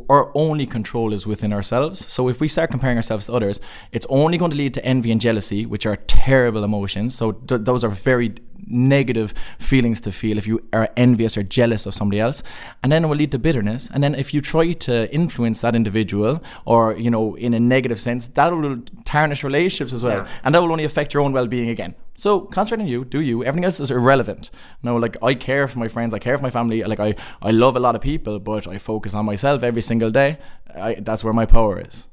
our 0.09 0.31
only 0.35 0.67
control 0.67 1.13
is 1.13 1.27
within 1.27 1.53
ourselves. 1.53 2.11
So 2.11 2.29
if 2.29 2.41
we 2.41 2.49
start 2.49 2.71
comparing 2.71 2.97
ourselves 2.97 3.27
to 3.27 3.35
others, 3.35 3.61
it's 3.93 4.07
only 4.09 4.39
going 4.39 4.51
to 4.51 4.57
lead 4.57 4.75
to 4.75 4.85
envy 4.85 5.13
and 5.13 5.21
jealousy, 5.21 5.67
which 5.67 5.87
are 5.87 5.97
terrible 5.97 6.65
emotions. 6.65 7.15
So 7.15 7.33
th- 7.33 7.63
those 7.63 7.85
are 7.85 7.91
very 7.91 8.35
negative 8.69 9.35
feelings 9.59 10.01
to 10.03 10.13
feel 10.13 10.39
if 10.39 10.47
you 10.47 10.63
are 10.73 10.89
envious 10.97 11.37
or 11.37 11.43
jealous 11.43 11.87
of 11.87 11.95
somebody 11.95 12.21
else. 12.21 12.43
And 12.83 12.93
then 12.93 13.05
it 13.05 13.09
will 13.09 13.17
lead 13.17 13.33
to 13.33 13.39
bitterness. 13.39 13.89
And 13.93 14.03
then 14.03 14.15
if 14.15 14.35
you 14.35 14.41
try 14.41 14.73
to 14.73 15.13
influence 15.13 15.61
that 15.61 15.75
individual 15.75 16.43
or 16.65 16.97
you 16.97 17.11
know 17.11 17.37
in 17.37 17.55
a 17.55 17.61
negative 17.61 18.01
sense 18.01 18.29
that 18.29 18.53
will 18.53 18.79
tarnish 19.05 19.45
relationships 19.45 19.93
as 19.93 20.05
well. 20.05 20.19
Yeah. 20.19 20.29
and 20.45 20.55
that 20.55 20.63
will 20.63 20.73
only 20.73 20.85
affect 20.85 21.15
your 21.15 21.23
own 21.23 21.33
well-being 21.33 21.69
again. 21.69 21.95
So 22.15 22.41
concentrate 22.41 22.85
on 22.85 22.89
you 22.89 23.05
do 23.05 23.21
you? 23.21 23.45
Everything 23.45 23.65
else 23.65 23.81
is 23.81 23.91
irrelevant. 23.91 24.51
No 24.83 24.97
like 24.97 25.17
i 25.23 25.35
care 25.35 25.69
for 25.69 25.79
my 25.79 25.89
friends. 25.89 26.13
I 26.15 26.19
care 26.19 26.37
for 26.37 26.43
my 26.43 26.51
family. 26.51 26.83
Like 26.83 27.01
i 27.01 27.15
i 27.43 27.51
love 27.51 27.77
a 27.77 27.81
lot 27.81 27.95
of 27.95 28.01
people 28.01 28.39
but 28.39 28.67
i 28.67 28.79
focus 28.79 29.15
on 29.15 29.25
myself 29.25 29.63
every 29.63 29.83
single 29.83 30.11
day. 30.11 30.39
I, 30.75 30.95
that's 30.95 31.25
where 31.25 31.33
my 31.33 31.47
power 31.47 31.81
is 31.81 32.08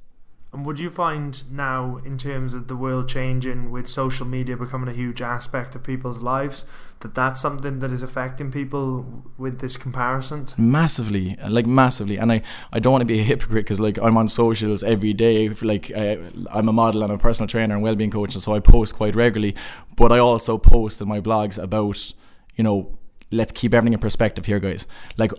and 0.56 0.66
would 0.66 0.80
you 0.80 0.90
find 0.90 1.44
now, 1.52 2.00
in 2.06 2.18
terms 2.18 2.54
of 2.54 2.70
the 2.70 2.78
world 2.78 3.10
changing 3.10 3.72
with 3.72 3.90
social 3.90 4.26
media 4.26 4.56
becoming 4.56 4.88
a 4.88 4.94
huge 4.94 5.22
aspect 5.22 5.76
of 5.76 5.84
people's 5.84 6.22
lives, 6.22 6.64
that 7.02 7.14
that's 7.14 7.42
something 7.42 7.80
that 7.80 7.92
is 7.92 8.02
affecting 8.02 8.54
people 8.54 9.24
with 9.38 9.60
this 9.60 9.76
comparison? 9.76 10.48
Massively, 10.58 11.36
like 11.50 11.66
massively. 11.66 12.16
And 12.16 12.32
I, 12.32 12.42
I 12.72 12.80
don't 12.80 12.94
want 12.94 13.02
to 13.02 13.06
be 13.06 13.20
a 13.20 13.24
hypocrite 13.24 13.66
because 13.66 13.82
like 13.82 14.00
I'm 14.02 14.16
on 14.16 14.30
socials 14.30 14.82
every 14.82 15.12
day. 15.12 15.50
Like 15.50 15.92
uh, 15.94 16.16
I'm 16.54 16.70
a 16.70 16.74
model 16.74 17.04
and 17.04 17.12
a 17.12 17.18
personal 17.18 17.48
trainer 17.48 17.76
and 17.76 17.84
well-being 17.84 18.12
coach, 18.12 18.34
and 18.34 18.42
so 18.42 18.56
I 18.56 18.62
post 18.62 18.96
quite 18.96 19.14
regularly. 19.14 19.56
But 19.98 20.14
I 20.14 20.20
also 20.20 20.58
post 20.58 21.02
in 21.02 21.10
my 21.10 21.20
blogs 21.20 21.62
about, 21.62 22.14
you 22.56 22.64
know, 22.64 22.98
let's 23.30 23.52
keep 23.52 23.74
everything 23.74 23.94
in 23.94 24.00
perspective 24.00 24.46
here, 24.46 24.60
guys. 24.60 24.88
Like 25.18 25.34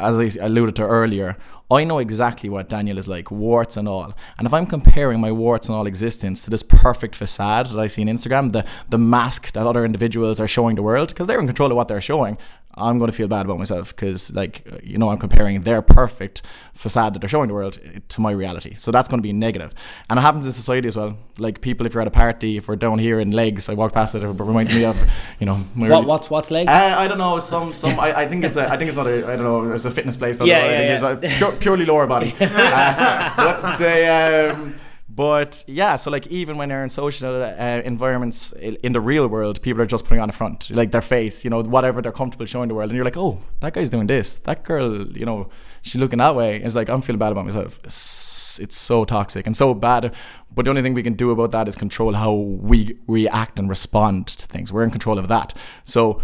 as 0.00 0.18
I 0.18 0.44
alluded 0.44 0.76
to 0.76 0.82
earlier, 0.82 1.36
I 1.70 1.84
know 1.84 1.98
exactly 1.98 2.48
what 2.48 2.68
Daniel 2.68 2.98
is 2.98 3.06
like, 3.06 3.30
warts 3.30 3.76
and 3.76 3.86
all. 3.86 4.12
And 4.38 4.46
if 4.46 4.52
I'm 4.52 4.66
comparing 4.66 5.20
my 5.20 5.30
warts 5.30 5.68
and 5.68 5.76
all 5.76 5.86
existence 5.86 6.42
to 6.44 6.50
this 6.50 6.64
perfect 6.64 7.14
facade 7.14 7.66
that 7.68 7.78
I 7.78 7.86
see 7.86 8.02
on 8.02 8.08
Instagram, 8.08 8.52
the, 8.52 8.64
the 8.88 8.98
mask 8.98 9.52
that 9.52 9.66
other 9.66 9.84
individuals 9.84 10.40
are 10.40 10.48
showing 10.48 10.74
the 10.74 10.82
world, 10.82 11.08
because 11.08 11.28
they're 11.28 11.38
in 11.38 11.46
control 11.46 11.70
of 11.70 11.76
what 11.76 11.86
they're 11.86 12.00
showing, 12.00 12.38
I'm 12.74 12.98
going 12.98 13.10
to 13.10 13.16
feel 13.16 13.26
bad 13.28 13.46
about 13.46 13.58
myself 13.58 13.94
because, 13.94 14.32
like, 14.32 14.64
you 14.82 14.96
know, 14.96 15.10
I'm 15.10 15.18
comparing 15.18 15.62
their 15.62 15.82
perfect 15.82 16.42
facade 16.72 17.14
that 17.14 17.18
they're 17.18 17.28
showing 17.28 17.48
the 17.48 17.54
world 17.54 17.78
to 18.08 18.20
my 18.20 18.30
reality. 18.30 18.74
So 18.74 18.92
that's 18.92 19.08
going 19.08 19.18
to 19.18 19.22
be 19.22 19.32
negative. 19.32 19.74
And 20.08 20.18
it 20.18 20.22
happens 20.22 20.46
in 20.46 20.52
society 20.52 20.86
as 20.86 20.96
well. 20.96 21.18
Like, 21.36 21.60
people, 21.60 21.84
if 21.84 21.94
you're 21.94 22.00
at 22.00 22.06
a 22.06 22.12
party, 22.12 22.56
if 22.56 22.68
we're 22.68 22.76
down 22.76 23.00
here 23.00 23.18
in 23.18 23.32
legs, 23.32 23.68
I 23.68 23.74
walk 23.74 23.92
past 23.92 24.14
it, 24.14 24.22
it 24.22 24.26
reminds 24.26 24.72
me 24.72 24.84
of, 24.84 24.96
you 25.40 25.46
know, 25.46 25.56
what, 25.74 26.06
what's 26.06 26.30
what's 26.30 26.50
legs? 26.50 26.68
Uh, 26.68 26.94
I 26.96 27.08
don't 27.08 27.18
know. 27.18 27.38
Some 27.40 27.72
some. 27.80 27.98
I, 27.98 28.20
I, 28.20 28.28
think 28.28 28.44
it's 28.44 28.56
a. 28.56 28.70
I 28.70 28.76
think 28.76 28.88
it's 28.88 28.96
not 28.96 29.08
a. 29.08 29.26
I 29.26 29.36
don't 29.36 29.44
know. 29.44 29.72
It's 29.72 29.84
a 29.84 29.90
fitness 29.90 30.16
place. 30.16 30.40
Yeah, 30.40 30.46
yeah, 30.46 30.70
yeah. 30.70 30.94
It's 30.94 31.02
a 31.02 31.38
pure, 31.38 31.52
purely 31.52 31.84
lower 31.84 32.06
body. 32.06 32.34
uh, 32.40 33.76
they. 33.76 34.48
Um, 34.48 34.74
but 35.20 35.64
yeah, 35.66 35.96
so 35.96 36.10
like 36.10 36.26
even 36.28 36.56
when 36.56 36.70
they're 36.70 36.82
in 36.82 36.88
social 36.88 37.42
uh, 37.42 37.82
environments 37.84 38.52
in 38.52 38.94
the 38.94 39.02
real 39.02 39.26
world, 39.26 39.60
people 39.60 39.82
are 39.82 39.86
just 39.86 40.06
putting 40.06 40.22
on 40.22 40.30
a 40.30 40.32
front, 40.32 40.70
like 40.70 40.92
their 40.92 41.02
face, 41.02 41.44
you 41.44 41.50
know, 41.50 41.62
whatever 41.62 42.00
they're 42.00 42.10
comfortable 42.10 42.46
showing 42.46 42.68
the 42.68 42.74
world, 42.74 42.88
and 42.88 42.96
you're 42.96 43.04
like, 43.04 43.18
oh, 43.18 43.38
that 43.58 43.74
guy's 43.74 43.90
doing 43.90 44.06
this, 44.06 44.38
that 44.38 44.64
girl, 44.64 45.06
you 45.08 45.26
know, 45.26 45.50
she's 45.82 46.00
looking 46.00 46.20
that 46.20 46.34
way. 46.34 46.56
It's 46.56 46.74
like 46.74 46.88
I'm 46.88 47.02
feeling 47.02 47.18
bad 47.18 47.32
about 47.32 47.44
myself. 47.44 47.80
It's, 47.84 48.58
it's 48.60 48.78
so 48.78 49.04
toxic 49.04 49.46
and 49.46 49.54
so 49.54 49.74
bad. 49.74 50.14
But 50.54 50.64
the 50.64 50.70
only 50.70 50.80
thing 50.80 50.94
we 50.94 51.02
can 51.02 51.12
do 51.12 51.30
about 51.32 51.52
that 51.52 51.68
is 51.68 51.76
control 51.76 52.14
how 52.14 52.32
we 52.32 52.96
react 53.06 53.58
and 53.58 53.68
respond 53.68 54.28
to 54.28 54.46
things. 54.46 54.72
We're 54.72 54.84
in 54.84 54.90
control 54.90 55.18
of 55.18 55.28
that. 55.28 55.52
So 55.82 56.22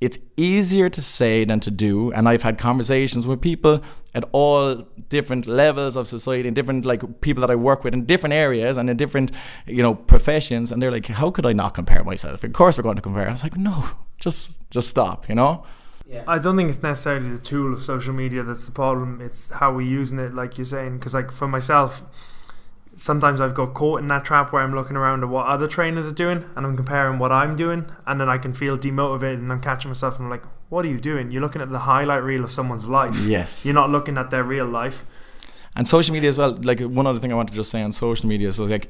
it's 0.00 0.18
easier 0.36 0.88
to 0.88 1.02
say 1.02 1.44
than 1.44 1.60
to 1.60 1.70
do 1.70 2.12
and 2.12 2.28
i've 2.28 2.42
had 2.42 2.58
conversations 2.58 3.26
with 3.26 3.40
people 3.40 3.82
at 4.14 4.24
all 4.32 4.74
different 5.08 5.46
levels 5.46 5.96
of 5.96 6.06
society 6.06 6.48
and 6.48 6.54
different 6.54 6.84
like 6.84 7.20
people 7.20 7.40
that 7.40 7.50
i 7.50 7.54
work 7.54 7.84
with 7.84 7.94
in 7.94 8.04
different 8.04 8.32
areas 8.32 8.76
and 8.76 8.88
in 8.88 8.96
different 8.96 9.30
you 9.66 9.82
know 9.82 9.94
professions 9.94 10.72
and 10.72 10.82
they're 10.82 10.90
like 10.90 11.06
how 11.06 11.30
could 11.30 11.46
i 11.46 11.52
not 11.52 11.74
compare 11.74 12.02
myself 12.04 12.42
of 12.44 12.52
course 12.52 12.76
we're 12.76 12.82
going 12.82 12.96
to 12.96 13.02
compare 13.02 13.28
i 13.28 13.32
was 13.32 13.42
like 13.42 13.56
no 13.56 13.84
just 14.18 14.58
just 14.70 14.88
stop 14.88 15.28
you 15.28 15.34
know 15.34 15.64
yeah. 16.10 16.24
I 16.26 16.40
don't 16.40 16.56
think 16.56 16.68
it's 16.68 16.82
necessarily 16.82 17.30
the 17.30 17.38
tool 17.38 17.72
of 17.72 17.84
social 17.84 18.12
media 18.12 18.42
that's 18.42 18.66
the 18.66 18.72
problem. 18.72 19.20
It's 19.20 19.48
how 19.48 19.72
we're 19.72 19.82
using 19.86 20.18
it, 20.18 20.34
like 20.34 20.58
you're 20.58 20.64
saying. 20.64 20.98
Because, 20.98 21.14
like 21.14 21.30
for 21.30 21.46
myself, 21.46 22.02
sometimes 22.96 23.40
I've 23.40 23.54
got 23.54 23.74
caught 23.74 24.00
in 24.00 24.08
that 24.08 24.24
trap 24.24 24.52
where 24.52 24.62
I'm 24.62 24.74
looking 24.74 24.96
around 24.96 25.22
at 25.22 25.28
what 25.28 25.46
other 25.46 25.66
trainers 25.66 26.06
are 26.06 26.14
doing 26.14 26.44
and 26.56 26.66
I'm 26.66 26.76
comparing 26.76 27.18
what 27.18 27.32
I'm 27.32 27.56
doing 27.56 27.90
and 28.06 28.20
then 28.20 28.28
I 28.28 28.38
can 28.38 28.52
feel 28.52 28.76
demotivated 28.76 29.34
and 29.34 29.52
I'm 29.52 29.60
catching 29.60 29.90
myself 29.90 30.16
and 30.16 30.26
I'm 30.26 30.30
like, 30.30 30.44
what 30.68 30.84
are 30.84 30.88
you 30.88 31.00
doing? 31.00 31.30
You're 31.30 31.42
looking 31.42 31.62
at 31.62 31.70
the 31.70 31.80
highlight 31.80 32.22
reel 32.22 32.44
of 32.44 32.52
someone's 32.52 32.88
life. 32.88 33.18
Yes. 33.26 33.64
You're 33.64 33.74
not 33.74 33.90
looking 33.90 34.18
at 34.18 34.30
their 34.30 34.44
real 34.44 34.66
life. 34.66 35.04
And 35.76 35.86
social 35.86 36.12
media 36.12 36.28
as 36.28 36.38
well, 36.38 36.52
like 36.62 36.80
one 36.80 37.06
other 37.06 37.18
thing 37.18 37.32
I 37.32 37.36
want 37.36 37.48
to 37.48 37.54
just 37.54 37.70
say 37.70 37.82
on 37.82 37.92
social 37.92 38.28
media 38.28 38.48
is 38.48 38.58
like 38.58 38.88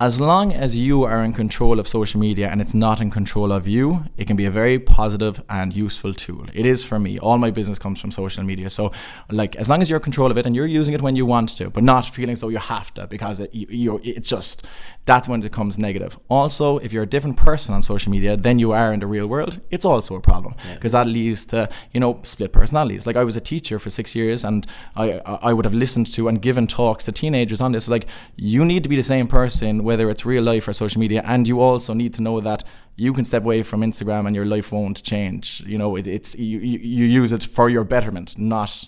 as 0.00 0.20
long 0.20 0.52
as 0.52 0.76
you 0.76 1.02
are 1.02 1.24
in 1.24 1.32
control 1.32 1.80
of 1.80 1.88
social 1.88 2.20
media 2.20 2.48
and 2.48 2.60
it's 2.60 2.72
not 2.72 3.00
in 3.00 3.10
control 3.10 3.50
of 3.50 3.66
you, 3.66 4.04
it 4.16 4.28
can 4.28 4.36
be 4.36 4.44
a 4.44 4.50
very 4.50 4.78
positive 4.78 5.42
and 5.50 5.74
useful 5.74 6.14
tool. 6.14 6.46
It 6.54 6.64
is 6.64 6.84
for 6.84 7.00
me. 7.00 7.18
All 7.18 7.36
my 7.36 7.50
business 7.50 7.80
comes 7.80 8.00
from 8.00 8.12
social 8.12 8.44
media. 8.44 8.70
So, 8.70 8.92
like, 9.28 9.56
as 9.56 9.68
long 9.68 9.82
as 9.82 9.90
you're 9.90 9.96
in 9.96 10.02
control 10.04 10.30
of 10.30 10.38
it 10.38 10.46
and 10.46 10.54
you're 10.54 10.66
using 10.66 10.94
it 10.94 11.02
when 11.02 11.16
you 11.16 11.26
want 11.26 11.48
to, 11.56 11.68
but 11.68 11.82
not 11.82 12.06
feeling 12.06 12.36
so 12.36 12.48
you 12.48 12.58
have 12.58 12.94
to 12.94 13.08
because 13.08 13.40
it, 13.40 13.52
you, 13.52 13.66
you, 13.70 14.00
it's 14.04 14.28
just 14.28 14.64
that's 15.08 15.26
when 15.26 15.40
it 15.40 15.42
becomes 15.42 15.78
negative. 15.78 16.18
Also, 16.28 16.78
if 16.78 16.92
you're 16.92 17.02
a 17.04 17.08
different 17.14 17.38
person 17.38 17.74
on 17.74 17.82
social 17.82 18.12
media 18.12 18.36
than 18.36 18.58
you 18.58 18.72
are 18.72 18.92
in 18.92 19.00
the 19.00 19.06
real 19.06 19.26
world, 19.26 19.58
it's 19.70 19.86
also 19.86 20.14
a 20.14 20.20
problem 20.20 20.54
because 20.74 20.92
yeah. 20.92 21.02
that 21.02 21.08
leads 21.08 21.46
to 21.46 21.68
you 21.92 21.98
know 21.98 22.20
split 22.22 22.52
personalities. 22.52 23.06
Like 23.06 23.16
I 23.16 23.24
was 23.24 23.34
a 23.34 23.40
teacher 23.40 23.78
for 23.78 23.88
six 23.88 24.14
years, 24.14 24.44
and 24.44 24.66
I 24.94 25.20
I 25.24 25.54
would 25.54 25.64
have 25.64 25.74
listened 25.74 26.12
to 26.12 26.28
and 26.28 26.40
given 26.42 26.66
talks 26.66 27.04
to 27.06 27.12
teenagers 27.12 27.60
on 27.60 27.72
this. 27.72 27.88
Like 27.88 28.06
you 28.36 28.66
need 28.66 28.82
to 28.82 28.88
be 28.88 28.96
the 28.96 29.02
same 29.02 29.26
person 29.26 29.82
whether 29.88 30.10
it's 30.10 30.24
real 30.24 30.44
life 30.44 30.68
or 30.68 30.72
social 30.72 31.00
media, 31.00 31.22
and 31.24 31.48
you 31.48 31.60
also 31.60 31.94
need 31.94 32.12
to 32.14 32.22
know 32.22 32.40
that 32.40 32.62
you 32.96 33.12
can 33.12 33.24
step 33.24 33.42
away 33.42 33.62
from 33.62 33.80
Instagram 33.80 34.26
and 34.26 34.36
your 34.36 34.44
life 34.44 34.70
won't 34.70 35.02
change. 35.02 35.62
You 35.66 35.78
know, 35.78 35.96
it, 35.96 36.06
it's 36.06 36.36
you, 36.36 36.58
you 36.58 37.04
use 37.20 37.32
it 37.32 37.42
for 37.42 37.68
your 37.70 37.84
betterment, 37.84 38.36
not 38.36 38.84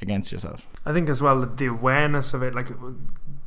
against 0.00 0.32
yourself. 0.32 0.66
I 0.86 0.92
think 0.94 1.08
as 1.08 1.20
well 1.20 1.40
the 1.62 1.66
awareness 1.66 2.34
of 2.34 2.42
it, 2.42 2.54
like 2.54 2.68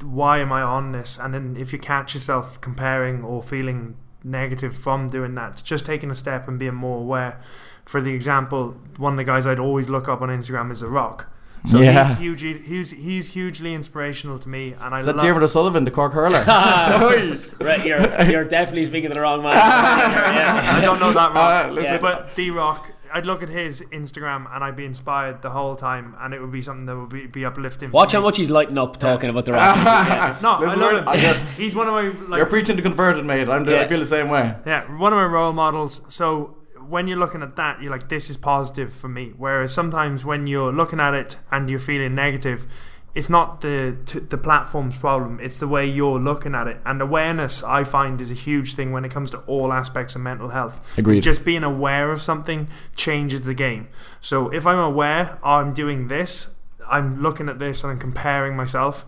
why 0.02 0.40
am 0.40 0.52
I 0.52 0.62
on 0.62 0.92
this? 0.92 1.18
And 1.18 1.34
then 1.34 1.58
if 1.58 1.74
you 1.74 1.80
catch 1.80 2.14
yourself 2.14 2.62
comparing 2.62 3.24
or 3.24 3.42
feeling 3.42 3.96
negative 4.24 4.76
from 4.76 5.08
doing 5.08 5.34
that, 5.36 5.62
just 5.64 5.86
taking 5.86 6.12
a 6.12 6.16
step 6.16 6.48
and 6.48 6.60
being 6.60 6.76
more 6.76 7.00
aware. 7.00 7.42
For 7.86 8.00
the 8.00 8.14
example, 8.14 8.76
one 8.98 9.14
of 9.14 9.18
the 9.18 9.24
guys 9.24 9.46
I'd 9.48 9.60
always 9.60 9.90
look 9.90 10.08
up 10.08 10.22
on 10.22 10.30
Instagram 10.30 10.72
is 10.72 10.82
The 10.82 10.88
Rock. 10.88 11.34
So 11.66 11.80
yeah. 11.80 12.08
he's 12.08 12.18
hugely 12.18 12.58
he's 12.60 12.92
he's 12.92 13.32
hugely 13.32 13.74
inspirational 13.74 14.40
to 14.40 14.50
me, 14.50 14.74
and 14.80 14.96
I. 14.96 15.00
Is 15.00 15.06
that 15.06 15.22
David 15.22 15.44
O'Sullivan, 15.44 15.86
the 15.86 15.92
Cork 15.92 16.14
hurler? 16.14 16.44
right, 17.62 17.86
you're, 17.86 18.24
you're 18.24 18.46
definitely 18.46 18.86
speaking 18.86 19.10
to 19.10 19.14
the 19.14 19.22
wrong 19.22 19.44
man. 19.44 19.54
yeah. 19.54 20.76
I 20.78 20.82
don't 20.82 21.00
know 21.00 21.14
that 21.14 21.36
Rock, 21.36 21.78
uh, 21.78 21.82
yeah. 21.82 21.98
but 22.00 22.36
the 22.36 22.52
Rock 22.52 22.92
I'd 23.14 23.26
look 23.26 23.44
at 23.44 23.50
his 23.50 23.82
Instagram 23.92 24.54
and 24.54 24.64
I'd 24.64 24.76
be 24.76 24.86
inspired 24.86 25.42
the 25.42 25.50
whole 25.50 25.76
time, 25.76 26.16
and 26.20 26.34
it 26.34 26.42
would 26.42 26.52
be 26.52 26.62
something 26.62 26.86
that 26.86 26.96
would 26.96 27.10
be, 27.10 27.28
be 27.28 27.46
uplifting. 27.46 27.92
Watch 27.92 28.14
how 28.14 28.22
much 28.22 28.38
he's 28.38 28.50
lighting 28.50 28.78
up 28.78 28.98
talking 28.98 29.30
about 29.30 29.46
the 29.46 29.54
rock. 29.54 29.76
yeah. 29.76 30.40
No, 30.42 30.60
Listen, 30.60 30.82
I 30.82 30.92
love 30.92 31.20
him. 31.20 31.48
He's 31.58 31.76
one 31.76 31.88
of 31.88 31.94
my. 31.94 32.28
Like, 32.28 32.38
You're 32.38 32.46
preaching 32.48 32.76
to 32.78 32.82
converted, 32.82 33.26
mate. 33.26 33.50
I'm, 33.50 33.68
yeah. 33.68 33.82
I 33.82 33.88
feel 33.88 34.00
the 34.00 34.06
same 34.06 34.30
way. 34.30 34.56
Yeah, 34.66 34.98
one 34.98 35.14
of 35.14 35.18
my 35.18 35.26
role 35.26 35.54
models. 35.54 36.02
So 36.08 36.58
when 36.92 37.08
you're 37.08 37.18
looking 37.18 37.42
at 37.42 37.56
that, 37.56 37.82
you're 37.82 37.92
like, 37.92 38.10
this 38.10 38.30
is 38.30 38.38
positive 38.38 38.94
for 38.94 39.08
me. 39.08 39.34
Whereas 39.38 39.74
sometimes 39.74 40.26
when 40.26 40.46
you're 40.46 40.74
looking 40.74 41.00
at 41.00 41.14
it 41.14 41.38
and 41.50 41.70
you're 41.70 41.80
feeling 41.80 42.14
negative, 42.14 42.68
it's 43.14 43.30
not 43.30 43.62
the 43.62 43.98
t- 44.06 44.20
the 44.20 44.38
platform's 44.38 44.98
problem. 44.98 45.40
It's 45.42 45.58
the 45.58 45.68
way 45.68 45.86
you're 45.86 46.20
looking 46.20 46.56
at 46.56 46.68
it. 46.68 46.80
And 46.86 47.02
awareness 47.02 47.64
i 47.64 47.84
find 47.84 48.22
is 48.22 48.32
a 48.32 48.36
huge 48.36 48.74
thing 48.76 48.92
when 48.92 49.04
it 49.04 49.12
comes 49.12 49.32
to 49.32 49.40
all 49.40 49.74
aspects 49.74 50.16
of 50.16 50.22
mental 50.22 50.50
health. 50.50 50.80
Agreed. 50.98 51.18
It's 51.18 51.24
just 51.24 51.44
being 51.44 51.64
aware 51.64 52.12
of 52.12 52.22
something 52.22 52.70
changes 52.96 53.46
the 53.46 53.54
game. 53.54 53.88
So 54.22 54.50
if 54.50 54.66
i'm 54.66 54.80
aware 54.80 55.40
i'm 55.44 55.74
doing 55.74 56.08
this 56.08 56.56
i'm 56.90 57.22
looking 57.22 57.50
at 57.50 57.60
this 57.60 57.84
and 57.84 57.92
i'm 57.92 58.00
comparing 58.00 58.56
myself 58.56 59.06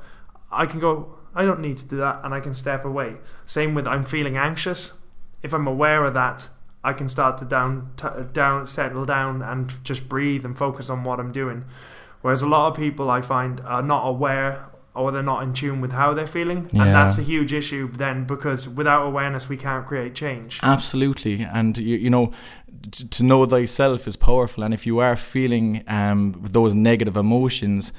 i 0.52 0.66
can 0.66 0.80
go 0.80 1.18
i 1.34 1.46
don't 1.46 1.60
need 1.60 1.78
to 1.78 1.86
do 1.86 1.98
that 1.98 2.22
and 2.24 2.34
i 2.34 2.40
can 2.42 2.54
step 2.54 2.84
away. 2.84 3.16
Same 3.46 3.74
with 3.74 3.88
i'm 3.88 4.04
feeling 4.04 4.36
anxious. 4.36 4.94
If 5.42 5.54
i'm 5.54 5.68
aware 5.68 6.04
of 6.04 6.14
that 6.14 6.50
i 6.84 6.94
can 6.94 7.10
start 7.10 7.38
to 7.38 7.46
down 7.46 7.92
t- 7.98 8.08
down 8.32 8.68
settle 8.68 9.06
down 9.06 9.42
and 9.42 9.84
just 9.84 10.10
breathe 10.10 10.46
and 10.46 10.58
focus 10.58 10.90
on 10.90 11.04
what 11.04 11.20
i'm 11.20 11.32
doing 11.32 11.66
Whereas 12.24 12.42
a 12.42 12.48
lot 12.48 12.70
of 12.72 12.78
people 12.78 13.12
I 13.12 13.22
find 13.22 13.60
are 13.62 13.84
not 13.84 14.08
aware 14.08 14.70
or 14.96 15.12
they're 15.12 15.22
not 15.22 15.44
in 15.44 15.54
tune 15.54 15.82
with 15.82 15.92
how 15.92 16.14
they're 16.14 16.26
feeling. 16.26 16.70
Yeah. 16.72 16.84
And 16.84 16.96
that's 16.96 17.18
a 17.18 17.22
huge 17.22 17.52
issue 17.52 17.92
then 17.92 18.24
because 18.24 18.70
without 18.70 19.06
awareness, 19.06 19.50
we 19.50 19.58
can't 19.58 19.86
create 19.86 20.16
change. 20.16 20.62
Absolutely. 20.64 21.42
And, 21.42 21.78
you, 21.78 21.98
you 21.98 22.10
know, 22.10 22.32
to 23.10 23.24
know 23.24 23.46
thyself 23.46 24.08
is 24.08 24.16
powerful. 24.16 24.64
And 24.64 24.74
if 24.74 24.86
you 24.86 25.00
are 25.00 25.18
feeling 25.18 25.84
um, 25.88 26.40
those 26.42 26.74
negative 26.74 27.18
emotions, 27.18 27.92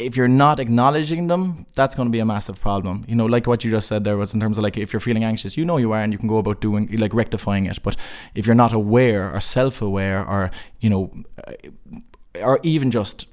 if 0.00 0.16
you're 0.16 0.28
not 0.28 0.58
acknowledging 0.58 1.26
them, 1.26 1.66
that's 1.74 1.94
going 1.94 2.08
to 2.08 2.12
be 2.12 2.18
a 2.18 2.24
massive 2.24 2.60
problem. 2.60 3.04
You 3.06 3.14
know, 3.14 3.26
like 3.26 3.46
what 3.46 3.64
you 3.64 3.70
just 3.70 3.86
said 3.86 4.04
there 4.04 4.16
was 4.16 4.34
in 4.34 4.40
terms 4.40 4.58
of 4.58 4.64
like 4.64 4.76
if 4.76 4.92
you're 4.92 5.00
feeling 5.00 5.24
anxious, 5.24 5.56
you 5.56 5.64
know 5.64 5.76
you 5.76 5.92
are, 5.92 6.02
and 6.02 6.12
you 6.12 6.18
can 6.18 6.28
go 6.28 6.38
about 6.38 6.60
doing 6.60 6.88
like 6.96 7.14
rectifying 7.14 7.66
it. 7.66 7.78
But 7.82 7.96
if 8.34 8.46
you're 8.46 8.54
not 8.54 8.72
aware 8.72 9.32
or 9.32 9.40
self-aware, 9.40 10.26
or 10.26 10.50
you 10.80 10.90
know, 10.90 11.12
uh, 11.46 11.52
or 12.42 12.60
even 12.62 12.90
just 12.90 13.28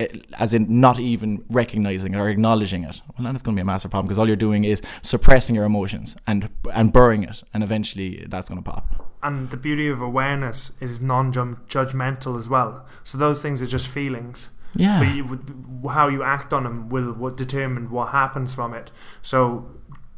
uh, 0.00 0.06
as 0.38 0.54
in 0.54 0.80
not 0.80 0.98
even 0.98 1.44
recognizing 1.48 2.14
it 2.14 2.18
or 2.18 2.28
acknowledging 2.28 2.84
it, 2.84 3.00
well, 3.16 3.24
then 3.24 3.34
it's 3.34 3.42
going 3.42 3.56
to 3.56 3.58
be 3.58 3.62
a 3.62 3.64
massive 3.64 3.90
problem 3.90 4.06
because 4.06 4.18
all 4.18 4.26
you're 4.26 4.36
doing 4.36 4.64
is 4.64 4.82
suppressing 5.02 5.54
your 5.54 5.64
emotions 5.64 6.16
and 6.26 6.48
and 6.72 6.92
burying 6.92 7.22
it, 7.24 7.42
and 7.54 7.62
eventually 7.62 8.26
that's 8.28 8.48
going 8.48 8.62
to 8.62 8.70
pop. 8.70 9.06
And 9.22 9.50
the 9.50 9.56
beauty 9.56 9.88
of 9.88 10.00
awareness 10.00 10.80
is 10.80 11.00
non-judgmental 11.00 12.38
as 12.38 12.48
well. 12.48 12.86
So 13.02 13.18
those 13.18 13.42
things 13.42 13.60
are 13.60 13.66
just 13.66 13.88
feelings. 13.88 14.50
Yeah. 14.74 14.98
But 14.98 15.14
you, 15.14 15.88
how 15.88 16.08
you 16.08 16.22
act 16.22 16.52
on 16.52 16.64
them 16.64 16.88
will 16.88 17.12
what 17.12 17.36
determine 17.36 17.90
what 17.90 18.08
happens 18.08 18.54
from 18.54 18.74
it. 18.74 18.90
So 19.22 19.70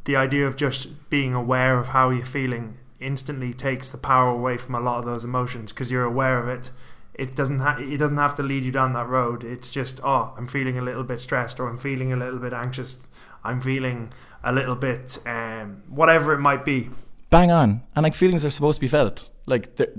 the 0.05 0.15
idea 0.15 0.47
of 0.47 0.55
just 0.55 1.09
being 1.09 1.33
aware 1.33 1.77
of 1.77 1.89
how 1.89 2.09
you're 2.09 2.25
feeling 2.25 2.77
instantly 2.99 3.53
takes 3.53 3.89
the 3.89 3.97
power 3.97 4.29
away 4.29 4.57
from 4.57 4.75
a 4.75 4.79
lot 4.79 4.99
of 4.99 5.05
those 5.05 5.23
emotions 5.23 5.71
because 5.73 5.91
you're 5.91 6.03
aware 6.03 6.39
of 6.39 6.47
it. 6.47 6.71
It 7.13 7.35
doesn't 7.35 7.59
ha- 7.59 7.77
it 7.79 7.97
doesn't 7.97 8.17
have 8.17 8.35
to 8.35 8.43
lead 8.43 8.63
you 8.63 8.71
down 8.71 8.93
that 8.93 9.07
road. 9.07 9.43
It's 9.43 9.71
just 9.71 9.99
oh, 10.03 10.33
I'm 10.37 10.47
feeling 10.47 10.77
a 10.77 10.81
little 10.81 11.03
bit 11.03 11.19
stressed 11.21 11.59
or 11.59 11.67
I'm 11.67 11.77
feeling 11.77 12.13
a 12.13 12.15
little 12.15 12.39
bit 12.39 12.53
anxious. 12.53 13.05
I'm 13.43 13.59
feeling 13.59 14.13
a 14.43 14.51
little 14.51 14.75
bit 14.75 15.17
um, 15.25 15.83
whatever 15.89 16.33
it 16.33 16.39
might 16.39 16.63
be. 16.63 16.89
Bang 17.29 17.51
on. 17.51 17.83
And 17.95 18.03
like 18.03 18.15
feelings 18.15 18.45
are 18.45 18.49
supposed 18.49 18.77
to 18.77 18.81
be 18.81 18.87
felt. 18.87 19.29
Like 19.45 19.75
that, 19.77 19.93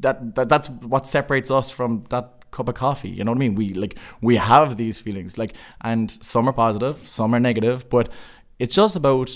that 0.00 0.48
that's 0.48 0.68
what 0.68 1.06
separates 1.06 1.50
us 1.50 1.70
from 1.70 2.04
that 2.10 2.35
cup 2.56 2.68
of 2.68 2.74
coffee. 2.74 3.10
You 3.10 3.22
know 3.24 3.32
what 3.32 3.38
I 3.38 3.44
mean? 3.46 3.54
We 3.54 3.74
like 3.74 3.98
we 4.20 4.36
have 4.36 4.76
these 4.76 4.96
feelings, 4.98 5.38
like, 5.38 5.52
and 5.90 6.10
some 6.32 6.48
are 6.48 6.52
positive, 6.52 6.96
some 7.06 7.34
are 7.34 7.40
negative, 7.40 7.88
but 7.90 8.08
it's 8.58 8.74
just 8.74 8.96
about 8.96 9.28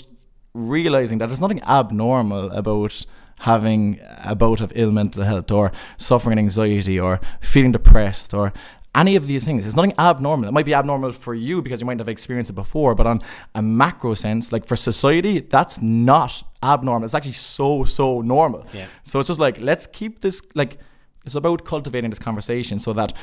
realizing 0.53 1.19
that 1.19 1.27
there's 1.27 1.45
nothing 1.45 1.63
abnormal 1.63 2.51
about 2.51 3.05
having 3.39 3.99
a 4.23 4.35
bout 4.35 4.61
of 4.61 4.71
ill 4.75 4.91
mental 4.91 5.23
health 5.23 5.51
or 5.51 5.71
suffering 5.97 6.37
anxiety 6.37 6.99
or 6.99 7.19
feeling 7.39 7.71
depressed 7.71 8.33
or 8.33 8.53
any 8.93 9.15
of 9.15 9.25
these 9.25 9.45
things. 9.45 9.65
It's 9.65 9.75
nothing 9.75 9.93
abnormal. 9.97 10.49
It 10.49 10.51
might 10.51 10.65
be 10.65 10.73
abnormal 10.73 11.13
for 11.13 11.33
you 11.33 11.61
because 11.61 11.79
you 11.81 11.87
might 11.87 11.99
have 11.99 12.09
experienced 12.09 12.51
it 12.51 12.55
before, 12.55 12.93
but 12.93 13.07
on 13.07 13.21
a 13.55 13.61
macro 13.61 14.13
sense, 14.13 14.51
like 14.51 14.65
for 14.65 14.75
society, 14.75 15.39
that's 15.39 15.81
not 15.81 16.43
abnormal. 16.61 17.05
It's 17.05 17.15
actually 17.15 17.31
so, 17.57 17.83
so 17.85 18.21
normal. 18.21 18.65
Yeah. 18.73 18.87
So 19.03 19.19
it's 19.19 19.27
just 19.27 19.39
like, 19.39 19.61
let's 19.61 19.87
keep 19.87 20.21
this, 20.21 20.41
like, 20.53 20.77
it's 21.25 21.35
about 21.35 21.65
cultivating 21.65 22.09
this 22.09 22.19
conversation 22.19 22.79
so 22.79 22.93
that 22.93 23.13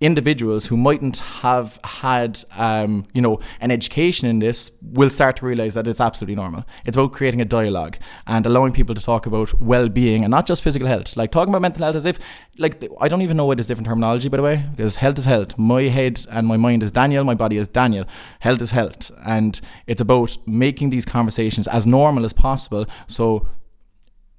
individuals 0.00 0.66
who 0.66 0.76
mightn't 0.76 1.18
have 1.18 1.78
had, 1.84 2.42
um, 2.56 3.06
you 3.14 3.22
know, 3.22 3.38
an 3.60 3.70
education 3.70 4.28
in 4.28 4.40
this 4.40 4.70
will 4.80 5.08
start 5.08 5.36
to 5.36 5.46
realize 5.46 5.74
that 5.74 5.86
it's 5.86 6.00
absolutely 6.00 6.34
normal. 6.34 6.64
It's 6.84 6.96
about 6.96 7.12
creating 7.12 7.40
a 7.40 7.44
dialogue 7.44 7.98
and 8.26 8.44
allowing 8.44 8.72
people 8.72 8.96
to 8.96 9.00
talk 9.00 9.26
about 9.26 9.60
well-being 9.60 10.24
and 10.24 10.30
not 10.30 10.44
just 10.44 10.62
physical 10.64 10.88
health. 10.88 11.16
Like 11.16 11.30
talking 11.30 11.50
about 11.50 11.62
mental 11.62 11.84
health 11.84 11.94
as 11.94 12.04
if, 12.04 12.18
like, 12.58 12.82
I 13.00 13.06
don't 13.06 13.22
even 13.22 13.36
know 13.36 13.44
why 13.44 13.54
there's 13.54 13.68
different 13.68 13.86
terminology, 13.86 14.28
by 14.28 14.38
the 14.38 14.42
way, 14.42 14.64
because 14.74 14.96
health 14.96 15.20
is 15.20 15.24
health. 15.24 15.56
My 15.56 15.82
head 15.82 16.26
and 16.30 16.48
my 16.48 16.56
mind 16.56 16.82
is 16.82 16.90
Daniel. 16.90 17.22
My 17.22 17.34
body 17.34 17.58
is 17.58 17.68
Daniel. 17.68 18.04
Health 18.40 18.60
is 18.60 18.72
health, 18.72 19.12
and 19.24 19.60
it's 19.86 20.00
about 20.00 20.36
making 20.46 20.90
these 20.90 21.04
conversations 21.04 21.68
as 21.68 21.86
normal 21.86 22.24
as 22.24 22.32
possible. 22.32 22.86
So 23.06 23.46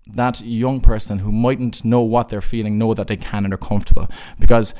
that 0.07 0.41
young 0.41 0.81
person 0.81 1.19
who 1.19 1.31
mightn't 1.31 1.85
know 1.85 2.01
what 2.01 2.29
they're 2.29 2.41
feeling 2.41 2.77
know 2.77 2.93
that 2.93 3.07
they 3.07 3.17
can 3.17 3.45
and 3.45 3.51
they're 3.51 3.57
comfortable. 3.57 4.07
Because 4.39 4.73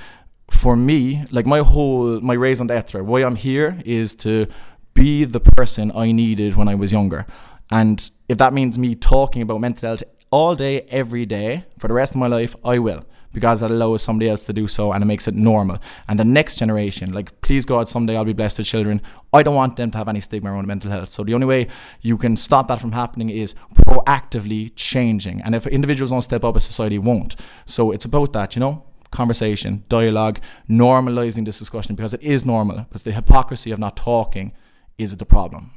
for 0.50 0.76
me 0.76 1.26
like 1.32 1.46
my 1.46 1.60
whole 1.60 2.20
my 2.20 2.34
raison 2.34 2.68
d'etre 2.68 3.02
why 3.02 3.24
i'm 3.24 3.38
here 3.38 3.82
is 3.86 4.14
to 4.14 4.46
be 4.94 5.24
the 5.24 5.40
person 5.40 5.92
i 5.96 6.12
needed 6.12 6.56
when 6.56 6.68
i 6.68 6.76
was 6.76 6.92
younger. 6.92 7.26
And 7.72 8.10
if 8.30 8.38
that 8.38 8.54
means 8.54 8.78
me 8.78 8.94
talking 8.94 9.42
about 9.42 9.62
mental 9.62 9.90
health 9.90 10.04
all 10.30 10.56
day 10.56 10.82
every 10.90 11.26
day 11.26 11.66
for 11.80 11.88
the 11.88 11.94
rest 11.94 12.14
of 12.14 12.20
my 12.20 12.28
life 12.28 12.56
i 12.64 12.78
will 12.78 13.06
because 13.34 13.60
that 13.60 13.72
allows 13.72 14.02
somebody 14.02 14.30
else 14.30 14.46
to 14.46 14.54
do 14.54 14.68
so 14.68 14.94
and 14.94 15.04
it 15.04 15.08
makes 15.08 15.28
it 15.28 15.34
normal. 15.34 15.80
And 16.08 16.18
the 16.18 16.24
next 16.24 16.58
generation, 16.58 17.12
like, 17.12 17.42
please 17.42 17.66
God, 17.66 17.90
someday 17.90 18.16
I'll 18.16 18.24
be 18.24 18.34
blessed 18.34 18.60
with 18.60 18.68
children. 18.68 19.02
I 19.34 19.44
don't 19.44 19.56
want 19.56 19.76
them 19.76 19.92
to 19.92 19.98
have 19.98 20.08
any 20.08 20.22
stigma 20.22 20.54
around 20.54 20.68
mental 20.68 20.92
health. 20.92 21.10
So 21.10 21.24
the 21.24 21.34
only 21.34 21.48
way 21.48 21.68
you 22.02 22.18
can 22.18 22.38
stop 22.38 22.68
that 22.68 22.80
from 22.80 22.94
happening 22.94 23.30
is 23.30 23.56
proactively 23.76 24.72
changing. 24.76 25.42
And 25.42 25.56
if 25.56 25.68
individuals 25.68 26.12
don't 26.12 26.22
step 26.22 26.44
up, 26.44 26.56
a 26.56 26.60
society 26.60 27.00
won't. 27.00 27.36
So 27.66 27.92
it's 27.92 28.06
about 28.06 28.34
that, 28.34 28.56
you 28.56 28.60
know? 28.60 28.84
Conversation, 29.12 29.84
dialogue, 29.90 30.40
normalizing 30.70 31.46
this 31.46 31.60
discussion 31.60 31.96
because 31.96 32.14
it 32.14 32.22
is 32.22 32.46
normal. 32.46 32.78
Because 32.84 33.04
the 33.04 33.12
hypocrisy 33.12 33.72
of 33.72 33.80
not 33.80 33.98
talking 33.98 34.54
is 34.98 35.18
the 35.18 35.26
problem. 35.26 35.72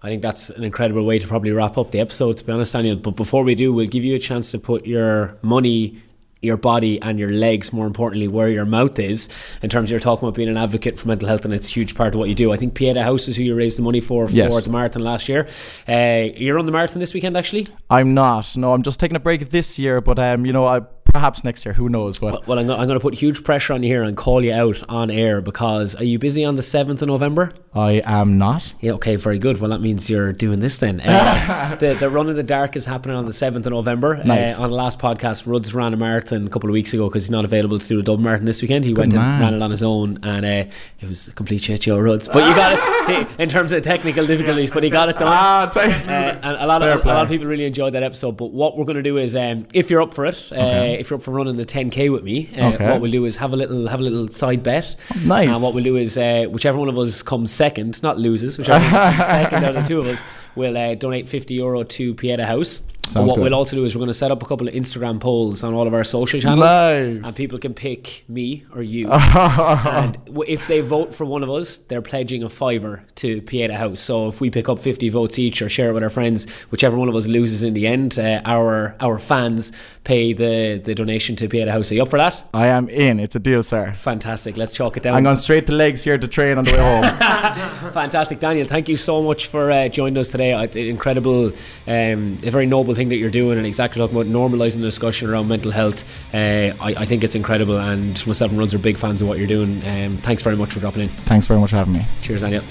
I 0.00 0.08
think 0.08 0.22
that's 0.22 0.50
an 0.50 0.62
incredible 0.62 1.04
way 1.04 1.18
to 1.18 1.26
probably 1.26 1.50
wrap 1.50 1.76
up 1.76 1.90
the 1.90 1.98
episode, 1.98 2.36
to 2.36 2.44
be 2.44 2.52
honest, 2.52 2.72
Daniel. 2.72 2.94
But 2.96 3.16
before 3.16 3.42
we 3.42 3.56
do, 3.56 3.72
we'll 3.72 3.88
give 3.88 4.04
you 4.04 4.14
a 4.14 4.18
chance 4.18 4.52
to 4.52 4.58
put 4.58 4.86
your 4.86 5.36
money 5.42 6.00
your 6.40 6.56
body 6.56 7.00
and 7.02 7.18
your 7.18 7.30
legs, 7.30 7.72
more 7.72 7.86
importantly, 7.86 8.28
where 8.28 8.48
your 8.48 8.64
mouth 8.64 8.98
is, 8.98 9.28
in 9.62 9.70
terms 9.70 9.88
of 9.88 9.90
you're 9.92 10.00
talking 10.00 10.28
about 10.28 10.36
being 10.36 10.48
an 10.48 10.56
advocate 10.56 10.98
for 10.98 11.08
mental 11.08 11.28
health, 11.28 11.44
and 11.44 11.52
it's 11.52 11.66
a 11.66 11.70
huge 11.70 11.94
part 11.94 12.14
of 12.14 12.18
what 12.18 12.28
you 12.28 12.34
do. 12.34 12.52
I 12.52 12.56
think 12.56 12.74
Pieta 12.74 13.02
House 13.02 13.28
is 13.28 13.36
who 13.36 13.42
you 13.42 13.54
raised 13.54 13.78
the 13.78 13.82
money 13.82 14.00
for 14.00 14.28
for 14.28 14.60
the 14.60 14.70
marathon 14.70 15.02
last 15.02 15.28
year. 15.28 15.48
Uh, 15.88 16.28
you're 16.36 16.58
on 16.58 16.66
the 16.66 16.72
marathon 16.72 17.00
this 17.00 17.14
weekend, 17.14 17.36
actually. 17.36 17.68
I'm 17.90 18.14
not. 18.14 18.56
No, 18.56 18.72
I'm 18.72 18.82
just 18.82 19.00
taking 19.00 19.16
a 19.16 19.20
break 19.20 19.50
this 19.50 19.78
year, 19.78 20.00
but 20.00 20.18
um, 20.18 20.46
you 20.46 20.52
know, 20.52 20.66
I 20.66 20.80
perhaps 21.08 21.44
next 21.44 21.64
year. 21.64 21.72
Who 21.72 21.88
knows? 21.88 22.18
But 22.18 22.46
Well, 22.46 22.58
I'm 22.58 22.66
going, 22.66 22.78
I'm 22.78 22.86
going 22.86 22.98
to 22.98 23.02
put 23.02 23.14
huge 23.14 23.42
pressure 23.44 23.72
on 23.72 23.82
you 23.82 23.88
here 23.88 24.02
and 24.02 24.16
call 24.16 24.44
you 24.44 24.52
out 24.52 24.82
on 24.88 25.10
air 25.10 25.40
because 25.40 25.94
are 25.94 26.04
you 26.04 26.18
busy 26.18 26.44
on 26.44 26.56
the 26.56 26.62
7th 26.62 27.02
of 27.02 27.08
November? 27.08 27.50
I 27.74 28.02
am 28.04 28.38
not. 28.38 28.74
Yeah, 28.80 28.92
okay, 28.92 29.16
very 29.16 29.38
good. 29.38 29.60
Well, 29.60 29.70
that 29.70 29.80
means 29.80 30.08
you're 30.10 30.32
doing 30.32 30.60
this 30.60 30.76
then. 30.78 31.00
Uh, 31.00 31.76
the, 31.80 31.94
the 31.94 32.10
Run 32.10 32.28
in 32.28 32.34
the 32.36 32.42
Dark 32.42 32.76
is 32.76 32.84
happening 32.84 33.16
on 33.16 33.26
the 33.26 33.32
7th 33.32 33.66
of 33.66 33.72
November. 33.72 34.22
Nice. 34.24 34.58
Uh, 34.58 34.64
on 34.64 34.70
the 34.70 34.76
last 34.76 34.98
podcast, 34.98 35.46
Ruds 35.46 35.74
ran 35.74 35.94
a 35.94 35.96
marathon 35.96 36.46
a 36.46 36.50
couple 36.50 36.68
of 36.68 36.72
weeks 36.72 36.92
ago 36.92 37.08
because 37.08 37.24
he's 37.24 37.30
not 37.30 37.44
available 37.44 37.78
to 37.78 37.86
do 37.86 37.98
a 37.98 38.02
Dublin 38.02 38.24
marathon 38.24 38.46
this 38.46 38.60
weekend. 38.62 38.84
He 38.84 38.94
went 38.94 39.12
man. 39.12 39.34
and 39.34 39.42
ran 39.42 39.54
it 39.54 39.62
on 39.62 39.70
his 39.70 39.82
own 39.82 40.18
and 40.22 40.44
uh, 40.44 40.70
it 41.00 41.08
was 41.08 41.28
a 41.28 41.32
complete 41.32 41.62
shit 41.62 41.82
show, 41.82 41.98
Ruds. 41.98 42.28
But 42.28 42.48
you 42.48 42.54
got 42.54 43.10
it 43.10 43.28
in 43.38 43.48
terms 43.48 43.72
of 43.72 43.82
technical 43.82 44.26
difficulties, 44.26 44.70
but 44.70 44.82
he 44.82 44.90
got 44.90 45.08
it 45.08 45.18
done. 45.18 45.28
Ah, 45.30 45.70
Uh, 45.74 45.80
and 45.80 46.56
a 46.56 46.66
lot 46.66 46.82
Fair 46.82 46.98
of 46.98 47.04
a 47.04 47.08
lot 47.08 47.22
of 47.24 47.28
people 47.28 47.46
really 47.46 47.64
enjoyed 47.64 47.94
that 47.94 48.02
episode. 48.02 48.36
But 48.36 48.52
what 48.52 48.76
we're 48.76 48.84
going 48.84 48.96
to 48.96 49.02
do 49.02 49.16
is, 49.18 49.36
um, 49.36 49.66
if 49.72 49.90
you're 49.90 50.02
up 50.02 50.14
for 50.14 50.26
it, 50.26 50.48
uh, 50.52 50.56
Okay. 50.56 50.97
If 50.98 51.10
you're 51.10 51.18
up 51.18 51.22
for 51.22 51.30
running 51.32 51.56
the 51.56 51.64
10k 51.66 52.10
with 52.12 52.22
me, 52.24 52.50
uh, 52.58 52.68
Okay. 52.74 52.88
what 52.90 53.00
we'll 53.00 53.10
do 53.12 53.24
is 53.24 53.36
have 53.36 53.52
a 53.52 53.56
little 53.56 53.86
have 53.88 54.00
a 54.00 54.02
little 54.02 54.28
side 54.28 54.62
bet. 54.62 54.96
Nice. 55.24 55.48
And 55.54 55.62
what 55.62 55.74
we'll 55.74 55.84
do 55.84 55.96
is, 55.96 56.18
uh, 56.18 56.46
whichever 56.50 56.78
one 56.78 56.88
of 56.88 56.98
us 56.98 57.22
comes 57.22 57.50
second, 57.52 58.02
not 58.02 58.18
loses, 58.18 58.58
whichever 58.58 58.80
one 58.80 58.90
comes 58.90 59.24
second 59.26 59.64
out 59.64 59.76
of 59.76 59.82
the 59.84 59.88
two 59.88 60.00
of 60.00 60.06
us, 60.06 60.22
will 60.56 60.76
uh, 60.76 60.94
donate 60.94 61.28
50 61.28 61.54
euro 61.54 61.82
to 61.84 62.14
Pieta 62.14 62.44
House. 62.46 62.82
But 63.14 63.24
what 63.24 63.36
good. 63.36 63.42
we'll 63.42 63.54
also 63.54 63.76
do 63.76 63.84
is 63.84 63.94
we're 63.94 64.00
going 64.00 64.08
to 64.08 64.14
set 64.14 64.30
up 64.30 64.42
a 64.42 64.46
couple 64.46 64.68
of 64.68 64.74
Instagram 64.74 65.20
polls 65.20 65.62
on 65.62 65.74
all 65.74 65.86
of 65.86 65.94
our 65.94 66.04
social 66.04 66.40
channels. 66.40 66.60
Nice. 66.60 67.26
And 67.26 67.36
people 67.36 67.58
can 67.58 67.74
pick 67.74 68.24
me 68.28 68.64
or 68.74 68.82
you. 68.82 69.08
and 69.10 70.18
if 70.46 70.66
they 70.66 70.80
vote 70.80 71.14
for 71.14 71.24
one 71.24 71.42
of 71.42 71.50
us, 71.50 71.78
they're 71.78 72.02
pledging 72.02 72.42
a 72.42 72.48
fiver 72.48 73.04
to 73.16 73.42
Pieta 73.42 73.74
House. 73.74 74.00
So 74.00 74.28
if 74.28 74.40
we 74.40 74.50
pick 74.50 74.68
up 74.68 74.78
50 74.78 75.08
votes 75.08 75.38
each 75.38 75.62
or 75.62 75.68
share 75.68 75.90
it 75.90 75.92
with 75.92 76.02
our 76.02 76.10
friends, 76.10 76.48
whichever 76.70 76.96
one 76.96 77.08
of 77.08 77.14
us 77.14 77.26
loses 77.26 77.62
in 77.62 77.74
the 77.74 77.86
end, 77.86 78.18
uh, 78.18 78.40
our 78.44 78.96
our 79.00 79.18
fans 79.18 79.72
pay 80.04 80.32
the, 80.32 80.80
the 80.82 80.94
donation 80.94 81.36
to 81.36 81.48
Pieta 81.48 81.70
House. 81.70 81.92
Are 81.92 81.94
you 81.94 82.02
up 82.02 82.08
for 82.08 82.18
that? 82.18 82.42
I 82.54 82.68
am 82.68 82.88
in. 82.88 83.20
It's 83.20 83.36
a 83.36 83.40
deal, 83.40 83.62
sir. 83.62 83.92
Fantastic. 83.92 84.56
Let's 84.56 84.72
chalk 84.72 84.96
it 84.96 85.02
down. 85.02 85.14
I'm 85.14 85.22
going 85.22 85.36
straight 85.36 85.66
to 85.66 85.72
legs 85.72 86.02
here 86.02 86.16
to 86.16 86.26
train 86.26 86.56
on 86.56 86.64
the 86.64 86.72
way 86.72 86.78
home. 86.78 87.02
Fantastic, 87.92 88.40
Daniel. 88.40 88.66
Thank 88.66 88.88
you 88.88 88.96
so 88.96 89.22
much 89.22 89.46
for 89.46 89.70
uh, 89.70 89.88
joining 89.88 90.16
us 90.16 90.28
today. 90.28 90.58
It's 90.62 90.76
incredible, 90.76 91.52
um, 91.86 92.38
a 92.42 92.50
very 92.50 92.64
noble 92.66 92.94
thing 92.98 93.08
that 93.08 93.16
you're 93.16 93.30
doing, 93.30 93.56
and 93.56 93.66
exactly 93.66 94.00
talking 94.00 94.16
about 94.16 94.26
normalising 94.30 94.76
the 94.76 94.90
discussion 94.92 95.30
around 95.30 95.48
mental 95.48 95.70
health. 95.70 96.04
Uh, 96.34 96.74
I, 96.80 96.94
I 96.98 97.04
think 97.06 97.24
it's 97.24 97.34
incredible, 97.34 97.78
and 97.78 98.26
myself 98.26 98.50
and 98.50 98.58
Ruds 98.58 98.74
are 98.74 98.78
big 98.78 98.98
fans 98.98 99.22
of 99.22 99.28
what 99.28 99.38
you're 99.38 99.46
doing. 99.46 99.80
Um, 99.86 100.16
thanks 100.18 100.42
very 100.42 100.56
much 100.56 100.72
for 100.74 100.80
dropping 100.80 101.02
in. 101.02 101.08
Thanks 101.08 101.46
very 101.46 101.60
much 101.60 101.70
for 101.70 101.76
having 101.76 101.94
me. 101.94 102.04
Cheers, 102.22 102.42
Daniel. 102.42 102.64